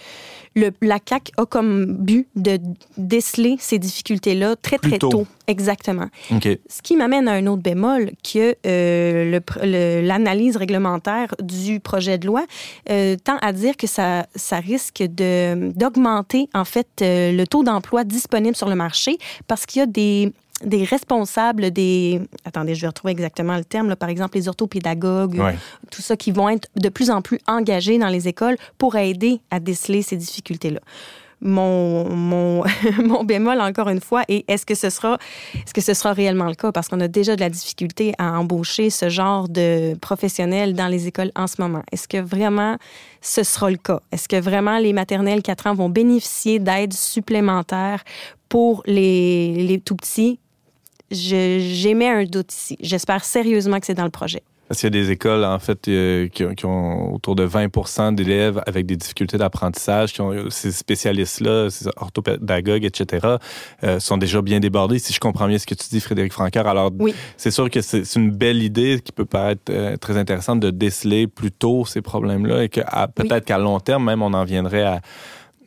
le, 0.56 0.72
la 0.82 1.00
CAQ 1.06 1.32
a 1.38 1.46
comme 1.46 1.86
but 1.86 2.28
de 2.36 2.60
déceler 2.98 3.58
ces 3.60 3.78
difficultés-là 3.78 4.56
très, 4.56 4.78
Plus 4.78 4.92
très 4.92 5.00
tôt. 5.00 5.10
tôt. 5.10 5.28
Exactement. 5.48 6.08
OK. 6.32 6.48
Ce 6.70 6.82
qui 6.82 6.96
m'amène 6.96 7.28
à 7.28 7.34
un 7.34 7.46
autre 7.48 7.62
bémol, 7.62 8.12
que 8.24 8.56
euh, 8.66 9.40
l'analyse 10.02 10.56
réglementaire 10.58 11.36
du 11.42 11.80
projet 11.80 12.18
de 12.18 12.26
loi 12.26 12.46
euh, 12.90 13.16
tend 13.24 13.38
à 13.42 13.52
dire 13.54 13.76
que 13.78 13.86
ça, 13.88 14.26
ça 14.36 14.60
risque 14.60 15.04
d'augmenter, 15.04 16.50
en 16.54 16.66
fait, 16.66 16.88
euh, 17.02 17.32
le 17.32 17.46
taux 17.46 17.64
d'emploi 17.64 18.04
disponible 18.04 18.56
sur 18.56 18.70
le 18.70 18.76
marché 18.76 19.18
parce 19.48 19.66
qu'il 19.66 19.80
y 19.80 19.84
a 19.84 19.88
des 19.88 20.32
des 20.66 20.84
responsables, 20.84 21.72
des... 21.72 22.22
Attendez, 22.44 22.76
je 22.76 22.82
vais 22.82 22.88
retrouver 22.88 23.12
exactement 23.12 23.56
le 23.58 23.64
terme, 23.64 23.90
là, 23.90 23.96
par 23.96 24.10
exemple 24.10 24.38
les 24.38 24.48
orthopédagogues, 24.48 25.40
Ouais. 25.40 25.56
tout 25.92 26.02
ça 26.02 26.18
qui 26.18 26.32
vont 26.32 26.50
être 26.50 26.68
de 26.76 26.90
plus 26.90 27.10
en 27.12 27.22
plus 27.22 27.40
engagés 27.48 27.98
dans 27.98 28.08
les 28.10 28.28
écoles 28.28 28.58
pour 28.78 28.96
aider 28.96 29.40
à 29.52 29.60
déceler 29.60 30.02
ces 30.02 30.18
difficultés-là. 30.18 30.80
Mon, 31.42 32.10
mon, 32.10 32.64
mon 33.04 33.24
bémol, 33.26 33.60
encore 33.60 33.90
une 33.90 34.00
fois, 34.00 34.24
est 34.30 34.46
est-ce 34.50 34.66
que, 34.66 34.74
ce 34.74 34.90
sera, 34.90 35.18
est-ce 35.54 35.74
que 35.74 35.82
ce 35.82 35.94
sera 35.94 36.14
réellement 36.14 36.48
le 36.48 36.56
cas? 36.56 36.72
Parce 36.72 36.88
qu'on 36.88 37.00
a 37.02 37.10
déjà 37.10 37.36
de 37.36 37.42
la 37.42 37.50
difficulté 37.50 38.14
à 38.18 38.40
embaucher 38.40 38.90
ce 38.90 39.10
genre 39.10 39.50
de 39.50 39.96
professionnels 40.00 40.74
dans 40.74 40.88
les 40.88 41.08
écoles 41.08 41.32
en 41.36 41.46
ce 41.48 41.62
moment. 41.62 41.84
Est-ce 41.92 42.08
que 42.08 42.18
vraiment 42.18 42.78
ce 43.22 43.44
sera 43.44 43.70
le 43.70 43.78
cas? 43.78 44.00
Est-ce 44.14 44.28
que 44.30 44.38
vraiment 44.40 44.78
les 44.78 44.94
maternelles 44.94 45.42
4 45.44 45.68
ans 45.68 45.74
vont 45.76 45.90
bénéficier 45.90 46.58
d'aides 46.60 46.94
supplémentaires 46.94 48.04
pour 48.50 48.82
les, 48.86 49.54
les 49.68 49.80
tout 49.80 49.98
petits? 49.98 50.40
J'émets 51.12 52.10
un 52.10 52.24
doute 52.26 52.54
ici. 52.54 52.78
J'espère 52.80 53.24
sérieusement 53.24 53.80
que 53.80 53.86
c'est 53.86 53.94
dans 53.94 54.06
le 54.06 54.10
projet. 54.10 54.44
Parce 54.68 54.80
qu'il 54.80 54.88
y 54.96 55.00
a 55.00 55.04
des 55.04 55.12
écoles, 55.12 55.46
en 55.46 55.60
fait, 55.60 55.88
euh, 55.88 56.28
qui, 56.28 56.44
ont, 56.44 56.56
qui 56.56 56.66
ont 56.66 57.14
autour 57.14 57.36
de 57.36 57.44
20 57.44 58.14
d'élèves 58.14 58.64
avec 58.66 58.88
des 58.88 58.96
difficultés 58.96 59.38
d'apprentissage, 59.38 60.12
qui 60.14 60.22
ont 60.22 60.50
ces 60.50 60.72
spécialistes-là, 60.72 61.70
ces 61.70 61.88
orthopédagogues, 61.98 62.84
etc., 62.84 63.28
euh, 63.84 64.00
sont 64.00 64.18
déjà 64.18 64.42
bien 64.42 64.60
débordés. 64.60 64.98
Si 64.98 65.14
je 65.14 65.20
comprends 65.20 65.48
bien 65.48 65.60
ce 65.60 65.68
que 65.68 65.76
tu 65.76 65.88
dis, 65.90 66.00
Frédéric 66.00 66.34
Francaire, 66.34 66.66
alors 66.66 66.92
Oui. 66.98 67.14
c'est 67.38 67.52
sûr 67.52 67.70
que 67.70 67.82
c'est 67.82 68.16
une 68.16 68.32
belle 68.32 68.64
idée 68.64 69.00
qui 69.06 69.12
peut 69.12 69.26
paraître 69.26 69.62
euh, 69.70 69.98
très 69.98 70.18
intéressante 70.18 70.62
de 70.62 70.72
déceler 70.72 71.28
plus 71.28 71.52
tôt 71.52 71.86
ces 71.86 72.02
problèmes-là 72.02 72.64
et 72.64 72.70
que 72.70 72.82
peut-être 73.14 73.46
qu'à 73.46 73.60
long 73.60 73.80
terme, 73.80 74.04
même, 74.06 74.24
on 74.24 74.34
en 74.34 74.46
viendrait 74.46 74.84
à, 74.84 75.02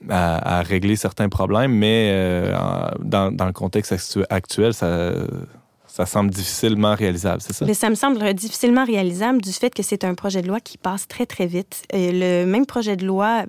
à, 0.08 0.62
régler 0.62 0.96
certains 0.96 1.28
problèmes, 1.28 1.72
mais 1.72 2.10
euh, 2.12 2.56
dans, 3.00 3.30
le 3.30 3.52
contexte 3.52 3.92
actu- 3.92 4.24
actuel, 4.30 4.74
ça, 4.74 6.06
semble 6.06 6.30
difficilement 6.30 6.94
réalisable, 6.94 7.40
c'est 7.40 7.52
ça? 7.52 7.64
Mais 7.64 7.74
ça 7.74 7.90
me 7.90 7.94
semble 7.94 8.32
difficilement 8.34 8.84
réalisable 8.84 9.40
du 9.40 9.52
fait 9.52 9.70
que 9.70 9.82
c'est 9.82 10.04
un 10.04 10.14
projet 10.14 10.42
de 10.42 10.48
loi 10.48 10.60
qui 10.60 10.78
passe 10.78 11.08
très, 11.08 11.26
très 11.26 11.46
vite. 11.46 11.82
Le 11.92 12.44
même 12.44 12.66
projet 12.66 12.96
de 12.96 13.04
loi 13.04 13.44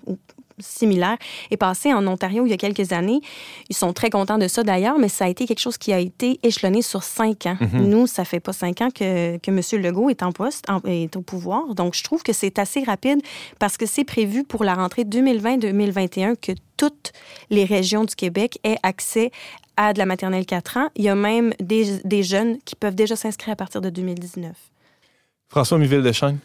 similaire 0.61 1.17
est 1.51 1.57
passé 1.57 1.93
en 1.93 2.05
Ontario 2.07 2.45
il 2.45 2.49
y 2.49 2.53
a 2.53 2.57
quelques 2.57 2.91
années. 2.93 3.19
Ils 3.69 3.75
sont 3.75 3.93
très 3.93 4.09
contents 4.09 4.37
de 4.37 4.47
ça 4.47 4.63
d'ailleurs, 4.63 4.97
mais 4.99 5.09
ça 5.09 5.25
a 5.25 5.27
été 5.29 5.45
quelque 5.45 5.59
chose 5.59 5.77
qui 5.77 5.93
a 5.93 5.99
été 5.99 6.39
échelonné 6.43 6.81
sur 6.81 7.03
cinq 7.03 7.45
ans. 7.45 7.57
Mhm. 7.59 7.87
Nous, 7.89 8.07
ça 8.07 8.25
fait 8.25 8.39
pas 8.39 8.53
cinq 8.53 8.81
ans 8.81 8.89
que, 8.89 9.37
que 9.37 9.51
M. 9.51 9.81
Legault 9.83 10.09
est 10.09 10.23
en 10.23 10.31
poste, 10.31 10.69
en- 10.69 10.81
est 10.85 11.15
au 11.15 11.21
pouvoir. 11.21 11.73
Donc, 11.75 11.93
je 11.95 12.03
trouve 12.03 12.23
que 12.23 12.33
c'est 12.33 12.59
assez 12.59 12.83
rapide 12.83 13.21
parce 13.59 13.77
que 13.77 13.85
c'est 13.85 14.03
prévu 14.05 14.43
pour 14.43 14.63
la 14.63 14.73
rentrée 14.75 15.03
2020-2021 15.03 16.35
que 16.35 16.51
toutes 16.77 17.11
les 17.49 17.65
régions 17.65 18.03
du 18.05 18.15
Québec 18.15 18.59
aient 18.63 18.77
accès 18.83 19.31
à 19.77 19.93
de 19.93 19.99
la 19.99 20.05
maternelle 20.05 20.45
4 20.45 20.77
ans. 20.77 20.87
Il 20.95 21.03
y 21.05 21.09
a 21.09 21.15
même 21.15 21.53
des, 21.59 21.99
des 22.03 22.23
jeunes 22.23 22.57
qui 22.65 22.75
peuvent 22.75 22.95
déjà 22.95 23.15
s'inscrire 23.15 23.53
à 23.53 23.55
partir 23.55 23.81
de 23.81 23.89
2019. 23.89 24.53
François 25.47 25.77
Miville 25.77 26.01
de 26.01 26.11
Chêne. 26.11 26.37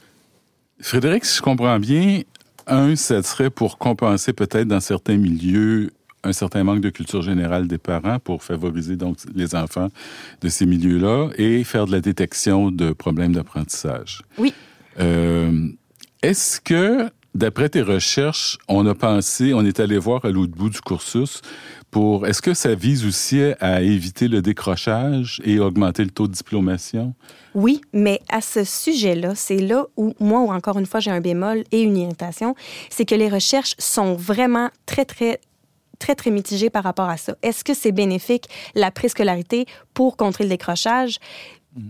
Frédéric, 0.80 1.24
si 1.24 1.36
je 1.36 1.42
comprends 1.42 1.78
bien, 1.78 2.22
un, 2.66 2.96
ça 2.96 3.22
serait 3.22 3.50
pour 3.50 3.78
compenser 3.78 4.32
peut-être 4.32 4.68
dans 4.68 4.80
certains 4.80 5.16
milieux 5.16 5.90
un 6.24 6.32
certain 6.32 6.64
manque 6.64 6.80
de 6.80 6.90
culture 6.90 7.22
générale 7.22 7.68
des 7.68 7.78
parents 7.78 8.18
pour 8.18 8.42
favoriser 8.42 8.96
donc 8.96 9.18
les 9.34 9.54
enfants 9.54 9.88
de 10.40 10.48
ces 10.48 10.66
milieux-là 10.66 11.28
et 11.36 11.62
faire 11.64 11.86
de 11.86 11.92
la 11.92 12.00
détection 12.00 12.70
de 12.70 12.92
problèmes 12.92 13.34
d'apprentissage. 13.34 14.22
Oui. 14.38 14.54
Euh, 15.00 15.68
Est-ce 16.22 16.60
que, 16.60 17.10
d'après 17.34 17.68
tes 17.68 17.82
recherches, 17.82 18.56
on 18.68 18.86
a 18.86 18.94
pensé, 18.94 19.52
on 19.52 19.64
est 19.64 19.80
allé 19.80 19.98
voir 19.98 20.24
à 20.24 20.30
l'autre 20.30 20.56
bout 20.56 20.70
du 20.70 20.80
cursus 20.80 21.42
est-ce 22.26 22.42
que 22.42 22.54
ça 22.54 22.74
vise 22.74 23.06
aussi 23.06 23.40
à 23.60 23.82
éviter 23.82 24.28
le 24.28 24.42
décrochage 24.42 25.40
et 25.44 25.58
augmenter 25.58 26.04
le 26.04 26.10
taux 26.10 26.26
de 26.26 26.32
diplomation? 26.32 27.14
Oui, 27.54 27.80
mais 27.92 28.20
à 28.28 28.40
ce 28.40 28.64
sujet-là, 28.64 29.34
c'est 29.34 29.58
là 29.58 29.86
où 29.96 30.14
moi, 30.18 30.40
ou 30.40 30.52
encore 30.52 30.78
une 30.78 30.86
fois, 30.86 31.00
j'ai 31.00 31.10
un 31.10 31.20
bémol 31.20 31.64
et 31.70 31.82
une 31.82 31.96
irritation, 31.96 32.54
c'est 32.90 33.04
que 33.04 33.14
les 33.14 33.28
recherches 33.28 33.74
sont 33.78 34.14
vraiment 34.14 34.70
très, 34.86 35.04
très 35.04 35.40
très, 36.00 36.16
très 36.16 36.30
mitigées 36.30 36.70
par 36.70 36.82
rapport 36.82 37.08
à 37.08 37.16
ça. 37.16 37.36
Est-ce 37.42 37.64
que 37.64 37.72
c'est 37.72 37.92
bénéfique, 37.92 38.48
la 38.74 38.90
préscolarité, 38.90 39.66
pour 39.94 40.16
contrer 40.16 40.44
le 40.44 40.50
décrochage? 40.50 41.18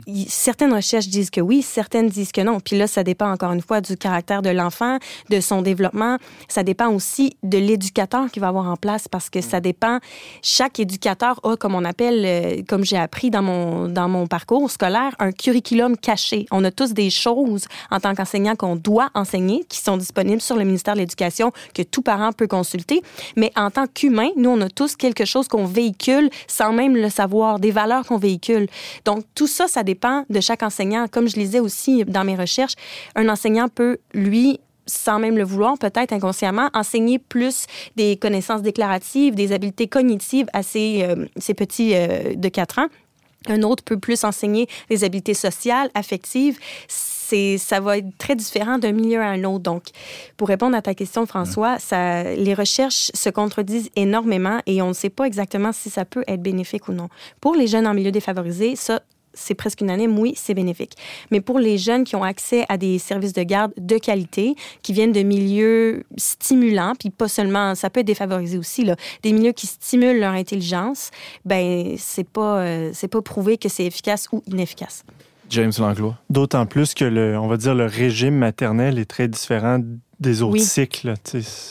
Il- 0.07 0.29
Certaines 0.31 0.73
recherches 0.73 1.09
disent 1.09 1.31
que 1.31 1.41
oui, 1.41 1.63
certaines 1.63 2.09
disent 2.09 2.33
que 2.33 2.41
non. 2.41 2.61
Puis 2.61 2.77
là, 2.77 2.87
ça 2.87 3.03
dépend 3.05 3.31
encore 3.31 3.53
une 3.53 3.61
fois 3.61 3.81
du 3.81 3.97
caractère 3.97 4.41
de 4.43 4.51
l'enfant, 4.51 4.99
de 5.31 5.41
son 5.41 5.63
développement. 5.63 6.17
Ça 6.49 6.63
dépend 6.63 6.89
aussi 6.89 7.37
de 7.43 7.59
l'éducateur 7.59 8.31
qu'il 8.31 8.41
va 8.41 8.49
avoir 8.49 8.67
en 8.71 8.77
place 8.77 9.09
parce 9.09 9.29
que 9.31 9.41
ça 9.41 9.61
dépend. 9.61 9.99
Chaque 10.43 10.81
éducateur 10.81 11.41
a, 11.45 11.57
comme 11.57 11.75
on 11.75 11.85
appelle, 11.85 12.25
euh, 12.25 12.63
comme 12.67 12.85
j'ai 12.85 12.97
appris 12.97 13.31
dans 13.31 13.43
mon, 13.43 13.89
dans 13.89 14.09
mon 14.09 14.27
parcours 14.27 14.71
scolaire, 14.71 15.15
un 15.19 15.33
curriculum 15.33 15.97
caché. 15.97 16.47
On 16.51 16.65
a 16.65 16.71
tous 16.71 16.93
des 16.93 17.11
choses 17.11 17.67
en 17.91 18.01
tant 18.01 18.15
qu'enseignant 18.15 18.57
qu'on 18.57 18.77
doit 18.77 19.11
enseigner, 19.15 19.65
qui 19.69 19.79
sont 19.81 19.97
disponibles 19.97 20.41
sur 20.41 20.57
le 20.57 20.65
ministère 20.65 20.95
de 20.95 21.01
l'Éducation, 21.01 21.53
que 21.75 21.83
tout 21.83 22.03
parent 22.03 22.33
peut 22.33 22.47
consulter. 22.49 23.03
Mais 23.37 23.53
en 23.57 23.71
tant 23.71 23.87
qu'humain, 23.87 24.29
nous, 24.37 24.51
on 24.51 24.61
a 24.61 24.69
tous 24.69 24.97
quelque 24.97 25.25
chose 25.25 25.49
qu'on 25.49 25.67
véhicule 25.67 26.31
sans 26.47 26.73
même 26.73 26.97
le 26.97 27.11
savoir, 27.11 27.59
des 27.59 27.71
valeurs 27.71 28.07
qu'on 28.07 28.19
véhicule. 28.19 28.67
Donc, 29.05 29.25
tout 29.35 29.47
ça, 29.47 29.67
ça 29.75 29.83
dépend 29.83 30.25
de 30.31 30.41
chaque 30.41 30.63
enseignant. 30.63 31.07
Comme 31.11 31.29
je 31.29 31.37
lisais 31.37 31.61
aussi 31.61 32.05
dans 32.05 32.25
mes 32.25 32.37
recherches, 32.37 32.75
un 33.17 33.29
enseignant 33.29 33.69
peut, 33.69 33.99
lui, 34.15 34.61
sans 34.87 35.19
même 35.19 35.37
le 35.37 35.45
vouloir, 35.45 35.79
peut-être 35.79 36.13
inconsciemment, 36.13 36.71
enseigner 36.75 37.19
plus 37.19 37.67
des 37.97 38.17
connaissances 38.17 38.63
déclaratives, 38.63 39.35
des 39.35 39.53
habiletés 39.53 39.89
cognitives 39.89 40.47
à 40.53 40.63
ces, 40.63 41.03
euh, 41.03 41.27
ces 41.37 41.55
petits 41.55 41.95
euh, 41.95 42.35
de 42.37 42.49
4 42.49 42.79
ans. 42.79 42.89
Un 43.47 43.63
autre 43.63 43.85
peut 43.85 43.99
plus 43.99 44.25
enseigner 44.25 44.69
des 44.89 45.05
habiletés 45.05 45.35
sociales, 45.35 45.91
affectives. 45.95 46.59
C'est, 46.89 47.59
ça 47.59 47.81
va 47.81 47.99
être 47.99 48.17
très 48.17 48.37
différent 48.37 48.79
d'un 48.79 48.93
milieu 48.93 49.21
à 49.21 49.27
un 49.27 49.45
autre. 49.45 49.65
Donc, 49.65 49.83
pour 50.37 50.49
répondre 50.49 50.77
à 50.77 50.83
ta 50.83 50.95
question, 50.95 51.27
François, 51.27 51.79
ça, 51.79 52.23
les 52.23 52.55
recherches 52.55 53.11
se 53.13 53.29
contredisent 53.29 53.91
énormément 53.97 54.61
et 54.67 54.81
on 54.81 54.89
ne 54.89 54.93
sait 54.95 55.11
pas 55.11 55.25
exactement 55.25 55.73
si 55.73 55.91
ça 55.91 56.05
peut 56.05 56.25
être 56.27 56.43
bénéfique 56.43 56.89
ou 56.89 56.93
non. 56.93 57.09
Pour 57.41 57.55
les 57.55 57.67
jeunes 57.67 57.87
en 57.87 57.93
milieu 57.93 58.13
défavorisé, 58.13 58.77
ça, 58.77 59.03
c'est 59.35 59.55
presque 59.55 59.81
unanime, 59.81 60.19
oui, 60.19 60.33
c'est 60.37 60.55
bénéfique. 60.55 60.93
Mais 61.31 61.41
pour 61.41 61.59
les 61.59 61.79
jeunes 61.79 62.05
qui 62.05 62.17
ont 62.17 62.23
accès 62.25 62.65
à 62.69 62.77
des 62.79 62.99
services 62.99 63.33
de 63.33 63.43
garde 63.43 63.73
de 63.77 63.99
qualité, 63.99 64.55
qui 64.83 64.93
viennent 64.93 65.13
de 65.13 65.23
milieux 65.23 66.05
stimulants, 66.17 66.95
puis 66.99 67.11
pas 67.11 67.29
seulement, 67.29 67.75
ça 67.75 67.91
peut 67.91 68.01
être 68.01 68.07
défavorisé 68.07 68.59
aussi, 68.59 68.85
là, 68.85 68.97
des 69.23 69.33
milieux 69.33 69.53
qui 69.53 69.67
stimulent 69.67 70.19
leur 70.21 70.33
intelligence, 70.33 71.11
ben 71.45 71.95
c'est 71.99 72.29
pas, 72.29 72.59
euh, 72.61 72.91
c'est 72.95 73.09
pas 73.09 73.23
prouvé 73.23 73.59
que 73.59 73.69
c'est 73.69 73.85
efficace 73.85 74.29
ou 74.33 74.43
inefficace. 74.47 75.05
James 75.51 75.73
Langlois. 75.79 76.17
D'autant 76.31 76.67
plus 76.67 76.95
que, 76.95 77.05
le, 77.05 77.39
on 77.39 77.49
va 77.49 77.57
dire, 77.57 77.75
le 77.75 77.85
régime 77.87 78.35
maternel 78.37 78.99
est 78.99 79.05
très 79.05 79.29
différent 79.29 79.79
des 80.21 80.43
autres 80.43 80.55
Oui. 80.55 80.61
cycles. 80.61 81.15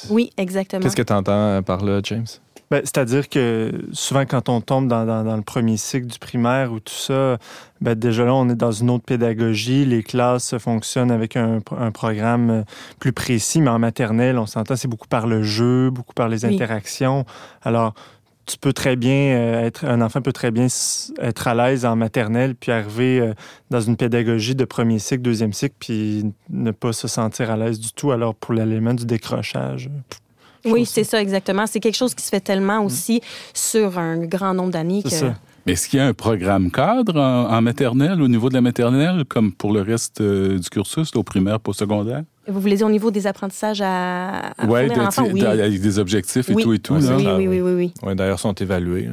Oui, 0.09 0.29
exactement. 0.37 0.81
Qu'est-ce 0.81 0.95
que 0.95 1.01
tu 1.01 1.13
entends 1.13 1.61
par 1.63 1.83
là, 1.83 1.99
James? 2.03 2.27
Ben, 2.73 2.81
C'est-à-dire 2.85 3.29
que 3.29 3.71
souvent, 3.91 4.25
quand 4.25 4.49
on 4.49 4.59
tombe 4.59 4.87
dans, 4.87 5.05
dans- 5.05 5.23
dans 5.23 5.35
le 5.35 5.43
premier 5.43 5.77
cycle 5.77 6.07
du 6.07 6.17
primaire 6.17 6.71
ou 6.73 6.79
tout 6.79 6.91
ça, 6.91 7.37
ben, 7.81 7.93
déjà 7.93 8.25
là, 8.25 8.33
on 8.33 8.49
est 8.49 8.55
dans 8.55 8.71
une 8.71 8.89
autre 8.89 9.03
pédagogie. 9.05 9.85
Les 9.85 10.01
classes 10.01 10.57
fonctionnent 10.57 11.11
avec 11.11 11.37
un, 11.37 11.59
un 11.77 11.91
programme 11.91 12.49
euh, 12.49 12.63
plus 12.99 13.11
précis, 13.13 13.61
mais 13.61 13.69
en 13.69 13.77
maternelle, 13.77 14.39
on 14.39 14.47
s'entend, 14.47 14.75
c'est 14.75 14.87
beaucoup 14.87 15.07
par 15.07 15.27
le 15.27 15.43
jeu, 15.43 15.91
beaucoup 15.91 16.15
par 16.15 16.29
les 16.29 16.45
Oui. 16.45 16.55
interactions. 16.55 17.25
Alors, 17.61 17.93
tu 18.47 18.57
peux 18.57 18.73
très 18.73 18.95
bien 18.95 19.35
euh, 19.37 19.65
être, 19.67 19.85
un 19.85 20.01
enfant 20.01 20.21
peut 20.21 20.33
très 20.33 20.49
bien 20.49 20.65
être 21.21 21.47
à 21.47 21.53
l'aise 21.53 21.85
en 21.85 21.95
maternelle, 21.95 22.55
puis 22.55 22.71
arriver 22.71 23.19
euh, 23.19 23.33
dans 23.69 23.81
une 23.81 23.97
pédagogie 23.97 24.55
de 24.55 24.65
premier 24.65 24.97
cycle, 24.97 25.21
deuxième 25.21 25.53
cycle, 25.53 25.75
puis 25.79 26.25
ne 26.49 26.71
pas 26.71 26.91
se 26.91 27.07
sentir 27.07 27.51
à 27.51 27.55
l'aise 27.55 27.79
du 27.79 27.93
tout. 27.93 28.11
Alors, 28.11 28.33
pour 28.33 28.55
l'élément 28.55 28.95
du 28.95 29.05
décrochage, 29.05 29.91
Oui, 30.65 30.85
c'est 30.85 31.03
ça 31.03 31.21
exactement. 31.21 31.65
C'est 31.67 31.79
quelque 31.79 31.95
chose 31.95 32.13
qui 32.15 32.23
se 32.23 32.29
fait 32.29 32.39
tellement 32.39 32.83
aussi 32.83 33.21
sur 33.53 33.97
un 33.97 34.17
grand 34.19 34.53
nombre 34.53 34.71
d'années 34.71 35.01
C'est 35.03 35.09
que 35.09 35.15
ça. 35.15 35.35
Mais 35.65 35.73
est-ce 35.73 35.87
qu'il 35.87 35.99
y 35.99 36.01
a 36.01 36.07
un 36.07 36.13
programme 36.13 36.71
cadre 36.71 37.17
en, 37.19 37.49
en 37.49 37.61
maternelle, 37.61 38.21
au 38.21 38.27
niveau 38.27 38.49
de 38.49 38.53
la 38.53 38.59
maternelle, 38.61 39.23
comme 39.29 39.53
pour 39.53 39.71
le 39.71 39.81
reste 39.81 40.19
euh, 40.19 40.59
du 40.59 40.69
cursus, 40.69 41.13
là, 41.15 41.19
au 41.21 41.23
primaire, 41.23 41.59
postsecondaire? 41.61 42.23
Vous 42.47 42.59
voulez 42.59 42.75
dire 42.75 42.87
au 42.87 42.91
niveau 42.91 43.11
des 43.11 43.27
apprentissages 43.27 43.79
à, 43.81 44.49
à 44.57 44.65
l'enfant? 44.65 45.25
Oui. 45.31 45.45
avec 45.45 45.79
des 45.79 45.99
objectifs 45.99 46.49
et 46.49 46.53
Oui. 46.53 46.63
tout 46.63 46.73
et 46.73 46.79
tout. 46.79 46.95
Ouais, 46.95 47.01
là. 47.01 47.15
Oui, 47.15 47.25
oui, 47.25 47.47
oui. 47.47 47.47
oui, 47.47 47.61
oui, 47.61 47.73
oui. 47.75 47.93
Ouais, 48.05 48.15
D'ailleurs, 48.15 48.39
sont 48.39 48.51
évalués. 48.53 49.07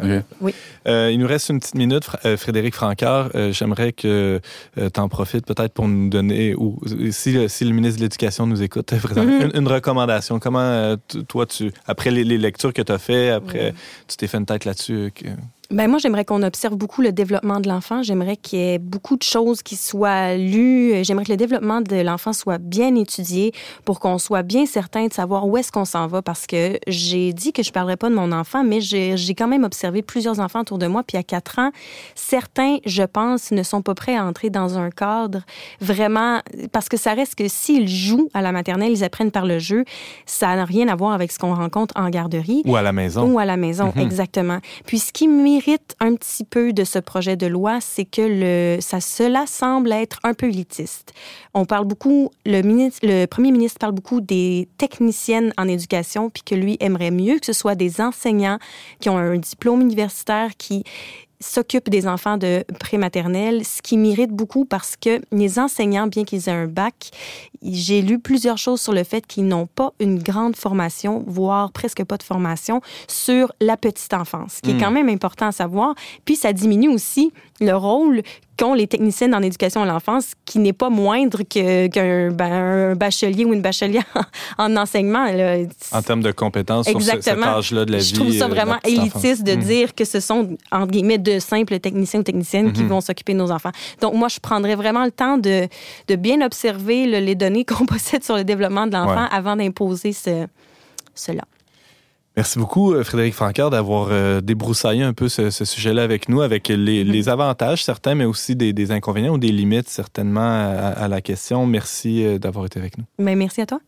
Hein. 0.00 0.22
Ok. 0.40 0.54
Euh, 0.86 1.10
il 1.12 1.18
nous 1.18 1.26
reste 1.26 1.48
une 1.48 1.58
petite 1.58 1.74
minute, 1.74 2.08
euh, 2.24 2.36
Frédéric 2.36 2.74
Francard. 2.74 3.30
Euh, 3.34 3.52
J'aimerais 3.52 3.92
que 3.92 4.40
tu 4.76 5.00
en 5.00 5.08
profites 5.08 5.46
peut-être 5.46 5.72
pour 5.74 5.88
nous 5.88 6.08
donner, 6.08 6.54
ou 6.54 6.80
si, 7.10 7.32
le- 7.32 7.48
si 7.48 7.64
le 7.64 7.72
ministre 7.72 7.98
de 7.98 8.04
l'Éducation 8.04 8.46
nous 8.46 8.62
écoute, 8.62 8.92
euh, 8.92 8.98
Mhm. 9.24 9.50
une, 9.54 9.62
une 9.62 9.68
recommandation. 9.68 10.38
Comment, 10.38 10.60
euh, 10.60 10.96
toi, 11.28 11.46
tu, 11.46 11.72
après 11.86 12.10
les, 12.10 12.24
les 12.24 12.38
lectures 12.38 12.72
que 12.72 12.82
tu 12.82 12.92
as 12.92 12.98
fait, 12.98 13.30
après, 13.30 13.74
tu 14.06 14.16
t'es 14.16 14.26
fait 14.26 14.38
une 14.38 14.46
tête 14.46 14.64
là-dessus. 14.64 14.94
euh, 14.94 15.10
que- 15.10 15.26
Ben 15.70 15.86
moi, 15.86 15.98
j'aimerais 15.98 16.24
qu'on 16.24 16.42
observe 16.42 16.76
beaucoup 16.76 17.02
le 17.02 17.12
développement 17.12 17.60
de 17.60 17.68
l'enfant. 17.68 18.02
J'aimerais 18.02 18.38
qu'il 18.38 18.58
y 18.58 18.62
ait 18.72 18.78
beaucoup 18.78 19.18
de 19.18 19.22
choses 19.22 19.62
qui 19.62 19.76
soient 19.76 20.34
lues. 20.34 21.04
J'aimerais 21.04 21.26
que 21.26 21.30
le 21.30 21.36
développement 21.36 21.82
de 21.82 21.96
l'enfant 21.96 22.32
soit 22.32 22.56
bien 22.56 22.94
étudié 22.94 23.52
pour 23.84 24.00
qu'on 24.00 24.16
soit 24.16 24.42
bien 24.42 24.64
certain 24.64 25.08
de 25.08 25.12
savoir 25.12 25.46
où 25.46 25.58
est-ce 25.58 25.70
qu'on 25.70 25.84
s'en 25.84 26.06
va. 26.06 26.22
Parce 26.22 26.46
que 26.46 26.78
j'ai 26.86 27.34
dit 27.34 27.52
que 27.52 27.62
je 27.62 27.70
parlerais 27.70 27.98
pas 27.98 28.08
de 28.08 28.14
mon 28.14 28.32
enfant, 28.32 28.64
mais 28.64 28.80
j'ai 28.80 29.18
j'ai 29.18 29.34
quand 29.34 29.46
même 29.46 29.62
observé 29.62 30.00
plusieurs 30.00 30.40
enfants 30.40 30.60
autour 30.60 30.78
de 30.78 30.86
moi. 30.86 31.02
Puis 31.06 31.18
à 31.18 31.22
quatre 31.22 31.58
ans, 31.58 31.70
certains, 32.14 32.78
je 32.86 33.02
pense, 33.02 33.50
ne 33.50 33.62
sont 33.62 33.82
pas 33.82 33.94
prêts 33.94 34.16
à 34.16 34.24
entrer 34.24 34.48
dans 34.48 34.78
un 34.78 34.88
cadre 34.88 35.42
vraiment... 35.82 36.40
Parce 36.72 36.88
que 36.88 36.96
ça 36.96 37.12
reste 37.12 37.34
que 37.34 37.46
s'ils 37.46 37.88
jouent 37.88 38.30
à 38.32 38.40
la 38.40 38.52
maternelle, 38.52 38.92
ils 38.92 39.04
apprennent 39.04 39.30
par 39.30 39.44
le 39.44 39.58
jeu. 39.58 39.84
Ça 40.24 40.56
n'a 40.56 40.64
rien 40.64 40.88
à 40.88 40.96
voir 40.96 41.12
avec 41.12 41.30
ce 41.30 41.38
qu'on 41.38 41.54
rencontre 41.54 41.92
en 41.94 42.08
garderie. 42.08 42.62
Ou 42.64 42.74
à 42.76 42.80
la 42.80 42.92
maison. 42.94 43.30
Ou 43.30 43.38
à 43.38 43.44
la 43.44 43.58
maison, 43.58 43.92
Mhm. 43.94 44.00
exactement. 44.02 44.58
Puis 44.86 44.98
ce 45.00 45.12
qui 45.12 45.28
mérite 45.58 45.96
un 46.00 46.14
petit 46.14 46.44
peu 46.44 46.72
de 46.72 46.84
ce 46.84 46.98
projet 46.98 47.36
de 47.36 47.46
loi, 47.46 47.80
c'est 47.80 48.04
que 48.04 48.22
le, 48.22 48.80
ça, 48.80 49.00
cela 49.00 49.46
semble 49.46 49.92
être 49.92 50.20
un 50.22 50.34
peu 50.34 50.46
élitiste. 50.46 51.12
On 51.54 51.64
parle 51.64 51.84
beaucoup, 51.84 52.30
le, 52.46 52.60
le 53.02 53.26
premier 53.26 53.50
ministre 53.50 53.78
parle 53.78 53.94
beaucoup 53.94 54.20
des 54.20 54.68
techniciennes 54.78 55.52
en 55.56 55.66
éducation, 55.66 56.30
puis 56.30 56.42
que 56.44 56.54
lui 56.54 56.76
aimerait 56.80 57.10
mieux 57.10 57.38
que 57.38 57.46
ce 57.46 57.52
soit 57.52 57.74
des 57.74 58.00
enseignants 58.00 58.58
qui 59.00 59.08
ont 59.08 59.18
un 59.18 59.36
diplôme 59.36 59.80
universitaire 59.80 60.50
qui 60.56 60.84
s'occupent 61.40 61.88
des 61.88 62.06
enfants 62.06 62.36
de 62.36 62.64
prématernelle, 62.80 63.64
ce 63.64 63.80
qui 63.80 63.96
mérite 63.96 64.30
beaucoup 64.30 64.64
parce 64.64 64.96
que 64.96 65.20
les 65.30 65.58
enseignants, 65.58 66.08
bien 66.08 66.24
qu'ils 66.24 66.48
aient 66.48 66.52
un 66.52 66.66
bac, 66.66 67.10
j'ai 67.62 68.02
lu 68.02 68.18
plusieurs 68.18 68.58
choses 68.58 68.80
sur 68.80 68.92
le 68.92 69.04
fait 69.04 69.26
qu'ils 69.26 69.46
n'ont 69.46 69.66
pas 69.66 69.92
une 70.00 70.18
grande 70.22 70.56
formation, 70.56 71.24
voire 71.26 71.72
presque 71.72 72.04
pas 72.04 72.16
de 72.16 72.22
formation 72.22 72.80
sur 73.08 73.52
la 73.60 73.76
petite 73.76 74.14
enfance, 74.14 74.54
ce 74.56 74.62
qui 74.62 74.70
est 74.76 74.78
quand 74.80 74.90
même 74.90 75.08
important 75.08 75.46
à 75.46 75.52
savoir. 75.52 75.94
Puis 76.24 76.36
ça 76.36 76.52
diminue 76.52 76.88
aussi 76.88 77.32
le 77.60 77.72
rôle 77.74 78.22
qu'ont 78.56 78.74
les 78.74 78.88
techniciennes 78.88 79.34
en 79.36 79.42
éducation 79.42 79.82
à 79.82 79.86
l'enfance, 79.86 80.32
qui 80.44 80.58
n'est 80.58 80.72
pas 80.72 80.90
moindre 80.90 81.42
qu'un 81.44 82.30
ben, 82.32 82.52
un 82.52 82.94
bachelier 82.96 83.44
ou 83.44 83.52
une 83.54 83.62
bachelière 83.62 84.02
en 84.58 84.76
enseignement. 84.76 85.26
là. 85.26 85.58
En 85.92 86.02
termes 86.02 86.22
de 86.22 86.32
compétences 86.32 86.86
sur 86.88 87.00
ce- 87.00 87.06
cet 87.06 87.14
Exactement. 87.18 87.46
âge-là 87.58 87.84
de 87.84 87.92
la 87.92 87.98
vie. 87.98 88.04
Je 88.04 88.14
trouve 88.14 88.32
ça 88.32 88.46
euh, 88.46 88.48
vraiment 88.48 88.78
élitiste 88.84 89.44
de 89.44 89.52
Mhm. 89.54 89.62
dire 89.62 89.94
que 89.94 90.04
ce 90.04 90.18
sont, 90.18 90.56
entre 90.72 90.88
guillemets, 90.88 91.18
de 91.18 91.38
simples 91.38 91.78
techniciens 91.78 92.18
ou 92.20 92.22
techniciennes 92.24 92.72
qui 92.72 92.82
Mhm. 92.82 92.88
vont 92.88 93.00
s'occuper 93.00 93.32
de 93.32 93.38
nos 93.38 93.52
enfants. 93.52 93.70
Donc, 94.00 94.14
moi, 94.14 94.26
je 94.28 94.40
prendrais 94.40 94.74
vraiment 94.74 95.04
le 95.04 95.12
temps 95.12 95.38
de, 95.38 95.68
de 96.08 96.16
bien 96.16 96.40
observer 96.44 97.06
là, 97.06 97.20
les 97.20 97.36
données 97.36 97.47
qu'on 97.64 97.86
possède 97.94 98.24
sur 98.24 98.36
le 98.36 98.44
développement 98.44 98.86
de 98.86 98.92
l'enfant 98.92 99.22
Ouais. 99.22 99.28
avant 99.30 99.56
d'imposer 99.56 100.12
ce, 100.12 100.46
cela. 101.14 101.42
Merci 102.36 102.58
beaucoup, 102.60 102.92
euh, 102.92 103.02
Frédéric 103.02 103.34
Francard, 103.34 103.70
d'avoir 103.70 104.08
euh, 104.12 104.40
débroussaillé 104.40 105.02
un 105.02 105.12
peu 105.12 105.28
ce, 105.28 105.50
ce 105.50 105.64
sujet-là 105.64 106.04
avec 106.04 106.28
nous, 106.28 106.40
avec 106.40 106.68
les, 106.68 107.02
les 107.02 107.28
avantages 107.28 107.82
certains, 107.84 108.14
mais 108.14 108.26
aussi 108.26 108.54
des, 108.54 108.72
des 108.72 108.92
inconvénients 108.92 109.34
ou 109.34 109.38
des 109.38 109.50
limites 109.50 109.88
certainement 109.88 110.40
à, 110.40 110.92
à 111.04 111.08
la 111.08 111.20
question. 111.20 111.66
Merci 111.66 112.24
euh, 112.24 112.38
d'avoir 112.38 112.66
été 112.66 112.78
avec 112.78 112.96
nous. 112.96 113.04
Mais 113.18 113.34
merci 113.34 113.60
à 113.60 113.66
toi. 113.66 113.80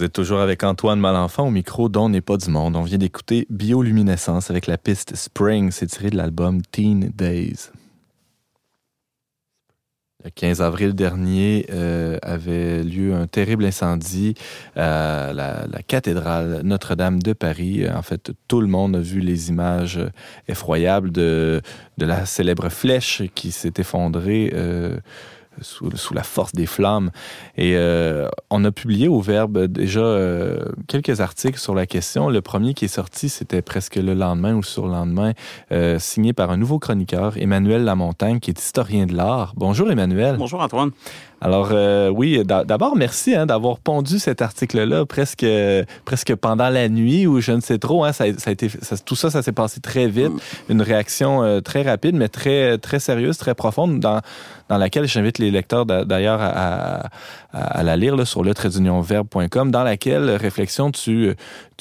Vous 0.00 0.06
êtes 0.06 0.14
toujours 0.14 0.40
avec 0.40 0.64
Antoine 0.64 0.98
Malenfant 0.98 1.48
au 1.48 1.50
micro 1.50 1.90
dont 1.90 2.08
n'est 2.08 2.22
pas 2.22 2.38
du 2.38 2.48
monde. 2.48 2.74
On 2.74 2.80
vient 2.80 2.96
d'écouter 2.96 3.46
Bioluminescence 3.50 4.50
avec 4.50 4.66
la 4.66 4.78
piste 4.78 5.14
Spring. 5.14 5.70
C'est 5.70 5.88
tiré 5.88 6.08
de 6.08 6.16
l'album 6.16 6.62
Teen 6.62 7.12
Days. 7.14 7.68
Le 10.24 10.30
15 10.30 10.62
avril 10.62 10.94
dernier 10.94 11.66
euh, 11.68 12.16
avait 12.22 12.82
lieu 12.82 13.14
un 13.14 13.26
terrible 13.26 13.66
incendie 13.66 14.32
à 14.74 15.34
la, 15.34 15.66
la 15.66 15.82
cathédrale 15.86 16.62
Notre-Dame 16.64 17.22
de 17.22 17.34
Paris. 17.34 17.86
En 17.86 18.00
fait, 18.00 18.32
tout 18.48 18.62
le 18.62 18.68
monde 18.68 18.96
a 18.96 19.00
vu 19.00 19.20
les 19.20 19.50
images 19.50 20.00
effroyables 20.48 21.12
de, 21.12 21.60
de 21.98 22.06
la 22.06 22.24
célèbre 22.24 22.70
flèche 22.70 23.24
qui 23.34 23.52
s'est 23.52 23.74
effondrée. 23.76 24.50
euh, 24.54 24.96
sous, 25.60 26.14
la 26.14 26.22
force 26.22 26.52
des 26.52 26.66
flammes. 26.66 27.10
Et 27.56 27.72
euh, 27.76 28.28
on 28.50 28.64
a 28.64 28.72
publié 28.72 29.08
au 29.08 29.20
Verbe 29.20 29.66
déjà 29.66 30.00
euh, 30.00 30.64
quelques 30.88 31.20
articles 31.20 31.58
sur 31.58 31.74
la 31.74 31.86
question. 31.86 32.28
Le 32.28 32.40
premier 32.40 32.74
qui 32.74 32.86
est 32.86 32.88
sorti, 32.88 33.28
c'était 33.28 33.62
presque 33.62 33.96
le 33.96 34.14
lendemain 34.14 34.54
ou 34.54 34.62
sur 34.62 34.86
le 34.86 34.92
lendemain, 34.92 35.32
euh, 35.72 35.98
signé 35.98 36.32
par 36.32 36.50
un 36.50 36.56
nouveau 36.56 36.78
chroniqueur, 36.78 37.36
Emmanuel 37.36 37.84
Lamontagne, 37.84 38.40
qui 38.40 38.50
est 38.50 38.58
historien 38.58 39.06
de 39.06 39.14
l'art. 39.14 39.52
Bonjour 39.56 39.90
Emmanuel. 39.90 40.36
Bonjour 40.38 40.60
Antoine. 40.60 40.90
Alors 41.40 41.70
euh, 41.72 42.08
oui, 42.10 42.44
d'a- 42.44 42.64
d'abord 42.64 42.96
merci 42.96 43.34
hein, 43.34 43.46
d'avoir 43.46 43.78
pondu 43.78 44.18
cet 44.18 44.42
article-là 44.42 45.06
presque 45.06 45.46
presque 46.04 46.34
pendant 46.34 46.68
la 46.68 46.88
nuit 46.88 47.26
ou 47.26 47.40
je 47.40 47.52
ne 47.52 47.60
sais 47.60 47.78
trop. 47.78 48.04
Hein, 48.04 48.12
ça, 48.12 48.24
a- 48.24 48.38
ça 48.38 48.50
a 48.50 48.52
été 48.52 48.68
ça- 48.68 48.98
tout 48.98 49.16
ça, 49.16 49.30
ça 49.30 49.42
s'est 49.42 49.52
passé 49.52 49.80
très 49.80 50.06
vite, 50.06 50.32
une 50.68 50.82
réaction 50.82 51.42
euh, 51.42 51.60
très 51.60 51.82
rapide 51.82 52.14
mais 52.14 52.28
très 52.28 52.76
très 52.78 52.98
sérieuse, 53.00 53.38
très 53.38 53.54
profonde 53.54 54.00
dans 54.00 54.20
dans 54.68 54.78
laquelle 54.78 55.06
j'invite 55.08 55.38
les 55.38 55.50
lecteurs 55.50 55.84
d'a- 55.86 56.04
d'ailleurs 56.04 56.40
à, 56.40 57.06
à, 57.52 57.60
à 57.80 57.82
la 57.82 57.96
lire 57.96 58.16
là, 58.16 58.24
sur 58.24 58.44
le 58.44 58.54
dans 59.72 59.82
laquelle 59.82 60.30
réflexion 60.30 60.90
tu 60.92 61.34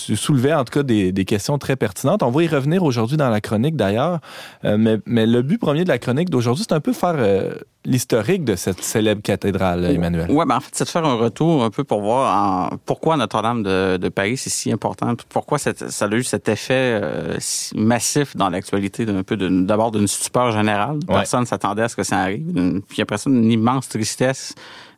tu 0.06 0.16
soulevais 0.16 0.54
en 0.54 0.64
tout 0.64 0.74
cas 0.80 0.84
des, 0.84 1.12
des 1.12 1.26
questions 1.26 1.58
très 1.58 1.76
pertinentes. 1.76 2.24
On 2.24 2.32
va 2.32 2.44
y 2.44 2.48
revenir 2.48 2.84
aujourd'hui 2.84 3.18
dans 3.18 3.30
la 3.30 3.42
chronique 3.42 3.76
d'ailleurs, 3.76 4.20
Euh, 4.66 4.78
mais, 4.78 4.98
mais 5.06 5.26
le 5.26 5.42
but 5.42 5.58
premier 5.58 5.84
de 5.84 5.90
la 5.90 6.00
chronique 6.00 6.30
d'aujourd'hui, 6.30 6.66
c'est 6.68 6.76
un 6.76 6.80
peu 6.80 6.94
faire 6.94 7.16
euh, 7.18 7.54
l'historique 7.86 8.44
de 8.44 8.56
cette 8.56 8.82
célèbre 8.84 9.22
cathédrale, 9.22 9.86
Emmanuel. 9.86 10.28
Oui, 10.30 10.44
ben 10.48 10.58
en 10.58 10.60
fait, 10.60 10.72
c'est 10.74 10.84
de 10.86 10.90
faire 10.90 11.06
un 11.06 11.16
retour 11.16 11.64
un 11.64 11.70
peu 11.70 11.84
pour 11.84 12.02
voir 12.02 12.26
en- 12.74 12.78
pourquoi 12.86 13.16
Notre-Dame 13.18 13.64
de, 13.64 13.98
de 13.98 14.10
Paris 14.10 14.38
c'est 14.38 14.50
si 14.50 14.72
important, 14.72 15.14
pourquoi 15.30 15.58
cette- 15.58 15.90
ça 15.90 16.06
a 16.06 16.10
eu 16.16 16.24
cet 16.24 16.50
effet 16.50 16.74
euh, 17.02 17.36
si 17.40 17.78
massif 17.78 18.36
dans 18.36 18.50
l'actualité 18.50 19.06
d'un 19.06 19.24
peu 19.24 19.38
d'abord 19.38 19.92
d'une 19.92 20.08
stupeur 20.08 20.52
générale. 20.52 21.00
Personne 21.08 21.42
ne 21.42 21.46
s'attendait 21.46 21.84
à 21.84 21.90
ce 21.90 21.96
que 21.96 22.04
ça 22.04 22.18
arrive. 22.20 22.82
Puis 22.90 23.02
après 23.02 23.18
ça, 23.18 23.30
une 23.30 23.50
immense 23.52 23.88
tristesse. 23.90 24.54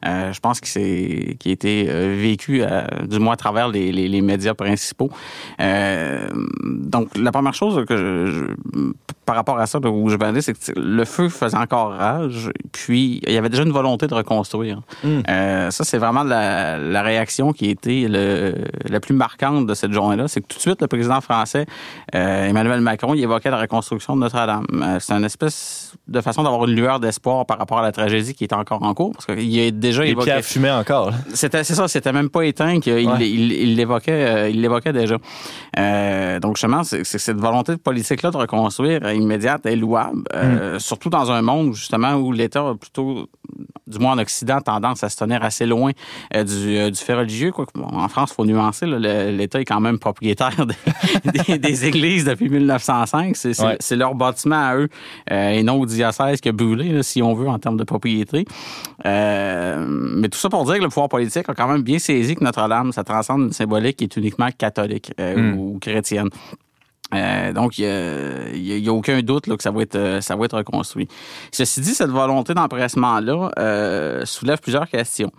Euh, 0.06 0.34
je 0.34 0.40
pense 0.40 0.60
que 0.60 0.68
c'est 0.68 1.36
qui 1.40 1.50
a 1.50 1.52
été 1.52 1.86
euh, 1.90 2.16
vécu 2.18 2.62
euh, 2.64 2.82
du 3.08 3.20
moins 3.20 3.34
à 3.34 3.38
travers 3.38 3.68
les, 3.70 3.92
les- 3.92 4.08
les 4.08 4.22
médias 4.22 4.54
principaux. 4.54 5.10
Euh, 5.60 6.28
donc 6.66 7.10
la 7.18 7.32
première 7.32 7.54
chose 7.54 7.86
que 7.86 7.98
je, 7.98 8.26
je- 8.32 8.92
par 9.26 9.36
rapport 9.36 9.60
à 9.60 9.66
ça 9.68 9.80
où 9.80 10.10
je 10.10 10.18
vais 10.18 10.26
aller, 10.26 10.42
c'est 10.42 10.54
que 10.54 10.80
le 10.80 11.06
feu 11.06 11.30
faisait 11.30 11.58
encore 11.58 11.92
rage, 11.92 12.50
puis 12.72 13.22
il 13.26 13.34
y 13.34 13.38
avait 13.38 13.50
déjà 13.50 13.64
une 13.64 13.72
volonté 13.72 14.08
de 14.08 14.14
reconstruire. 14.14 14.82
Euh, 15.06 15.72
ça, 15.72 15.84
c'est 15.84 15.98
vraiment 15.98 16.24
la, 16.24 16.78
la 16.78 17.02
réaction 17.02 17.54
qui 17.54 17.68
a 17.68 17.70
été 17.72 18.08
le, 18.08 18.56
la 18.90 19.00
plus 19.00 19.14
marquante 19.14 19.68
de 19.68 19.74
cette 19.74 19.92
journée-là. 19.94 20.28
C'est 20.28 20.42
que 20.42 20.48
tout 20.48 20.58
de 20.58 20.62
suite, 20.62 20.82
le 20.82 20.88
président 20.88 21.22
français, 21.22 21.66
Emmanuel 22.14 22.82
Macron, 22.82 23.14
il 23.14 23.24
évoquait 23.24 23.52
la 23.52 23.60
reconstruction 23.60 24.16
de 24.16 24.22
Notre-Dame. 24.22 24.66
C'est 25.00 25.14
une 25.14 25.24
espèce 25.26 25.94
de 26.08 26.22
façon 26.22 26.44
d'avoir 26.44 26.66
une 26.68 26.76
lueur 26.76 27.00
d'espoir 27.00 27.46
par 27.46 27.58
rapport 27.60 27.80
à 27.80 27.84
la 27.84 27.92
tragédie 27.92 28.34
qui 28.34 28.44
est 28.44 28.54
encore 28.54 28.84
en 28.84 28.94
cours, 28.94 29.12
parce 29.14 29.26
qu'il 29.26 29.60
a 29.60 29.72
déjà 29.72 29.91
Les 30.00 30.16
pierres 30.16 30.44
fumaient 30.44 30.72
encore. 30.72 31.12
C'était, 31.34 31.64
c'est 31.64 31.76
ça, 31.76 31.88
c'était 31.88 32.12
même 32.14 32.30
pas 32.30 32.44
éteint 32.44 32.80
qu'il 32.80 32.92
Ouais. 32.94 33.28
il, 33.28 33.52
il 33.52 33.76
l'évoquait, 33.76 34.12
euh, 34.12 34.50
il 34.50 34.62
l'évoquait 34.62 34.94
déjà. 34.94 35.18
Euh, 35.80 36.40
donc 36.40 36.58
justement, 36.58 36.84
c'est, 36.84 37.04
c'est 37.04 37.18
cette 37.18 37.40
volonté 37.40 37.78
politique-là 37.78 38.32
de 38.32 38.38
reconstruire 38.38 39.12
immédiate 39.12 39.66
est 39.66 39.76
louable, 39.76 40.24
euh, 40.36 40.78
surtout 40.80 41.10
dans 41.10 41.32
un 41.32 41.42
monde 41.42 41.74
justement 41.74 42.14
où 42.16 42.32
l'État 42.32 42.70
a 42.70 42.76
plutôt, 42.76 43.28
du 43.88 44.00
moins 44.00 44.14
en 44.14 44.18
Occident, 44.20 44.60
tendance 44.62 45.04
à 45.04 45.10
se 45.10 45.18
tenir 45.18 45.44
assez 45.44 45.66
loin 45.66 45.92
euh, 46.36 46.44
du, 46.44 46.78
euh, 46.78 46.90
du 46.90 47.00
fait 47.00 47.14
religieux. 47.14 47.52
Quoi. 47.52 47.66
Bon, 47.76 47.84
en 47.86 48.08
France, 48.08 48.30
il 48.32 48.36
faut 48.36 48.46
nuancer, 48.46 48.86
l'État 48.86 49.60
est 49.60 49.66
quand 49.66 49.80
même 49.82 50.00
propriétaire 50.00 50.66
des, 50.66 51.40
des- 51.48 51.58
des 51.58 51.86
églises 51.86 52.26
depuis 52.26 52.50
1905. 52.50 53.36
C'est, 53.36 53.60
Ouais. 53.62 53.78
leur 53.98 54.16
bâtiment 54.16 54.56
à 54.70 54.76
eux 54.78 54.88
euh, 55.32 55.50
et 55.50 55.64
non 55.64 55.80
au 55.80 55.86
diocèse 55.86 56.40
qui 56.42 56.50
a 56.50 56.52
brûlé, 56.52 56.90
là, 56.90 57.04
si 57.04 57.22
on 57.22 57.34
veut, 57.34 57.48
en 57.50 57.60
termes 57.60 57.78
de 57.78 57.84
propriété. 57.84 58.46
Mais 59.04 60.30
tout 60.30 60.38
ça 60.40 60.50
pour 60.50 60.66
dire 60.66 60.76
que 60.78 60.82
le 60.84 60.88
pouvoir 60.90 61.10
politique 61.10 61.48
a 61.50 61.54
quand 61.54 61.68
même 61.68 61.82
bien 61.84 62.00
saisi 62.00 62.36
que 62.36 62.44
Notre-Dame, 62.44 62.92
ça 62.92 63.04
transcende 63.04 63.42
une 63.42 63.54
symbolique 63.54 63.98
qui 63.98 64.06
est 64.06 64.16
uniquement 64.18 64.50
catholique 64.58 65.12
euh, 65.20 65.36
Mm. 65.54 65.58
ou 65.60 65.80
chrétienne. 65.80 66.30
Euh, 67.14 67.54
donc, 67.54 67.78
il 67.78 67.86
n'y 67.86 68.88
a, 68.88 68.94
aucun 68.94 69.22
doute 69.22 69.48
là, 69.48 69.58
que 69.58 69.64
ça 69.64 69.72
va, 69.72 69.82
être, 69.82 69.96
euh, 69.96 70.22
ça 70.22 70.36
va 70.36 70.46
être 70.46 70.58
reconstruit. 70.58 71.08
Ceci 71.52 71.82
dit, 71.82 71.94
cette 71.94 72.10
volonté 72.10 72.54
d'empressement-là 72.54 73.52
euh, 73.60 74.26
soulève 74.26 74.60
plusieurs 74.60 74.88
questions. 74.88 75.32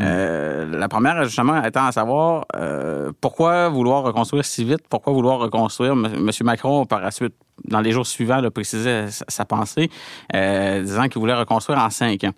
Euh, 0.00 0.66
la 0.76 0.88
première, 0.88 1.24
justement, 1.24 1.62
étant 1.62 1.86
à 1.86 1.92
savoir 1.92 2.44
euh, 2.56 3.12
pourquoi 3.20 3.68
vouloir 3.68 4.02
reconstruire 4.02 4.44
si 4.44 4.64
vite, 4.64 4.82
pourquoi 4.88 5.12
vouloir 5.12 5.38
reconstruire? 5.38 5.92
M. 5.92 6.08
Monsieur 6.20 6.44
Macron, 6.44 6.84
par 6.84 7.00
la 7.00 7.10
suite, 7.10 7.34
dans 7.64 7.80
les 7.80 7.92
jours 7.92 8.06
suivants, 8.06 8.40
là, 8.40 8.50
précisait 8.50 9.10
sa, 9.10 9.24
sa 9.28 9.44
pensée, 9.44 9.90
euh, 10.34 10.82
disant 10.82 11.08
qu'il 11.08 11.20
voulait 11.20 11.34
reconstruire 11.34 11.78
en 11.78 11.90
cinq 11.90 12.24
ans. 12.24 12.32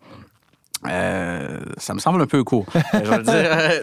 Euh, 0.90 1.58
ça 1.78 1.94
me 1.94 1.98
semble 1.98 2.20
un 2.22 2.26
peu 2.26 2.42
court. 2.44 2.66
Je 2.92 2.98
veux 3.10 3.22
dire, 3.22 3.34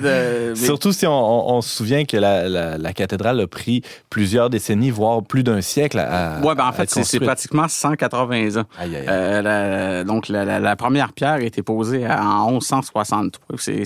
euh, 0.03 0.49
mais- 0.51 0.55
Surtout 0.55 0.91
si 0.91 1.05
on, 1.07 1.11
on- 1.11 1.55
on 1.57 1.61
se 1.61 1.75
souvient 1.75 2.05
que 2.05 2.17
la, 2.17 2.47
la- 2.49 2.77
la 2.77 2.93
cathédrale 2.93 3.39
a 3.39 3.47
pris 3.47 3.81
plusieurs 4.09 4.49
décennies, 4.49 4.91
voire 4.91 5.23
plus 5.23 5.43
d'un 5.43 5.61
siècle 5.61 5.99
à. 5.99 6.39
Ouais, 6.43 6.55
ben 6.55 6.65
en 6.67 6.71
fait, 6.73 6.89
c'est 6.89 7.19
pratiquement 7.19 7.67
180 7.67 8.57
ans. 8.61 8.65
Aïe, 8.79 8.95
aïe, 8.95 8.95
aïe. 8.97 9.05
Euh, 9.09 9.41
la- 9.41 10.03
donc, 10.03 10.29
la, 10.29 10.75
première 10.75 11.13
pierre 11.13 11.33
a 11.33 11.41
été 11.41 11.61
posée 11.63 12.05
en 12.07 12.51
1163. 12.51 13.03
C'est- 13.57 13.83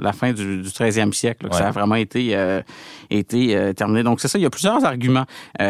la 0.00 0.12
fin 0.12 0.32
du, 0.32 0.62
du 0.62 0.68
13e 0.70 1.12
siècle 1.12 1.44
là, 1.44 1.48
que 1.50 1.54
Ouais. 1.54 1.60
ça 1.60 1.68
a 1.68 1.70
vraiment 1.70 1.94
été, 1.96 2.36
été 3.10 3.72
terminé. 3.74 4.02
Donc, 4.02 4.20
c'est 4.20 4.28
ça, 4.28 4.38
il 4.38 4.42
y 4.42 4.46
a 4.46 4.50
plusieurs 4.50 4.84
arguments. 4.84 5.24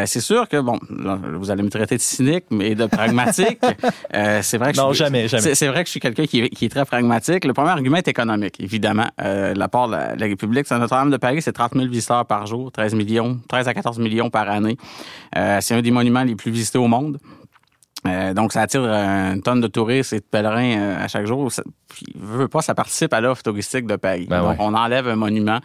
C'est 0.07 0.21
sûr 0.21 0.49
que, 0.49 0.61
bon, 0.61 0.79
là, 0.91 1.19
vous 1.39 1.51
allez 1.51 1.63
me 1.63 1.71
traiter 1.71 1.97
de 1.97 2.01
cynique, 2.01 2.45
mais 2.51 2.75
de 2.75 2.87
pragmatique. 2.87 3.59
C'est 4.43 4.59
vrai 4.59 4.73
que 4.73 4.77
Non, 4.77 4.93
je 4.93 4.99
jamais, 4.99 5.29
C'est 5.29 5.67
vrai 5.69 5.83
que 5.83 5.87
je 5.87 5.93
suis 5.93 6.01
quelqu'un 6.01 6.27
qui, 6.27 6.41
est- 6.41 6.50
qui 6.55 6.67
est 6.67 6.69
très 6.69 6.85
pragmatique. 6.85 7.45
Le 7.45 7.53
premier 7.53 7.71
argument 7.71 7.97
est 7.97 8.09
économique, 8.09 8.57
évidemment. 8.61 9.07
Euh, 9.21 9.55
la 9.55 9.69
part 9.69 9.89
de 9.89 9.93
la, 9.93 10.17
la 10.17 10.27
République, 10.27 10.67
c'est 10.67 10.79
Notre-Dame 10.79 11.11
de 11.11 11.17
Paris, 11.17 11.43
c'est 11.43 11.53
30 11.53 11.75
000 11.75 11.87
visiteurs 11.87 12.27
par 12.27 12.47
jour, 12.47 12.71
13 12.73 12.95
millions, 12.95 13.39
13 13.49 13.69
à 13.69 13.75
14 13.75 13.99
millions 13.99 14.31
par 14.31 14.49
année. 14.49 14.77
Euh, 15.37 15.59
c'est 15.61 15.75
un 15.75 15.83
des 15.83 15.91
monuments 15.91 16.25
les 16.25 16.35
plus 16.35 16.51
visités 16.51 16.79
au 16.79 16.89
monde. 16.89 17.19
Euh, 18.07 18.33
donc, 18.33 18.53
ça 18.53 18.63
attire 18.63 18.83
euh, 18.85 19.35
une 19.35 19.43
tonne 19.43 19.61
de 19.61 19.67
touristes 19.67 20.13
et 20.15 20.21
de 20.21 20.25
pèlerins 20.25 20.79
euh, 20.79 21.05
à 21.05 21.09
chaque 21.09 21.27
jour. 21.27 21.53
Ça, 21.53 21.63
puis, 21.89 22.07
veut, 22.17 22.49
pas, 22.49 22.63
ça 22.63 22.75
participe 22.75 23.13
à 23.13 23.21
l'offre 23.21 23.43
touristique 23.43 23.87
de 23.87 23.97
Paris. 23.97 24.27
Ben 24.29 24.41
donc, 24.41 24.51
ouais. 24.51 24.57
on 24.61 24.75
enlève 24.75 25.07
un 25.09 25.17
monument 25.17 25.59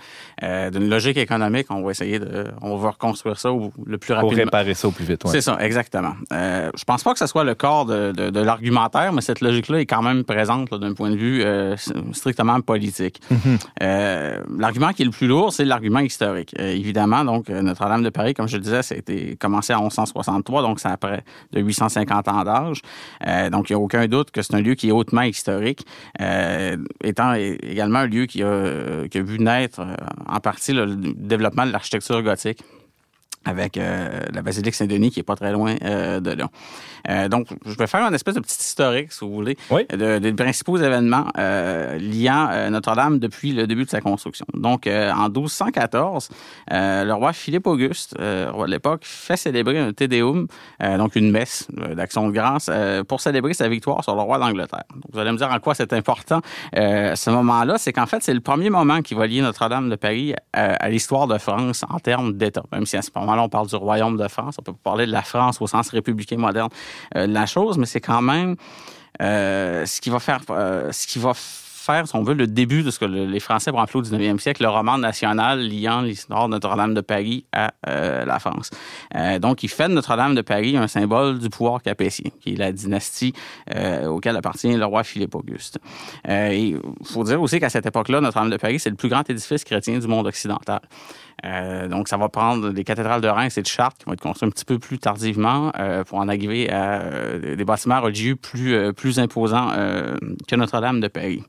euh, 0.43 0.69
d'une 0.69 0.89
logique 0.89 1.15
économique. 1.17 1.67
On 1.69 1.81
va 1.81 1.91
essayer 1.91 2.19
de, 2.19 2.47
on 2.61 2.75
va 2.75 2.89
reconstruire 2.91 3.39
ça 3.39 3.51
au- 3.53 3.71
le 3.85 3.97
plus 3.97 4.07
Pour 4.13 4.23
rapidement. 4.23 4.43
réparer 4.43 4.73
ça 4.73 4.87
au 4.87 4.91
plus 4.91 5.05
vite. 5.05 5.23
ouais. 5.23 5.31
C'est 5.31 5.41
ça, 5.41 5.57
exactement. 5.61 6.13
Je 6.31 6.83
pense 6.83 7.03
pas 7.03 7.13
que 7.13 7.19
ce 7.19 7.27
soit 7.27 7.43
le 7.45 7.55
corps 7.55 7.85
de, 7.85 8.11
de, 8.11 8.29
de 8.29 8.39
l'argumentaire, 8.41 9.13
mais 9.13 9.21
cette 9.21 9.39
logique-là 9.41 9.79
est 9.79 9.85
quand 9.85 10.01
même 10.01 10.23
présente 10.25 10.73
d'un 10.73 10.93
point 10.93 11.11
de 11.11 11.15
vue 11.15 11.43
strictement 12.13 12.59
politique. 12.61 13.21
Euh, 13.81 14.39
l'argument 14.57 14.91
qui 14.91 15.03
est 15.03 15.05
le 15.05 15.11
plus 15.11 15.27
lourd, 15.27 15.53
c'est 15.53 15.65
l'argument 15.65 15.99
historique. 15.99 16.53
Évidemment, 16.59 17.23
donc 17.23 17.49
Notre-Dame 17.49 18.03
de 18.03 18.09
Paris, 18.09 18.33
comme 18.33 18.47
je 18.47 18.57
le 18.57 18.61
disais, 18.63 18.81
ça 18.83 18.95
a 18.95 18.97
été 18.97 19.35
commencé 19.37 19.73
en 19.73 19.81
1163, 19.83 20.61
donc 20.61 20.79
c'est 20.79 20.89
après 20.89 21.23
de 21.53 21.61
850 21.61 22.24
Euh, 22.27 23.49
donc 23.49 23.69
il 23.69 23.73
n'y 23.73 23.75
a 23.75 23.79
aucun 23.79 24.07
doute 24.07 24.31
que 24.31 24.41
c'est 24.41 24.55
un 24.55 24.61
lieu 24.61 24.75
qui 24.75 24.89
est 24.89 24.91
hautement 24.91 25.21
historique, 25.21 25.85
euh, 26.21 26.77
étant 27.03 27.33
également 27.33 27.99
un 27.99 28.07
lieu 28.07 28.25
qui 28.25 28.43
a, 28.43 29.05
vu 29.13 29.39
naître 29.39 29.79
euh, 29.79 29.95
en 30.27 30.39
partie 30.39 30.73
le 30.73 30.95
développement 30.95 31.65
de 31.65 31.71
l'architecture 31.71 32.21
gothique 32.21 32.61
avec 33.45 33.77
euh, 33.77 34.19
la 34.33 34.41
basilique 34.41 34.75
Saint-Denis 34.75 35.11
qui 35.11 35.19
est 35.19 35.23
pas 35.23 35.35
très 35.35 35.51
loin 35.51 35.75
euh, 35.83 36.19
de 36.19 36.31
là. 36.31 36.49
Euh, 37.09 37.29
donc, 37.29 37.47
je 37.65 37.75
vais 37.75 37.85
faire 37.87 38.03
un 38.03 38.13
espèce 38.13 38.33
de 38.35 38.39
petit 38.39 38.57
historique, 38.59 39.11
si 39.11 39.23
vous 39.23 39.31
voulez, 39.31 39.55
Oui. 39.69 39.85
de- 39.91 40.17
des 40.17 40.33
principaux 40.33 40.77
événements 40.77 41.27
liant 41.35 42.69
Notre-Dame 42.71 43.19
depuis 43.19 43.51
le 43.53 43.67
début 43.67 43.85
de 43.85 43.89
sa 43.89 44.01
construction. 44.01 44.45
Donc, 44.53 44.87
en 44.87 45.29
1214, 45.29 46.29
euh, 46.71 47.03
le 47.03 47.13
roi 47.13 47.33
Philippe 47.33 47.67
Auguste, 47.67 48.15
roi 48.19 48.65
de 48.65 48.71
l'époque, 48.71 49.01
fait 49.03 49.37
célébrer 49.37 49.79
un 49.79 49.93
Te 49.93 50.03
Deum, 50.05 50.47
donc 50.97 51.15
une 51.15 51.31
messe 51.31 51.67
d'action 51.95 52.27
de 52.27 52.31
grâce, 52.33 52.69
pour 53.07 53.21
célébrer 53.21 53.53
sa 53.53 53.67
victoire 53.69 54.03
sur 54.03 54.15
le 54.15 54.21
roi 54.21 54.39
d'Angleterre. 54.39 54.83
Vous 55.11 55.19
allez 55.19 55.31
me 55.31 55.37
dire 55.37 55.51
en 55.51 55.59
quoi 55.59 55.75
c'est 55.75 55.93
important 55.93 56.41
ce 56.73 57.29
moment-là, 57.29 57.77
c'est 57.77 57.93
qu'en 57.93 58.07
fait, 58.07 58.23
c'est 58.23 58.33
le 58.33 58.39
premier 58.41 58.69
moment 58.69 59.01
qui 59.01 59.13
va 59.13 59.27
lier 59.27 59.41
Notre-Dame 59.41 59.89
de 59.89 59.95
Paris 59.95 60.33
à, 60.53 60.89
l'histoire 60.89 61.27
de 61.27 61.37
France 61.37 61.83
en 61.89 61.99
termes 61.99 62.33
d'État. 62.33 62.63
Même 62.71 62.85
si 62.85 62.97
à 62.97 63.01
ce 63.01 63.11
on 63.43 63.49
parle 63.49 63.67
du 63.67 63.75
royaume 63.75 64.17
de 64.17 64.27
France, 64.27 64.55
on 64.59 64.63
peut 64.63 64.73
parler 64.73 65.05
de 65.05 65.11
la 65.11 65.21
France 65.23 65.61
au 65.61 65.67
sens 65.67 65.89
républicain 65.89 66.37
moderne 66.37 66.69
euh, 67.15 67.27
de 67.27 67.33
la 67.33 67.45
chose, 67.45 67.77
mais 67.77 67.85
c'est 67.85 68.01
quand 68.01 68.21
même 68.21 68.55
euh, 69.21 69.85
ce 69.85 70.01
qui 70.01 70.09
va 70.09 70.19
faire, 70.19 70.39
euh, 70.49 70.91
ce 70.91 71.07
qui 71.07 71.19
va 71.19 71.31
faire, 71.35 72.07
si 72.07 72.15
on 72.15 72.23
veut, 72.23 72.33
le 72.33 72.47
début 72.47 72.81
de 72.81 72.89
ce 72.89 72.97
que 72.97 73.05
le- 73.05 73.25
les 73.27 73.39
Français 73.39 73.69
vont 73.69 73.77
appeler 73.79 73.99
au 73.99 74.01
19e 74.01 74.39
siècle 74.39 74.63
le 74.63 74.69
roman 74.69 74.97
national 74.97 75.59
liant 75.69 76.01
l'histoire 76.01 76.47
de 76.47 76.53
Notre-Dame 76.53 76.95
de 76.95 77.01
Paris 77.01 77.45
à 77.53 77.71
la 78.25 78.39
France. 78.39 78.71
Donc, 79.39 79.61
il 79.61 79.69
fait 79.69 79.87
de 79.87 79.93
Notre-Dame 79.93 80.33
de 80.33 80.41
Paris 80.41 80.75
un 80.77 80.87
symbole 80.87 81.37
du 81.37 81.47
pouvoir 81.51 81.83
capétien, 81.83 82.31
qui 82.41 82.53
est 82.53 82.57
la 82.57 82.71
dynastie 82.71 83.33
auquel 84.07 84.35
appartient 84.35 84.73
le 84.73 84.83
roi 84.85 85.03
Philippe 85.03 85.35
Auguste. 85.35 85.77
Il 86.27 86.79
faut 87.03 87.23
dire 87.23 87.39
aussi 87.39 87.59
qu'à 87.59 87.69
cette 87.69 87.85
époque-là, 87.85 88.19
Notre-Dame 88.19 88.49
de 88.49 88.57
Paris, 88.57 88.79
c'est 88.79 88.89
le 88.89 88.95
plus 88.95 89.09
grand 89.09 89.29
édifice 89.29 89.63
chrétien 89.63 89.99
du 89.99 90.07
monde 90.07 90.25
occidental. 90.25 90.79
Euh, 91.43 91.87
donc, 91.87 92.07
ça 92.07 92.17
va 92.17 92.29
prendre 92.29 92.71
des 92.71 92.83
cathédrales 92.83 93.21
de 93.21 93.27
Reims 93.27 93.57
et 93.57 93.61
de 93.61 93.67
Chartres 93.67 93.97
qui 93.97 94.05
vont 94.05 94.13
être 94.13 94.21
construites 94.21 94.49
un 94.49 94.51
petit 94.51 94.65
peu 94.65 94.79
plus 94.79 94.99
tardivement 94.99 95.71
euh, 95.77 96.03
pour 96.03 96.19
en 96.19 96.27
arriver 96.27 96.69
à 96.69 97.01
euh, 97.01 97.55
des 97.55 97.65
bâtiments 97.65 98.01
religieux 98.01 98.35
plus, 98.35 98.73
euh, 98.73 98.93
plus 98.93 99.19
imposants 99.19 99.71
euh, 99.73 100.15
que 100.47 100.55
Notre-Dame 100.55 101.01
de 101.01 101.07
Paris. 101.07 101.43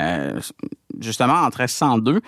Euh, 0.00 0.40
justement, 1.00 1.34
en 1.34 1.46
1302, 1.46 2.20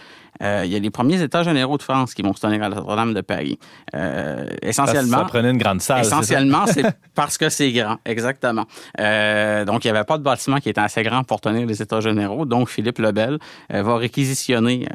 euh, 0.43 0.63
il 0.65 0.73
y 0.73 0.77
a 0.77 0.79
les 0.79 0.91
premiers 0.91 1.23
États 1.23 1.43
généraux 1.43 1.79
de 1.79 1.83
France 1.83 2.15
qui 2.15 2.23
vont 2.23 2.35
se 2.35 2.41
tenir 2.41 2.63
à 2.63 2.69
Notre-Dame 2.69 3.15
de 3.15 3.21
Paris. 3.21 3.59
Euh, 3.95 4.47
essentiellement, 4.63 5.19
Ça 5.19 5.25
prenait 5.25 5.51
une 5.51 5.59
grande 5.59 5.81
salle. 5.81 6.01
Essentiellement, 6.01 6.67
c'est 6.67 6.85
parce 7.15 7.39
que 7.39 7.49
c'est 7.49 7.71
grand, 7.73 7.99
exactement. 8.05 8.67
Donc, 8.99 9.85
il 9.85 9.91
n'y 9.91 9.97
avait 9.97 10.05
pas 10.05 10.19
de 10.19 10.23
bâtiment 10.23 10.59
qui 10.59 10.69
était 10.69 10.81
assez 10.81 11.03
grand 11.03 11.25
pour 11.25 11.41
tenir 11.41 11.67
les 11.67 11.81
États 11.81 12.01
généraux. 12.01 12.45
Donc, 12.47 12.69
Philippe 12.69 12.99
Lebel 12.99 13.39
va 13.71 13.97
réquisitionner 13.97 14.87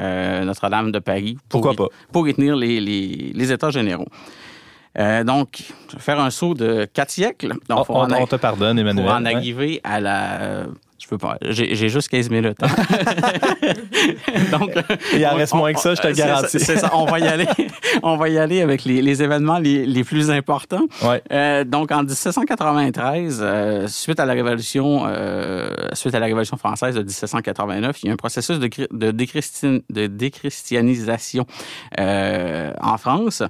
Notre-Dame 0.43 0.91
de 0.91 0.99
Paris 0.99 1.37
pour, 1.47 1.61
Pourquoi 1.61 1.73
y, 1.73 1.75
pas? 1.75 1.95
pour 2.11 2.27
y 2.27 2.33
tenir 2.33 2.55
les, 2.55 2.79
les, 2.79 3.31
les 3.33 3.51
États 3.51 3.69
généraux. 3.69 4.07
Euh, 4.97 5.23
donc, 5.23 5.63
je 5.89 5.95
vais 5.95 6.01
faire 6.01 6.19
un 6.19 6.29
saut 6.29 6.53
de 6.53 6.87
quatre 6.91 7.11
siècles. 7.11 7.53
Donc, 7.69 7.85
On, 7.89 8.25
te 8.25 8.35
pardonne, 8.35 8.79
Emmanuel. 8.79 9.05
pour 9.05 9.13
en 9.13 9.25
arriver 9.25 9.81
à 9.83 9.99
la... 9.99 10.63
Je 11.09 11.15
peux 11.15 11.17
pas. 11.17 11.37
J'ai 11.41 11.89
juste 11.89 12.07
15 12.09 12.29
minutes. 12.29 12.57
hein. 12.61 12.67
Donc, 14.51 14.71
Il 15.15 15.25
en 15.25 15.33
reste 15.33 15.55
moins 15.55 15.73
que 15.73 15.79
ça, 15.79 15.95
je 15.95 16.01
te 16.01 16.07
ça, 16.07 16.13
garantis. 16.13 16.59
C'est 16.59 16.77
ça. 16.77 16.91
On 16.93 17.05
va 17.05 17.17
y 17.19 17.27
aller. 17.27 17.47
On 18.03 18.15
va 18.15 18.29
y 18.29 18.37
aller 18.37 18.61
avec 18.61 18.83
les, 18.85 19.01
les 19.01 19.23
événements 19.23 19.57
les, 19.57 19.87
les 19.87 20.03
plus 20.03 20.29
importants. 20.29 20.85
Ouais. 21.01 21.23
Euh, 21.31 21.63
donc, 21.63 21.91
en 21.91 22.03
1793, 22.03 23.39
euh, 23.41 23.87
suite 23.87 24.19
à 24.19 24.25
la 24.27 24.33
Révolution, 24.33 25.05
euh, 25.07 25.69
suite 25.93 26.13
à 26.13 26.19
la 26.19 26.27
Révolution 26.27 26.57
française 26.57 26.93
de 26.93 27.01
1789, 27.01 28.03
il 28.03 28.07
y 28.07 28.09
a 28.11 28.13
un 28.13 28.15
processus 28.15 28.59
de, 28.59 29.11
déchristianisation 30.07 31.47
euh, 31.99 32.71
en 32.81 32.97
France. 32.99 33.41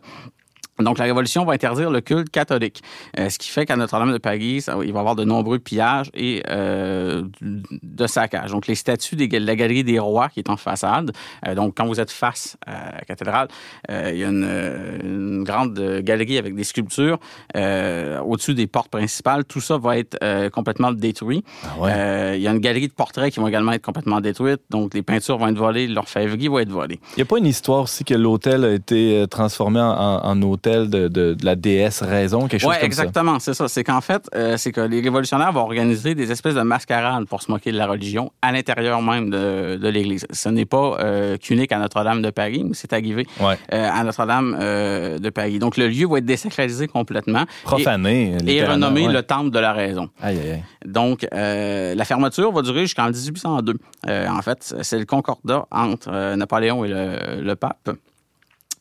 Donc, 0.80 0.97
la 0.97 1.05
Révolution 1.05 1.45
va 1.45 1.53
interdire 1.53 1.89
le 1.91 2.01
culte 2.01 2.30
catholique, 2.30 2.82
Euh, 3.17 3.30
ce 3.30 3.38
qui 3.39 3.49
fait 3.49 3.65
qu'à 3.65 3.75
Notre-Dame 3.75 4.13
de 4.13 4.17
Paris, 4.17 4.61
ça- 4.61 4.73
il 4.84 4.91
va 4.93 4.99
y 4.99 4.99
avoir 4.99 5.15
de 5.15 5.23
nombreux 5.23 5.59
pillages 5.59 6.09
et 6.13 6.41
euh, 6.49 7.23
de 7.41 8.07
saccages. 8.07 8.51
Donc, 8.51 8.67
les 8.67 8.75
statues 8.75 9.15
de 9.15 9.38
la 9.38 9.55
Galerie 9.55 9.84
des 9.84 9.99
Rois 9.99 10.30
qui 10.30 10.39
est 10.39 10.49
en 10.49 10.57
façade. 10.57 11.11
euh, 11.47 11.55
donc, 11.55 11.75
quand 11.77 11.86
vous 11.86 11.99
êtes 11.99 12.11
face 12.11 12.57
à 12.65 12.95
la 12.95 13.01
cathédrale, 13.01 13.47
il 13.89 14.17
y 14.17 14.23
a 14.23 14.27
une, 14.30 14.47
une 15.03 15.43
grande 15.43 15.80
galerie 16.03 16.38
avec 16.38 16.55
des 16.55 16.63
sculptures 16.63 17.19
au-dessus 18.25 18.53
des 18.53 18.67
portes 18.67 18.89
principales. 18.89 19.45
Tout 19.45 19.61
ça 19.61 19.77
va 19.77 19.97
être 19.97 20.17
complètement 20.49 20.91
détruit. 20.91 21.43
Ah 21.63 21.80
ouais? 21.80 22.38
Il 22.38 22.41
y 22.41 22.47
a 22.47 22.51
une 22.51 22.59
galerie 22.59 22.88
de 22.88 22.93
portraits 22.93 23.34
qui 23.34 23.39
vont 23.39 23.47
également 23.47 23.71
être 23.71 23.82
complètement 23.84 24.21
détruites. 24.21 24.61
Donc, 24.69 24.93
les 24.93 25.01
peintures 25.01 25.38
vont 25.38 25.47
être 25.47 25.57
volées, 25.57 25.88
l'orfèvrerie 25.88 26.47
va 26.47 26.61
être 26.61 26.71
volée. 26.71 26.99
Il 27.13 27.17
n'y 27.19 27.23
a 27.23 27.25
pas 27.25 27.38
une 27.38 27.45
histoire 27.45 27.84
aussi 27.84 28.03
que 28.03 28.13
l'hôtel 28.13 28.63
a 28.63 28.71
été 28.71 29.25
transformé 29.30 29.80
en, 29.80 29.89
en- 29.91 30.21
en 30.23 30.41
de, 30.78 31.07
de- 31.07 31.34
de 31.34 31.45
la 31.45 31.55
déesse 31.55 32.01
Raison, 32.01 32.47
quelque 32.47 32.61
chose 32.61 32.70
Oui, 32.72 32.76
comme 32.78 32.86
exactement, 32.86 33.39
c'est 33.39 33.53
ça. 33.53 33.67
C'est 33.67 33.84
qu'en 33.84 34.01
fait, 34.01 34.28
euh, 34.36 34.57
c'est 34.57 34.72
que 34.72 34.82
les 34.82 35.01
révolutionnaires 35.01 35.51
vont 35.51 35.61
organiser 35.61 36.15
des 36.15 36.32
espèces 36.32 36.55
de 36.55 36.61
mascarades 36.61 37.26
pour 37.26 37.41
se 37.41 37.51
moquer 37.51 37.72
de 37.72 37.78
la 37.78 37.88
religion 37.88 38.32
à 38.41 38.51
l'intérieur 38.51 39.01
même 39.01 39.30
de, 39.30 39.76
de 39.78 39.88
l'Église. 39.89 40.26
Ce 40.32 40.49
n'est 40.49 40.65
pas 40.65 40.97
euh, 40.99 41.38
qu'unique 41.38 41.72
à 41.72 41.80
Notre-Dame 41.80 42.22
de 42.22 42.30
Paris, 42.30 42.63
mais 42.63 42.74
c'est 42.74 42.93
arrivé 42.93 43.26
ça. 43.38 43.47
Ouais. 43.47 43.57
euh, 43.74 43.89
à 43.91 44.03
Notre-Dame 44.03 44.57
euh, 44.59 45.17
de 45.20 45.30
Paris. 45.30 45.59
Donc, 45.59 45.78
le 45.78 45.88
lieu 45.88 46.07
va 46.07 46.17
être 46.20 46.26
désacralisé 46.26 46.88
complètement 46.88 47.45
Profané. 47.63 48.38
et, 48.47 48.63
renommé 48.63 49.07
ouais. 49.07 49.13
le 49.13 49.24
Temple 49.24 49.51
de 49.51 49.59
la 49.59 49.74
Raison. 49.74 50.09
Aïe, 50.22 50.38
aïe, 50.43 50.51
aïe. 50.51 50.63
Donc, 50.86 51.26
la 51.32 52.05
fermeture 52.05 52.51
va 52.51 52.61
durer 52.61 52.82
jusqu'en 52.82 53.09
1802. 53.09 53.74
Euh, 54.07 54.28
en 54.30 54.41
fait, 54.41 54.76
c'est 54.82 54.97
le 54.99 55.05
concordat 55.05 55.65
entre 55.72 56.36
Napoléon 56.36 56.86
et 56.86 56.89
le, 56.89 57.41
le 57.41 57.55
pape. 57.55 57.89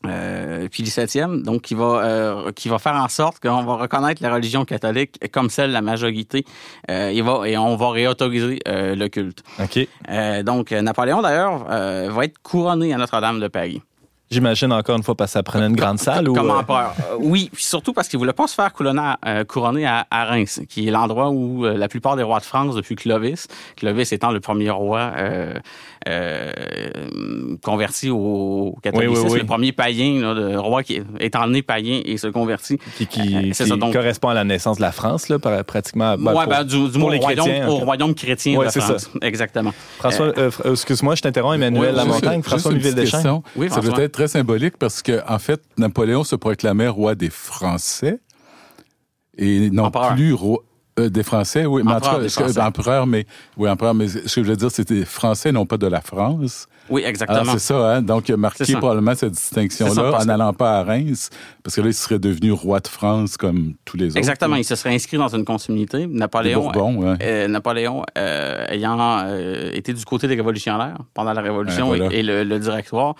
Euh, 0.05 0.67
puis 0.71 0.83
le 0.83 0.89
17e, 0.89 1.43
donc 1.43 1.61
qui 1.61 1.75
va, 1.75 2.01
euh, 2.03 2.51
qui 2.53 2.69
va 2.69 2.79
faire 2.79 2.95
en 2.95 3.09
sorte 3.09 3.39
qu'on 3.41 3.63
va 3.63 3.75
reconnaître 3.75 4.23
la 4.23 4.33
religion 4.33 4.63
catholique 4.63 5.19
comme 5.31 5.49
celle 5.49 5.69
de 5.69 5.73
la 5.73 5.81
majorité 5.81 6.45
euh, 6.89 7.09
et, 7.09 7.21
va, 7.21 7.47
et 7.47 7.57
on 7.57 7.75
va 7.75 7.91
réautoriser 7.91 8.59
le 8.65 9.07
culte. 9.07 9.43
OK. 9.59 9.87
Donc, 10.43 10.71
Napoléon, 10.71 11.21
d'ailleurs, 11.21 11.65
va 11.65 12.25
être 12.25 12.39
couronné 12.41 12.93
à 12.93 12.97
Notre-Dame 12.97 13.39
de 13.39 13.47
Paris. 13.47 13.81
J'imagine 14.31 14.71
encore 14.71 14.95
une 14.95 15.03
fois 15.03 15.15
parce 15.15 15.31
que 15.31 15.33
ça 15.39 15.43
prenait 15.43 15.65
une 15.65 15.75
grande 15.75 15.97
salle 15.99 16.29
ou. 16.29 16.33
Comme 16.35 16.49
euh, 16.51 16.59
empereur. 16.59 16.93
Euh, 16.99 17.15
oui, 17.19 17.49
puis 17.51 17.63
surtout 17.63 17.93
parce 17.93 18.07
qu'il 18.07 18.19
voulait 18.19 18.31
pas 18.33 18.45
se 18.47 18.53
faire 18.53 18.71
couronner 18.73 19.01
à, 19.01 19.17
euh, 19.25 19.43
couronner 19.43 19.87
à, 19.87 20.05
à 20.11 20.25
Reims, 20.25 20.61
qui 20.69 20.87
est 20.87 20.91
l'endroit 20.91 21.29
où 21.29 21.65
euh, 21.65 21.75
la 21.77 21.87
plupart 21.87 22.15
des 22.15 22.21
rois 22.23 22.39
de 22.39 22.45
France 22.45 22.75
depuis 22.75 22.95
Clovis, 22.95 23.47
Clovis 23.75 24.11
étant 24.13 24.29
le 24.31 24.39
premier 24.39 24.69
roi 24.69 25.11
euh, 25.17 25.53
euh, 26.07 26.51
converti 27.63 28.09
au 28.09 28.75
catholicisme, 28.83 29.13
Oui, 29.21 29.25
oui, 29.27 29.33
oui. 29.33 29.39
le 29.39 29.45
premier 29.45 29.71
païen, 29.71 30.21
là, 30.21 30.33
le 30.33 30.59
roi 30.59 30.83
qui 30.83 30.95
est, 30.97 31.03
étant 31.19 31.47
né 31.47 31.61
païen 31.61 32.01
et 32.05 32.17
se 32.17 32.27
convertit. 32.27 32.77
qui, 32.97 33.07
qui- 33.07 33.19
Euh, 33.35 33.41
c'est 33.53 33.63
qui 33.63 33.69
ça, 33.69 33.75
donc- 33.77 33.93
correspond 33.93 34.29
à 34.29 34.33
la 34.33 34.43
naissance 34.43 34.77
de 34.77 34.81
la 34.81 34.91
France, 34.91 35.29
là, 35.29 35.37
pratiquement. 35.63 36.15
ben, 36.17 36.33
ouais, 36.33 36.43
pour- 36.43 36.47
ben, 36.53 36.63
du, 36.63 36.75
du 36.85 36.91
pour 36.91 36.99
moins 36.99 37.11
les 37.11 37.17
au 37.17 37.21
royaume, 37.21 37.45
chrétiens, 37.47 37.67
au 37.67 37.75
royaume 37.77 38.13
chrétien 38.15 38.57
Ouais, 38.57 38.65
de 38.67 38.71
c'est 38.71 38.81
France. 38.81 39.09
Exactement. 39.21 39.73
François, 39.97 40.27
euh, 40.37 40.49
Fr- 40.49 40.61
euh, 40.67 40.71
excuse-moi, 40.73 41.15
je 41.15 41.21
t'interromps, 41.21 41.55
Emmanuel 41.55 41.95
Lamontagne, 41.95 42.43
François 42.43 42.73
question. 42.73 43.43
Oui, 43.55 43.67
Ça 43.69 43.75
François. 43.75 43.93
peut 43.95 44.01
être 44.03 44.18
très 44.19 44.27
symbolique 44.27 44.75
parce 44.77 45.01
que, 45.01 45.21
en 45.31 45.39
fait, 45.39 45.61
Napoléon 45.77 46.25
se 46.25 46.35
proclamait 46.35 46.89
roi 46.89 47.15
des 47.15 47.29
Français 47.29 48.19
et 49.37 49.69
non 49.69 49.85
Empereur. 49.85 50.15
plus 50.15 50.33
roi 50.33 50.61
euh, 50.99 51.09
des 51.09 51.23
Français. 51.23 51.65
Oui, 51.65 51.81
mais 51.83 51.91
en 51.91 51.95
tout 51.95 52.05
Empereur 52.05 52.15
cas, 52.17 52.21
des 52.23 52.29
ce 52.29 52.37
que- 52.37 52.43
Français. 52.43 52.61
empereur, 52.61 53.07
mais 53.07 53.25
oui, 53.57 53.69
empereur. 53.69 53.93
Mais 53.93 54.07
ce 54.07 54.17
que 54.35 54.43
je 54.43 54.49
veux 54.49 54.55
dire, 54.55 54.71
c'était 54.71 55.05
Français, 55.05 55.51
non 55.51 55.65
pas 55.65 55.77
de 55.77 55.87
la 55.87 56.01
France. 56.01 56.67
Oui, 56.89 57.01
Alors 57.01 57.09
exactement. 57.09 57.51
c'est 57.53 57.59
ça, 57.59 57.95
hein. 57.97 58.01
Donc 58.01 58.29
il 58.29 58.33
a 58.33 58.37
marqué 58.37 58.63
probablement 58.75 59.13
cette 59.15 59.33
distinction-là 59.33 60.19
en 60.21 60.25
n'allant 60.25 60.53
pas 60.53 60.79
à 60.79 60.83
Reims, 60.83 61.29
parce 61.63 61.75
que 61.75 61.81
là, 61.81 61.87
il 61.87 61.93
serait 61.93 62.17
devenu 62.19 62.51
roi 62.51 62.79
de 62.79 62.87
France 62.87 63.37
comme 63.37 63.73
tous 63.85 63.95
les 63.97 64.07
autres. 64.07 64.17
Exactement. 64.17 64.55
là. 64.55 64.61
Il 64.61 64.63
se 64.65 64.75
serait 64.75 64.93
inscrit 64.95 65.17
dans 65.17 65.27
une 65.35 65.45
continuité. 65.45 66.07
Napoléon, 66.07 66.71
ouais. 66.71 67.15
Euh, 67.21 67.47
Napoléon 67.47 68.03
euh, 68.17 68.65
ayant 68.69 68.97
euh, 68.99 69.69
été 69.73 69.93
du 69.93 70.03
côté 70.05 70.27
des 70.27 70.35
révolutionnaires 70.35 70.97
pendant 71.13 71.33
la 71.33 71.41
Révolution 71.41 71.89
Ouais, 71.89 71.97
voilà. 71.99 72.13
et, 72.15 72.19
et 72.19 72.23
le, 72.23 72.43
le 72.43 72.59
directoire. 72.59 73.13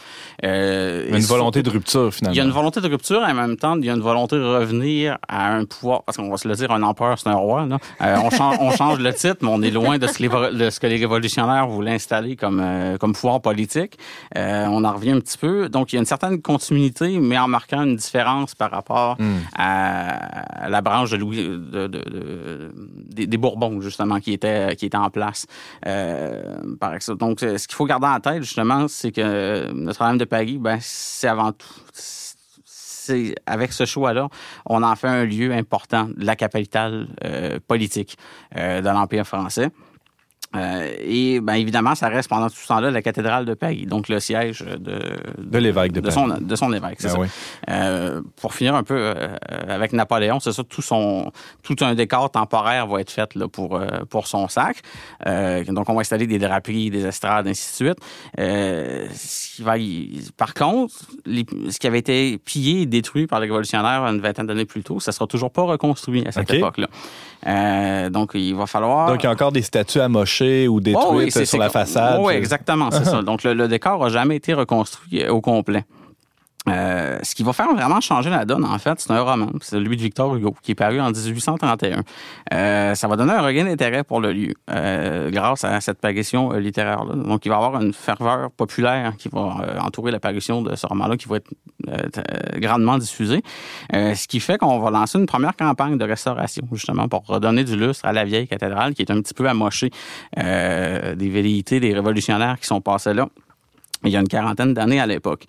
euh, 0.44 1.08
Une 1.10 1.16
et 1.16 1.20
volonté 1.20 1.60
surtout- 1.60 1.70
de 1.70 1.74
rupture, 1.78 2.14
finalement. 2.14 2.34
Il 2.34 2.38
y 2.38 2.42
a 2.42 2.44
une 2.44 2.52
volonté 2.52 2.82
de 2.82 2.88
rupture 2.88 3.22
et 3.28 3.32
en 3.32 3.36
même 3.36 3.56
temps, 3.58 3.78
il 3.78 3.86
y 3.86 3.90
a 3.90 3.94
une 3.94 4.02
volonté 4.02 4.36
de 4.36 4.44
revenir 4.44 5.18
à 5.28 5.54
un 5.54 5.66
pouvoir. 5.66 6.04
Parce 6.04 6.18
qu'on 6.18 6.30
va 6.30 6.38
se 6.38 6.48
le 6.48 6.56
dire, 6.56 6.72
un 6.72 6.82
empereur, 6.84 7.18
c'est 7.20 7.30
un 7.30 7.36
roi. 7.36 7.66
Là. 7.70 7.78
Euh, 8.02 8.18
on, 8.24 8.30
change, 8.30 8.58
on 8.60 8.72
change 8.72 9.00
le 9.00 9.14
titre, 9.14 9.38
mais 9.42 9.50
on 9.52 9.62
est 9.62 9.72
loin 9.72 9.98
de 9.98 10.08
ce 10.08 10.18
que 10.18 10.24
les, 10.24 10.58
de 10.58 10.70
ce 10.70 10.80
que 10.80 10.88
les 10.88 10.98
révolutionnaires 10.98 11.68
voulaient 11.68 11.94
installer 11.94 12.36
comme, 12.36 12.60
euh, 12.64 12.98
comme 12.98 13.14
pouvoir 13.14 13.42
politique. 13.42 13.98
Euh, 14.38 14.66
on 14.68 14.84
en 14.84 14.94
revient 14.94 15.12
un 15.12 15.20
petit 15.20 15.38
peu. 15.38 15.70
Donc, 15.70 15.92
il 15.94 15.96
y 15.96 15.98
a 15.98 16.02
une 16.02 16.06
certaine 16.06 16.42
continuité, 16.42 17.20
mais 17.20 17.38
en 17.38 17.48
marquant 17.48 17.84
une 17.84 17.96
différence 17.96 18.56
par 18.56 18.72
rapport 18.72 19.16
Hmm. 19.20 19.38
à 19.56 20.70
la 20.70 20.82
branche 20.82 21.12
de 21.12 21.18
Louis, 21.18 21.38
de, 21.38 21.58
de- 21.58 21.88
de- 21.88 22.72
des, 23.06 23.28
des 23.28 23.38
Bourbons, 23.38 23.82
justement, 23.82 24.20
qui 24.20 24.34
était, 24.34 24.76
qui 24.76 24.86
était 24.86 24.98
en 24.98 25.10
place. 25.10 25.46
Euh, 25.86 26.42
par 26.80 26.94
exemple. 26.96 27.20
Donc, 27.20 27.40
ce 27.42 27.68
qu'il 27.68 27.76
faut 27.76 27.86
garder 27.86 28.08
en 28.08 28.20
tête, 28.20 28.44
justement, 28.44 28.88
c'est 28.88 29.12
que 29.12 29.72
Notre-Dame 29.74 30.18
de 30.18 30.26
Paris, 30.26 30.58
ben, 30.60 30.78
c'est 30.82 31.28
avant 31.28 31.52
tout. 31.52 31.68
Avec 33.46 33.74
ce 33.74 33.86
choix-là, 33.86 34.30
on 34.66 34.84
en 34.84 34.96
fait 34.96 35.08
un 35.08 35.26
lieu 35.26 35.52
important 35.52 36.06
de 36.06 36.26
la 36.26 36.36
capitale 36.36 37.08
euh, 37.24 37.60
politique 37.68 38.18
euh, 38.58 38.82
de 38.82 38.90
l'Empire 38.90 39.26
français. 39.26 39.70
Euh, 40.56 40.92
et 41.00 41.40
bien 41.42 41.54
évidemment, 41.56 41.94
ça 41.94 42.08
reste 42.10 42.28
pendant 42.28 42.50
tout 42.50 42.56
ce 42.56 42.68
temps-là 42.68 42.90
la 42.90 43.04
cathédrale 43.04 43.46
de 43.46 43.54
Paris, 43.54 43.86
donc 43.86 44.10
le 44.10 44.20
siège 44.20 44.62
de, 44.62 45.00
De 45.38 45.58
l'évêque 45.60 45.92
de 45.92 46.00
de 46.02 46.10
Paris. 46.10 46.14
son, 46.16 46.28
de 46.42 46.56
son 46.56 46.74
évêque. 46.74 46.96
c'est 46.98 47.08
Ben 47.10 47.14
ça. 47.14 47.20
oui. 47.20 47.28
Euh, 47.70 48.22
pour 48.42 48.56
finir 48.56 48.74
un 48.74 48.82
peu 48.82 48.96
euh, 48.98 49.28
avec 49.68 49.94
Napoléon, 49.94 50.40
c'est 50.40 50.52
ça, 50.52 50.64
tout 50.64 50.82
son 50.82 51.32
tout 51.62 51.76
un 51.82 51.94
décor 51.94 52.32
temporaire 52.32 52.88
va 52.88 53.02
être 53.02 53.12
fait 53.12 53.36
là, 53.36 53.48
pour, 53.48 53.80
pour 54.10 54.26
son 54.26 54.48
sac. 54.48 54.78
Donc, 55.68 55.88
on 55.88 55.94
va 55.94 56.00
installer 56.02 56.26
des 56.26 56.40
draperies, 56.40 56.90
des 56.90 57.06
estrades, 57.06 57.48
ainsi 57.48 57.84
de 57.84 57.88
suite. 57.90 58.00
Ce 59.14 59.56
qui 59.56 59.62
va 59.62 59.78
y- 59.78 60.30
Par 60.36 60.56
contre, 60.56 60.96
les- 61.28 61.46
ce 61.70 61.78
qui 61.78 61.86
avait 61.86 62.00
été 62.00 62.40
pillé 62.40 62.82
et 62.82 62.86
détruit 62.88 63.28
par 63.28 63.40
les 63.40 63.46
révolutionnaires 63.48 64.04
une 64.06 64.20
vingtaine 64.20 64.48
d'années 64.48 64.66
plus 64.66 64.82
tôt, 64.84 65.00
ça 65.00 65.12
sera 65.12 65.28
toujours 65.28 65.52
pas 65.52 65.62
reconstruit 65.64 66.26
à 66.28 66.32
cette 66.32 66.52
époque-là. 66.52 68.10
Donc, 68.10 68.32
il 68.34 68.56
va 68.56 68.66
falloir... 68.66 69.08
Donc, 69.12 69.22
il 69.22 69.26
y 69.26 69.28
a 69.28 69.32
encore 69.32 69.52
des 69.52 69.62
statues 69.62 70.00
amochées 70.02 70.39
ou 70.42 70.80
détruites 70.80 71.08
Oh 71.10 71.16
oui, 71.16 71.32
c'est- 71.32 71.46
sur 71.46 71.58
la 71.60 71.70
façade. 71.70 72.20
Oui, 72.22 72.34
exactement, 72.34 72.90
c'est 72.92 73.06
ça. 73.06 73.22
Donc, 73.22 73.44
le, 73.44 73.54
le 73.54 73.68
décor 73.68 74.00
n'a 74.04 74.10
jamais 74.10 74.36
été 74.38 74.54
reconstruit 74.54 75.28
au 75.28 75.42
complet. 75.42 75.84
Euh, 76.68 77.20
ce 77.24 77.36
qui 77.36 77.44
va 77.44 77.54
faire 77.54 77.74
vraiment 77.74 78.02
changer 78.02 78.30
la 78.30 78.44
donne, 78.44 78.66
en 78.66 78.78
fait, 78.80 79.00
c'est 79.00 79.12
un 79.12 79.22
roman. 79.22 79.50
C'est 79.62 79.78
celui 79.78 79.96
de 79.96 80.02
Victor 80.02 80.36
Hugo, 80.36 80.56
qui 80.62 80.72
est 80.72 80.76
paru 80.76 81.00
en 81.00 81.10
1831. 81.10 82.04
Euh, 82.54 82.96
ça 82.96 83.08
va 83.08 83.16
donner 83.16 83.32
un 83.32 83.42
regain 83.42 83.64
d'intérêt 83.64 84.04
pour 84.04 84.20
le 84.20 84.34
lieu, 84.34 84.54
euh, 84.70 85.32
grâce 85.32 85.64
à 85.64 85.80
cette 85.80 86.02
parution 86.02 86.52
euh, 86.52 86.60
littéraire-là. 86.60 87.16
Donc, 87.16 87.46
il 87.46 87.50
va 87.50 87.56
y 87.56 87.58
avoir 87.58 87.82
une 87.82 87.94
ferveur 87.94 88.52
populaire 88.52 89.14
qui 89.18 89.30
va 89.30 89.58
euh, 89.64 89.80
entourer 89.80 90.12
la 90.12 90.20
parution 90.20 90.62
de 90.62 90.76
ce 90.76 90.86
roman-là, 90.86 91.16
qui 91.18 91.28
va 91.30 91.38
être 91.38 91.50
grandement 92.58 92.98
diffusé. 92.98 93.42
Euh, 93.96 94.14
ce 94.14 94.28
qui 94.28 94.40
fait 94.40 94.58
qu'on 94.58 94.80
va 94.80 94.92
lancer 94.92 95.18
une 95.18 95.26
première 95.26 95.56
campagne 95.56 95.98
de 95.98 96.06
restauration, 96.06 96.68
justement, 96.74 97.08
pour 97.08 97.26
redonner 97.26 97.64
du 97.64 97.76
lustre 97.78 98.06
à 98.06 98.12
la 98.12 98.26
vieille 98.26 98.48
cathédrale, 98.48 98.94
qui 98.94 99.02
est 99.02 99.12
un 99.12 99.22
petit 99.22 99.34
peu 99.34 99.48
amochée 99.48 99.92
des 100.36 101.30
velléités 101.30 101.80
des 101.80 101.94
révolutionnaires 101.94 102.60
qui 102.60 102.68
sont 102.68 102.82
passés 102.82 103.14
là 103.14 103.28
il 104.04 104.12
y 104.12 104.18
a 104.18 104.20
une 104.20 104.28
quarantaine 104.28 104.74
d'années 104.74 105.00
à 105.00 105.06
l'époque. 105.06 105.46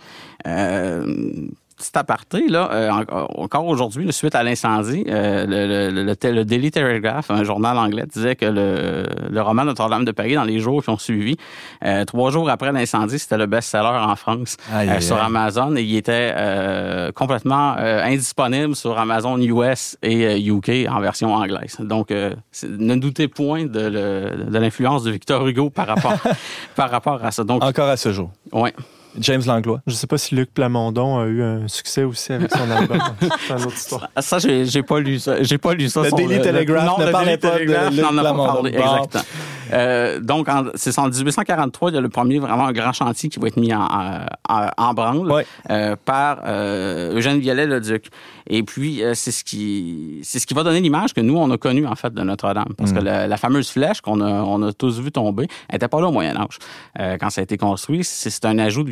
Euh, 0.46 1.48
petit 1.80 1.96
aparté, 1.98 2.46
là, 2.48 2.68
euh, 2.72 2.90
en- 2.90 3.42
encore 3.42 3.66
aujourd'hui, 3.66 4.12
suite 4.12 4.34
à 4.34 4.42
l'incendie, 4.42 5.04
euh, 5.08 5.46
le, 5.46 5.66
le, 5.66 5.90
le, 5.90 6.14
le- 6.22 6.32
le 6.34 6.44
Daily 6.44 6.70
Telegraph, 6.70 7.30
un 7.30 7.42
journal 7.42 7.76
anglais, 7.78 8.04
disait 8.12 8.36
que 8.36 8.44
le, 8.46 9.40
roman 9.42 9.64
Notre-Dame 9.64 10.04
de 10.04 10.12
Paris, 10.12 10.34
dans 10.34 10.44
les 10.44 10.58
jours 10.60 10.82
qui 10.84 10.90
ont 10.90 10.98
suivi, 10.98 11.36
euh, 11.84 12.04
trois 12.04 12.30
jours 12.30 12.48
après 12.50 12.70
l'incendie, 12.72 13.18
c'était 13.18 13.38
le 13.38 13.46
best-seller 13.46 13.98
en 14.02 14.14
France 14.16 14.56
sur. 15.00 15.16
Amazon 15.20 15.74
et 15.76 15.82
il 15.82 15.96
était 15.96 16.34
complètement 17.14 17.74
indisponible 17.78 18.76
sur 18.76 18.98
Amazon 18.98 19.38
US 19.38 19.96
et 20.02 20.38
UK 20.44 20.86
en 20.90 21.00
version 21.00 21.32
anglaise. 21.34 21.76
Donc, 21.80 22.10
ne 22.10 22.94
doutez 22.96 23.28
point 23.28 23.64
de, 23.66 24.58
l'influence 24.58 25.02
de 25.04 25.10
Victor 25.10 25.46
Hugo 25.46 25.70
par 25.70 25.86
rapport, 25.86 26.14
par 26.76 26.90
rapport 26.90 27.24
à 27.24 27.30
ça. 27.30 27.44
Donc, 27.44 27.64
Encore 27.64 27.88
à 27.88 27.96
ce 27.96 28.12
jour. 28.12 28.30
ouais. 28.52 28.74
James 29.18 29.42
Langlois. 29.46 29.80
Je 29.86 29.92
ne 29.92 29.96
sais 29.96 30.06
pas 30.06 30.18
si 30.18 30.34
Luc 30.34 30.52
Plamondon 30.54 31.18
a 31.18 31.26
eu 31.26 31.42
un 31.42 31.68
succès 31.68 32.04
aussi 32.04 32.32
avec 32.32 32.50
son 32.52 32.70
album. 32.70 32.98
C'est 33.48 33.54
une 33.54 33.62
autre 33.64 33.74
histoire. 33.74 34.08
Ah, 34.14 34.22
Ça, 34.22 34.38
j'ai 34.38 34.64
j'ai 34.66 34.82
pas 34.82 35.00
lu 35.00 35.18
ça. 35.18 35.42
J'ai 35.42 35.58
pas 35.58 35.74
lu 35.74 35.88
ça. 35.88 36.02
Le 36.02 36.11
Daily 36.11 36.40
Telegraph 36.40 36.86
non, 36.86 36.98
ne 36.98 37.06
le 37.06 37.12
parlait 37.12 37.36
Daily 37.36 37.40
pas 37.40 37.50
de 37.50 37.64
Telegraph 37.64 37.90
Luc 37.90 38.00
n'en 38.02 38.08
a 38.08 38.12
pas 38.14 38.20
Plamondon. 38.22 38.52
parlé. 38.52 38.70
Bon. 38.72 38.78
Exactement. 38.94 39.22
Euh, 39.72 40.18
donc, 40.18 40.48
en- 40.48 40.64
c'est 40.74 40.98
en 40.98 41.06
1843, 41.08 41.90
il 41.90 41.94
y 41.94 41.98
a 41.98 42.00
le 42.00 42.08
premier 42.08 42.40
vraiment 42.40 42.66
un 42.66 42.72
grand 42.72 42.92
chantier 42.92 43.28
qui 43.28 43.38
va 43.38 43.46
être 43.46 43.56
mis 43.56 43.72
en, 43.72 43.86
en, 44.48 44.66
en 44.76 44.94
branle 44.94 45.30
Ouais. 45.30 45.46
euh, 45.70 45.94
par 46.04 46.38
euh, 46.44 47.14
Eugène 47.16 47.38
Viollet-le-Duc. 47.38 48.08
Et 48.48 48.64
puis, 48.64 49.04
euh, 49.04 49.12
c'est 49.14 49.30
ce 49.30 49.44
qui 49.44 50.18
c'est 50.24 50.40
ce 50.40 50.46
qui 50.48 50.54
va 50.54 50.64
donner 50.64 50.80
l'image 50.80 51.14
que 51.14 51.20
nous, 51.20 51.36
on 51.36 51.48
a 51.52 51.56
connue, 51.56 51.86
en 51.86 51.94
fait, 51.94 52.12
de 52.12 52.20
Notre-Dame. 52.22 52.72
Parce 52.76 52.90
Mm. 52.90 52.94
que 52.96 53.00
la, 53.00 53.26
la 53.28 53.36
fameuse 53.36 53.70
flèche 53.70 54.00
qu'on 54.00 54.20
a, 54.20 54.28
on 54.42 54.61
a 54.62 54.72
tous 54.72 54.98
vu 55.00 55.12
tomber, 55.12 55.46
elle 55.68 55.74
n'était 55.76 55.86
pas 55.86 56.00
là 56.00 56.08
au 56.08 56.12
Moyen-Âge. 56.12 56.58
Euh, 56.98 57.16
quand 57.20 57.30
ça 57.30 57.40
a 57.40 57.44
été 57.44 57.56
construit, 57.56 58.02
c'est 58.02 58.28
c'est 58.30 58.44
un 58.46 58.58
ajout 58.58 58.82
de 58.82 58.90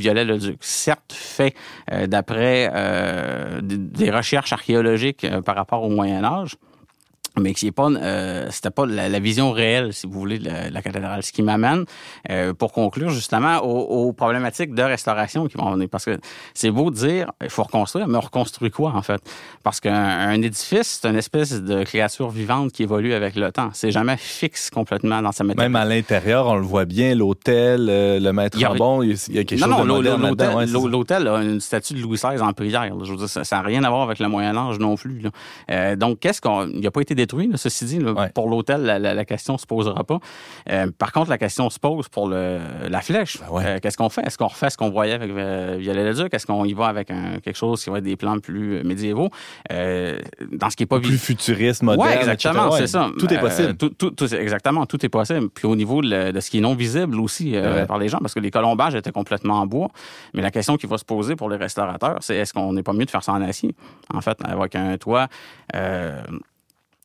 Certes, 0.61 1.13
fait 1.13 1.55
euh, 1.93 2.07
d'après 2.07 2.71
euh, 2.75 3.61
des- 3.63 4.11
recherches 4.11 4.53
archéologiques 4.53 5.25
euh, 5.25 5.41
par 5.43 5.57
rapport 5.57 5.83
au 5.85 5.89
Moyen-Âge, 5.91 6.57
mais 7.41 7.55
qui 7.55 7.67
est 7.69 7.73
pas, 7.73 7.89
euh, 7.91 8.47
c'était 8.51 8.71
pas 8.71 8.87
la, 8.87 9.09
la 9.09 9.19
vision 9.19 9.51
réelle, 9.53 9.93
si 9.93 10.07
vous 10.07 10.13
voulez, 10.19 10.39
de 10.39 10.47
la, 10.47 10.71
la 10.71 10.83
cathédrale. 10.83 11.23
Ce 11.23 11.33
qui 11.33 11.43
m'amène, 11.43 11.85
euh, 12.31 12.53
pour 12.55 12.73
conclure 12.73 13.11
justement, 13.11 13.59
aux, 13.59 14.07
aux 14.09 14.13
problématiques 14.13 14.75
de 14.75 14.83
restauration 14.83 15.47
qui 15.47 15.57
vont 15.57 15.71
venir. 15.73 15.89
Parce 15.91 16.05
que 16.05 16.19
c'est 16.55 16.71
beau 16.71 16.91
de 16.91 16.97
dire, 16.97 17.31
il 17.43 17.51
faut 17.51 17.63
reconstruire, 17.63 18.09
mais 18.09 18.17
on 18.19 18.21
reconstruit 18.21 18.71
quoi, 18.71 18.93
en 18.95 19.03
fait? 19.03 19.21
Parce 19.63 19.81
qu'un 19.81 19.95
un 19.95 20.41
édifice, 20.43 21.01
c'est 21.03 21.09
une 21.09 21.17
espèce 21.17 21.53
de 21.63 21.85
créature 21.85 22.31
vivante 22.31 22.73
qui 22.73 22.83
évolue 22.83 23.15
avec 23.15 23.35
le 23.37 23.51
temps. 23.53 23.71
C'est 23.73 23.91
jamais 23.91 24.17
fixe 24.17 24.71
complètement 24.71 25.21
dans 25.23 25.33
sa 25.33 25.45
méthode. 25.45 25.63
Même 25.63 25.77
à 25.77 25.85
l'intérieur, 25.85 26.47
on 26.47 26.57
le 26.57 26.63
voit 26.63 26.85
bien, 26.85 27.15
l'hôtel, 27.15 27.89
euh, 27.89 28.19
le 28.21 28.33
maître 28.33 28.59
a- 28.65 28.73
en 28.73 28.77
bon, 28.77 29.03
il 29.03 29.11
y 29.11 29.39
a- 29.39 29.45
quelque 29.45 29.61
non, 29.61 29.79
chose 29.79 29.87
non, 29.87 29.99
de 30.01 30.09
l'hôtel, 30.11 30.55
ouais, 30.55 30.67
l'hôtel 30.91 31.29
a 31.29 31.43
une 31.43 31.61
statue 31.61 31.95
de 31.95 32.01
Louis 32.01 32.17
XVI 32.19 32.41
en 32.41 32.53
prière. 32.53 32.83
là. 32.85 32.91
Je 33.03 33.11
veux 33.13 33.17
dire, 33.19 33.29
ça 33.29 33.43
n'a 33.57 33.63
rien 33.63 33.83
à 33.85 33.91
voir 33.91 34.03
avec 34.03 34.19
le 34.19 34.29
Moyen 34.29 34.57
Âge 34.57 34.79
non 34.79 34.97
plus. 34.97 35.21
là. 35.21 35.31
Euh, 35.71 35.97
donc, 35.97 36.21
qu'est-ce 36.21 36.41
qu'on, 36.41 36.67
il 36.69 36.81
n'a 36.81 36.91
pas 36.91 37.01
été 37.01 37.15
détruit, 37.29 37.47
là, 37.49 37.57
ceci 37.57 37.85
dit. 37.85 37.99
là. 37.99 38.13
Ouais. 38.13 38.29
Pour 38.31 38.49
l'hôtel, 38.49 38.83
la, 38.83 38.99
la- 38.99 39.15
la 39.15 39.25
question 39.25 39.59
se 39.59 39.67
posera 39.67 40.03
pas. 40.05 40.19
Euh, 40.71 40.87
par 40.99 41.13
contre, 41.13 41.31
la 41.31 41.39
question 41.39 41.69
se 41.71 41.79
pose 41.79 42.09
pour 42.09 42.29
le, 42.29 42.59
la 42.89 43.01
flèche. 43.01 43.39
Ben 43.41 43.53
ouais. 43.53 43.63
Euh, 43.67 43.79
qu'est-ce 43.81 43.97
qu'on 43.99 44.09
fait? 44.09 44.23
Est-ce 44.27 44.39
qu'on 44.39 44.47
refait 44.49 44.71
ce 44.71 44.77
qu'on 44.77 44.91
voyait 44.91 45.13
avec 45.15 45.31
euh, 45.31 45.77
Viollet-le-Duc 45.79 46.33
Est-ce 46.33 46.47
qu'on 46.47 46.65
y 46.65 46.73
va 46.73 46.87
avec 46.87 47.11
un- 47.11 47.39
quelque 47.41 47.57
chose 47.57 47.83
qui 47.85 47.91
va 47.91 47.99
être 47.99 48.05
des 48.05 48.17
plans 48.17 48.39
plus 48.39 48.83
médiévaux? 48.85 49.29
Dans 49.71 50.71
ce 50.71 50.77
qui 50.77 50.83
est 50.85 50.87
pas 50.87 51.01
Plus 51.01 51.19
futuriste, 51.19 51.83
moderne. 51.83 52.09
Ouais, 52.09 52.17
exactement, 52.17 52.71
c'est 52.73 52.87
ça. 52.87 53.11
Tout 53.19 53.33
est 53.33 53.39
possible. 53.39 53.77
tout, 53.77 53.91
tout- 53.91 54.11
tout- 54.11 54.35
exactement, 54.35 54.87
tout 54.87 55.05
est 55.05 55.09
possible. 55.09 55.49
Puis 55.51 55.67
au 55.67 55.77
niveau 55.77 56.01
de, 56.03 56.41
ce 56.41 56.51
qui 56.51 56.59
est 56.59 56.61
non 56.63 56.75
visible 56.75 57.21
aussi 57.21 57.55
par 57.87 57.99
les 57.99 58.09
gens, 58.09 58.19
parce 58.19 58.35
que 58.35 58.41
les 58.41 58.51
colombages 58.51 58.95
étaient 58.95 59.13
complètement 59.13 59.61
en 59.61 59.67
bois. 59.67 59.89
Mais 60.35 60.43
la 60.43 60.51
question 60.51 60.77
qui 60.77 60.87
va 60.87 60.99
se 60.99 61.05
poser 61.05 61.37
pour 61.37 61.51
les 61.51 61.57
restaurateurs, 61.57 62.17
c'est 62.21 62.37
est-ce 62.37 62.53
qu'on 62.53 62.73
n'est 62.73 62.83
pas 62.83 62.93
mieux 62.93 63.05
de 63.05 63.11
faire 63.11 63.23
ça 63.23 63.33
en 63.33 63.43
acier? 63.43 63.75
En 64.13 64.21
fait, 64.21 64.39
avec 64.45 64.75
un 64.75 64.97
toit. 64.97 65.29
euh, 65.75 66.21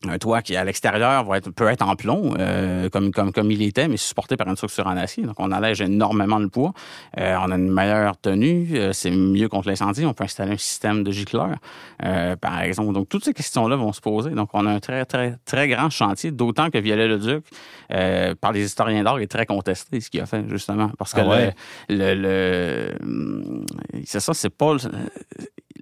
un 0.08 0.18
toit 0.18 0.42
qui, 0.42 0.56
à 0.56 0.64
l'extérieur, 0.66 1.24
va 1.24 1.38
être, 1.38 1.50
peut 1.52 1.68
être 1.68 1.82
en 1.88 1.96
plomb, 1.96 2.34
euh, 2.38 2.90
comme, 2.90 3.12
comme, 3.12 3.32
comme 3.32 3.50
il 3.52 3.62
était, 3.62 3.88
mais 3.88 3.98
supporté 3.98 4.36
par 4.36 4.48
une 4.48 4.56
structure 4.58 4.86
en 4.88 4.98
acier. 4.98 5.24
Donc, 5.24 5.36
on 5.40 5.52
allège 5.52 5.80
énormément 5.82 6.40
le 6.40 6.50
poids. 6.50 6.74
Euh, 7.18 7.36
on 7.42 7.52
a 7.52 7.56
une 7.56 7.72
meilleure 7.72 8.18
tenue. 8.18 8.68
euh, 8.74 8.92
c'est 8.92 9.12
mieux 9.12 9.48
contre 9.48 9.70
l'incendie. 9.70 10.06
On 10.06 10.14
peut 10.14 10.26
installer 10.26 10.54
un 10.54 10.58
système 10.58 11.04
de 11.04 11.12
gicleur, 11.12 11.56
euh, 12.04 12.36
par 12.36 12.62
exemple. 12.62 12.92
Donc, 12.94 13.08
toutes 13.08 13.24
ces 13.24 13.34
questions-là 13.34 13.76
vont 13.78 13.94
se 13.94 14.02
poser. 14.02 14.32
Donc, 14.32 14.50
on 14.54 14.66
a 14.66 14.72
un 14.72 14.80
très, 14.80 15.06
très, 15.06 15.38
très 15.46 15.68
grand 15.70 15.90
chantier, 15.90 16.32
d'autant 16.32 16.70
que 16.70 16.78
Viollet-le-Duc, 16.80 17.46
euh, 17.92 18.36
par 18.36 18.52
les 18.52 18.66
historiens 18.66 19.04
d'art, 19.04 19.20
est 19.20 19.28
très 19.28 19.46
contesté, 19.46 20.02
ce 20.02 20.10
qu'il 20.10 20.20
a 20.22 20.26
fait, 20.26 20.44
justement. 20.50 20.92
Parce 20.98 21.14
que 21.14 21.22
Ah 21.22 21.28
ouais? 21.28 21.54
le, 21.90 22.14
le, 22.14 22.94
le- 23.00 23.66
c'est 24.06 24.20
ça, 24.20 24.34
c'est 24.34 24.50
pas... 24.50 24.76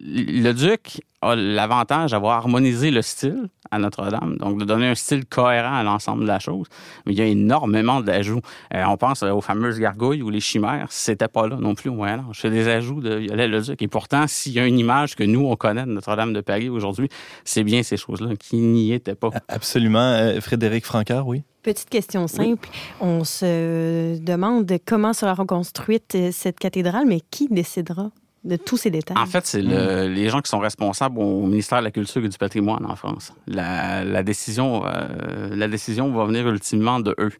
Le 0.03 0.51
duc 0.53 1.01
a 1.21 1.35
l'avantage 1.35 2.11
d'avoir 2.11 2.37
harmonisé 2.37 2.89
le 2.89 3.03
style 3.03 3.49
à 3.69 3.77
Notre-Dame, 3.77 4.37
donc 4.37 4.59
de 4.59 4.65
donner 4.65 4.87
un 4.87 4.95
style 4.95 5.25
cohérent 5.25 5.75
à 5.75 5.83
l'ensemble 5.83 6.23
de 6.23 6.27
la 6.27 6.39
chose. 6.39 6.67
Mais 7.05 7.13
il 7.13 7.19
y 7.19 7.21
a 7.21 7.25
énormément 7.25 8.01
d'ajouts. 8.01 8.41
Euh, 8.73 8.83
on 8.87 8.97
pense 8.97 9.21
aux 9.21 9.41
fameuses 9.41 9.79
gargouilles 9.79 10.23
ou 10.23 10.29
les 10.29 10.39
chimères. 10.39 10.87
C'était 10.89 11.27
pas 11.27 11.47
là 11.47 11.57
non 11.59 11.75
plus 11.75 11.89
au 11.89 11.93
Moyen 11.93 12.25
Âge. 12.29 12.39
C'est 12.41 12.49
des 12.49 12.67
ajouts 12.67 12.99
de 12.99 13.15
Viollet-le-Duc. 13.15 13.81
Et 13.81 13.87
pourtant, 13.87 14.25
s'il 14.27 14.53
y 14.53 14.59
a 14.59 14.65
une 14.65 14.79
image 14.79 15.15
que 15.15 15.23
nous, 15.23 15.45
on 15.45 15.55
connaît 15.55 15.85
de 15.85 15.91
Notre-Dame 15.91 16.33
de 16.33 16.41
Paris 16.41 16.69
aujourd'hui, 16.69 17.07
c'est 17.45 17.63
bien 17.63 17.83
ces 17.83 17.97
choses-là 17.97 18.35
qui 18.35 18.57
n'y 18.57 18.91
étaient 18.91 19.15
pas. 19.15 19.29
Absolument. 19.47 19.99
Euh, 19.99 20.41
Frédéric 20.41 20.85
Francard, 20.85 21.27
oui. 21.27 21.43
Petite 21.61 21.89
question 21.89 22.27
simple. 22.27 22.67
On 22.99 23.23
se 23.23 24.17
demande 24.17 24.71
comment 24.85 25.13
sera 25.13 25.35
reconstruite 25.35 26.15
euh, 26.15 26.29
cette 26.31 26.57
cathédrale, 26.57 27.05
mais 27.07 27.21
qui 27.29 27.47
décidera? 27.47 28.09
De 28.43 28.55
tous 28.55 28.77
ces 28.77 28.89
détails? 28.89 29.17
En 29.17 29.25
fait, 29.27 29.45
c'est 29.45 29.61
le- 29.61 30.07
les 30.07 30.27
gens 30.29 30.41
qui 30.41 30.49
sont 30.49 30.59
responsables 30.59 31.19
au 31.19 31.45
ministère 31.45 31.79
de 31.79 31.83
la 31.83 31.91
Culture 31.91 32.23
et 32.25 32.29
du 32.29 32.37
Patrimoine 32.37 32.85
en 32.85 32.95
France. 32.95 33.33
La, 33.47 34.03
la 34.03 34.23
décision, 34.23 34.83
euh, 34.85 35.55
la 35.55 35.67
décision 35.67 36.11
va 36.11 36.25
venir 36.25 36.47
ultimement 36.47 36.99
de 36.99 37.13
eux. 37.19 37.31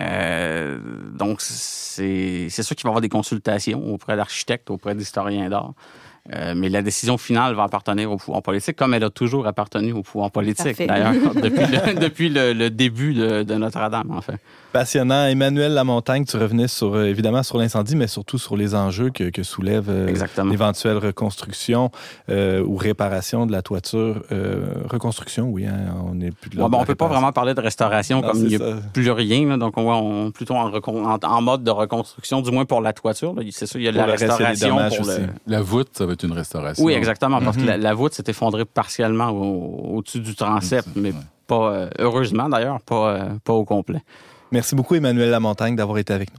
Euh, 0.00 0.78
donc, 1.12 1.40
c'est 1.40 2.48
c'est 2.48 2.62
sûr 2.62 2.74
qu'il 2.76 2.84
va 2.84 2.88
y 2.88 2.92
avoir 2.92 3.00
des 3.00 3.08
consultations 3.08 3.82
auprès 3.92 4.16
d'architectes, 4.16 4.70
auprès 4.70 4.94
d'historiens 4.94 5.48
d'art. 5.48 5.72
Euh, 6.34 6.54
mais 6.56 6.68
la 6.68 6.82
décision 6.82 7.18
finale 7.18 7.54
va 7.54 7.64
appartenir 7.64 8.10
au 8.10 8.16
pouvoir 8.16 8.42
politique, 8.42 8.76
comme 8.76 8.94
elle 8.94 9.04
a 9.04 9.10
toujours 9.10 9.46
appartenu 9.46 9.92
au 9.92 10.02
pouvoir 10.02 10.30
politique, 10.30 10.78
d'ailleurs, 10.86 11.12
depuis, 11.34 11.66
le, 11.66 11.94
depuis 12.00 12.28
le, 12.28 12.52
le 12.52 12.70
début 12.70 13.14
de, 13.14 13.42
de 13.42 13.54
Notre-Dame, 13.54 14.10
en 14.10 14.20
fait. 14.20 14.36
Passionnant. 14.72 15.26
Emmanuel 15.26 15.72
Lamontagne, 15.72 16.24
tu 16.24 16.36
revenais 16.36 16.68
sur, 16.68 16.94
euh, 16.94 17.04
évidemment 17.06 17.42
sur 17.42 17.58
l'incendie, 17.58 17.96
mais 17.96 18.08
surtout 18.08 18.38
sur 18.38 18.56
les 18.56 18.74
enjeux 18.74 19.10
que, 19.10 19.30
que 19.30 19.42
soulève 19.42 19.86
euh, 19.88 20.12
l'éventuelle 20.50 20.98
reconstruction 20.98 21.90
euh, 22.28 22.62
ou 22.62 22.76
réparation 22.76 23.46
de 23.46 23.52
la 23.52 23.62
toiture. 23.62 24.22
Euh, 24.32 24.66
reconstruction, 24.90 25.48
oui, 25.48 25.66
hein, 25.66 25.94
on 26.04 26.14
n'est 26.14 26.30
plus 26.30 26.50
de 26.50 26.56
Ouais, 26.60 26.68
de 26.68 26.74
on 26.74 26.78
la 26.80 26.84
peut 26.84 26.94
pas 26.94 27.06
vraiment 27.08 27.32
parler 27.32 27.54
de 27.54 27.60
restauration 27.60 28.20
Non, 28.20 28.28
comme 28.28 28.40
il 28.44 28.52
y 28.52 28.56
a 28.56 28.58
ça. 28.58 28.76
plus 28.92 29.10
rien. 29.10 29.46
là. 29.48 29.56
donc, 29.56 29.76
on 29.78 29.86
on, 29.90 30.30
plutôt 30.30 30.54
en, 30.54 30.70
recon- 30.70 31.04
en, 31.04 31.18
en 31.26 31.42
mode 31.42 31.62
de 31.62 31.70
reconstruction, 31.70 32.40
du 32.42 32.50
moins 32.50 32.64
pour 32.64 32.80
la 32.80 32.92
toiture. 32.92 33.34
C'est 33.52 33.66
sûr, 33.66 33.80
il 33.80 33.84
y 33.84 33.88
a 33.88 33.92
de 33.92 33.96
la 33.96 34.06
restauration. 34.06 34.76
pour 34.88 35.06
le... 35.06 35.26
La 35.46 35.60
voûte, 35.62 35.90
ça 35.92 36.04
va 36.06 36.15
être 36.16 36.24
une 36.24 36.32
restauration. 36.32 36.84
Oui, 36.84 36.92
exactement, 36.94 37.40
parce 37.40 37.56
Mhm. 37.56 37.62
que 37.62 37.66
la, 37.68 37.76
la 37.78 37.94
voûte 37.94 38.12
s'est 38.14 38.24
effondrée 38.26 38.64
partiellement 38.64 39.30
au- 39.30 39.96
au-dessus 39.98 40.20
du 40.20 40.34
transept, 40.34 40.88
mais 40.96 41.10
Ouais. 41.12 41.18
pas, 41.46 41.70
euh, 41.72 41.90
heureusement 41.98 42.48
d'ailleurs, 42.48 42.80
pas, 42.80 43.10
euh, 43.10 43.28
pas 43.44 43.52
au 43.52 43.64
complet. 43.64 44.02
Merci 44.52 44.74
beaucoup, 44.74 44.94
Emmanuel 44.94 45.30
Lamontagne, 45.30 45.76
d'avoir 45.76 45.98
été 45.98 46.12
avec 46.12 46.30
nous. 46.32 46.38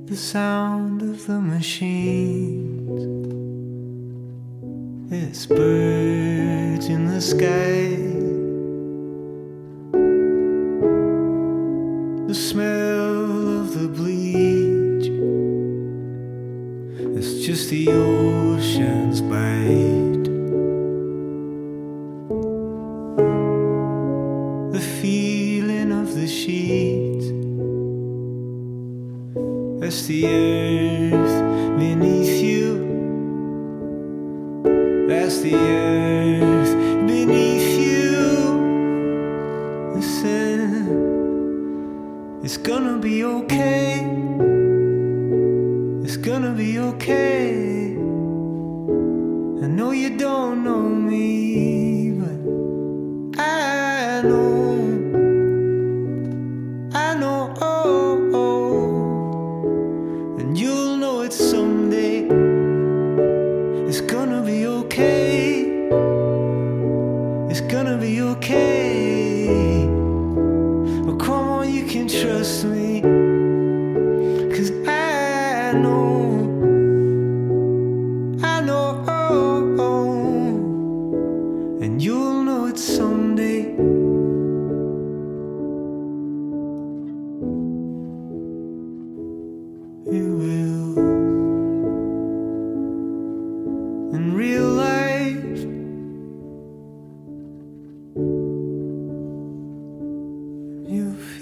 the 0.08 0.18
sound 0.18 1.02
of 1.02 1.26
the 1.26 1.40
machines 1.40 3.02
it's 5.12 5.46
birds 5.46 6.88
in 6.88 7.06
the 7.06 7.22
sky. 7.22 8.09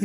Vous 0.00 0.04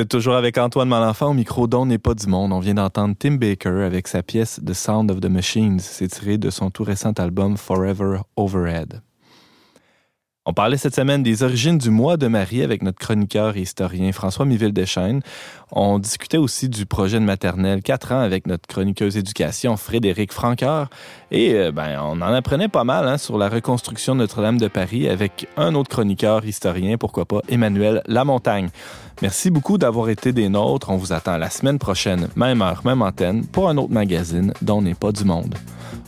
êtes 0.00 0.08
toujours 0.08 0.34
avec 0.34 0.58
Antoine 0.58 0.88
Malenfant 0.90 1.30
au 1.30 1.32
micro 1.32 1.66
d'On 1.66 1.86
n'est 1.86 1.96
pas 1.96 2.12
du 2.12 2.26
monde. 2.26 2.52
On 2.52 2.58
vient 2.58 2.74
d'entendre 2.74 3.14
Tim 3.18 3.36
Baker 3.36 3.82
avec 3.82 4.08
sa 4.08 4.22
pièce 4.22 4.60
The 4.62 4.74
Sound 4.74 5.10
of 5.10 5.20
the 5.20 5.30
Machines. 5.30 5.78
C'est 5.78 6.08
tiré 6.08 6.36
de 6.36 6.50
son 6.50 6.70
tout 6.70 6.84
récent 6.84 7.12
album 7.12 7.56
Forever 7.56 8.18
Overhead. 8.36 9.05
On 10.48 10.52
parlait 10.52 10.76
cette 10.76 10.94
semaine 10.94 11.24
des 11.24 11.42
origines 11.42 11.76
du 11.76 11.90
mois 11.90 12.16
de 12.16 12.28
Marie 12.28 12.62
avec 12.62 12.80
notre 12.80 13.00
chroniqueur 13.00 13.56
et 13.56 13.62
historien 13.62 14.12
François 14.12 14.44
Miville-Deschaines. 14.44 15.20
On 15.72 15.98
discutait 15.98 16.36
aussi 16.36 16.68
du 16.68 16.86
projet 16.86 17.18
de 17.18 17.24
maternelle 17.24 17.82
4 17.82 18.12
ans 18.12 18.20
avec 18.20 18.46
notre 18.46 18.64
chroniqueuse 18.68 19.16
éducation 19.16 19.76
Frédéric 19.76 20.32
Franqueur. 20.32 20.88
Et 21.32 21.54
euh, 21.54 21.72
ben, 21.72 21.98
on 22.00 22.22
en 22.22 22.32
apprenait 22.32 22.68
pas 22.68 22.84
mal 22.84 23.08
hein, 23.08 23.18
sur 23.18 23.38
la 23.38 23.48
reconstruction 23.48 24.14
de 24.14 24.20
Notre-Dame 24.20 24.58
de 24.58 24.68
Paris 24.68 25.08
avec 25.08 25.48
un 25.56 25.74
autre 25.74 25.90
chroniqueur 25.90 26.44
historien, 26.44 26.96
pourquoi 26.96 27.24
pas 27.24 27.40
Emmanuel 27.48 28.02
Lamontagne. 28.06 28.68
Merci 29.22 29.50
beaucoup 29.50 29.78
d'avoir 29.78 30.10
été 30.10 30.32
des 30.32 30.48
nôtres. 30.48 30.90
On 30.90 30.96
vous 30.96 31.12
attend 31.12 31.38
la 31.38 31.50
semaine 31.50 31.80
prochaine, 31.80 32.28
même 32.36 32.62
heure, 32.62 32.82
même 32.84 33.02
antenne, 33.02 33.44
pour 33.46 33.68
un 33.68 33.76
autre 33.78 33.92
magazine 33.92 34.52
dont 34.62 34.80
n'est 34.80 34.94
pas 34.94 35.10
du 35.10 35.24
monde. 35.24 35.56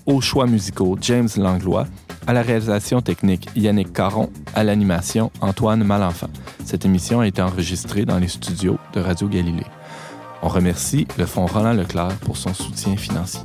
Aux 0.08 0.22
choix 0.22 0.46
musicaux, 0.46 0.96
James 1.02 1.28
Langlois. 1.36 1.86
À 2.26 2.32
la 2.32 2.40
réalisation 2.40 3.02
technique, 3.02 3.46
Yannick 3.54 3.92
Caron. 3.92 4.30
À 4.54 4.64
l'animation, 4.64 5.30
Antoine 5.42 5.84
Malenfant. 5.84 6.30
Cette 6.64 6.86
émission 6.86 7.20
a 7.20 7.26
été 7.26 7.42
enregistrée 7.42 8.06
dans 8.06 8.18
les 8.18 8.28
studios 8.28 8.78
de 8.94 9.00
Radio 9.00 9.28
Galilée. 9.28 9.66
On 10.40 10.48
remercie 10.48 11.06
le 11.18 11.26
Fonds 11.26 11.44
Roland 11.44 11.74
Leclerc 11.74 12.16
pour 12.22 12.38
son 12.38 12.54
soutien 12.54 12.96
financier. 12.96 13.42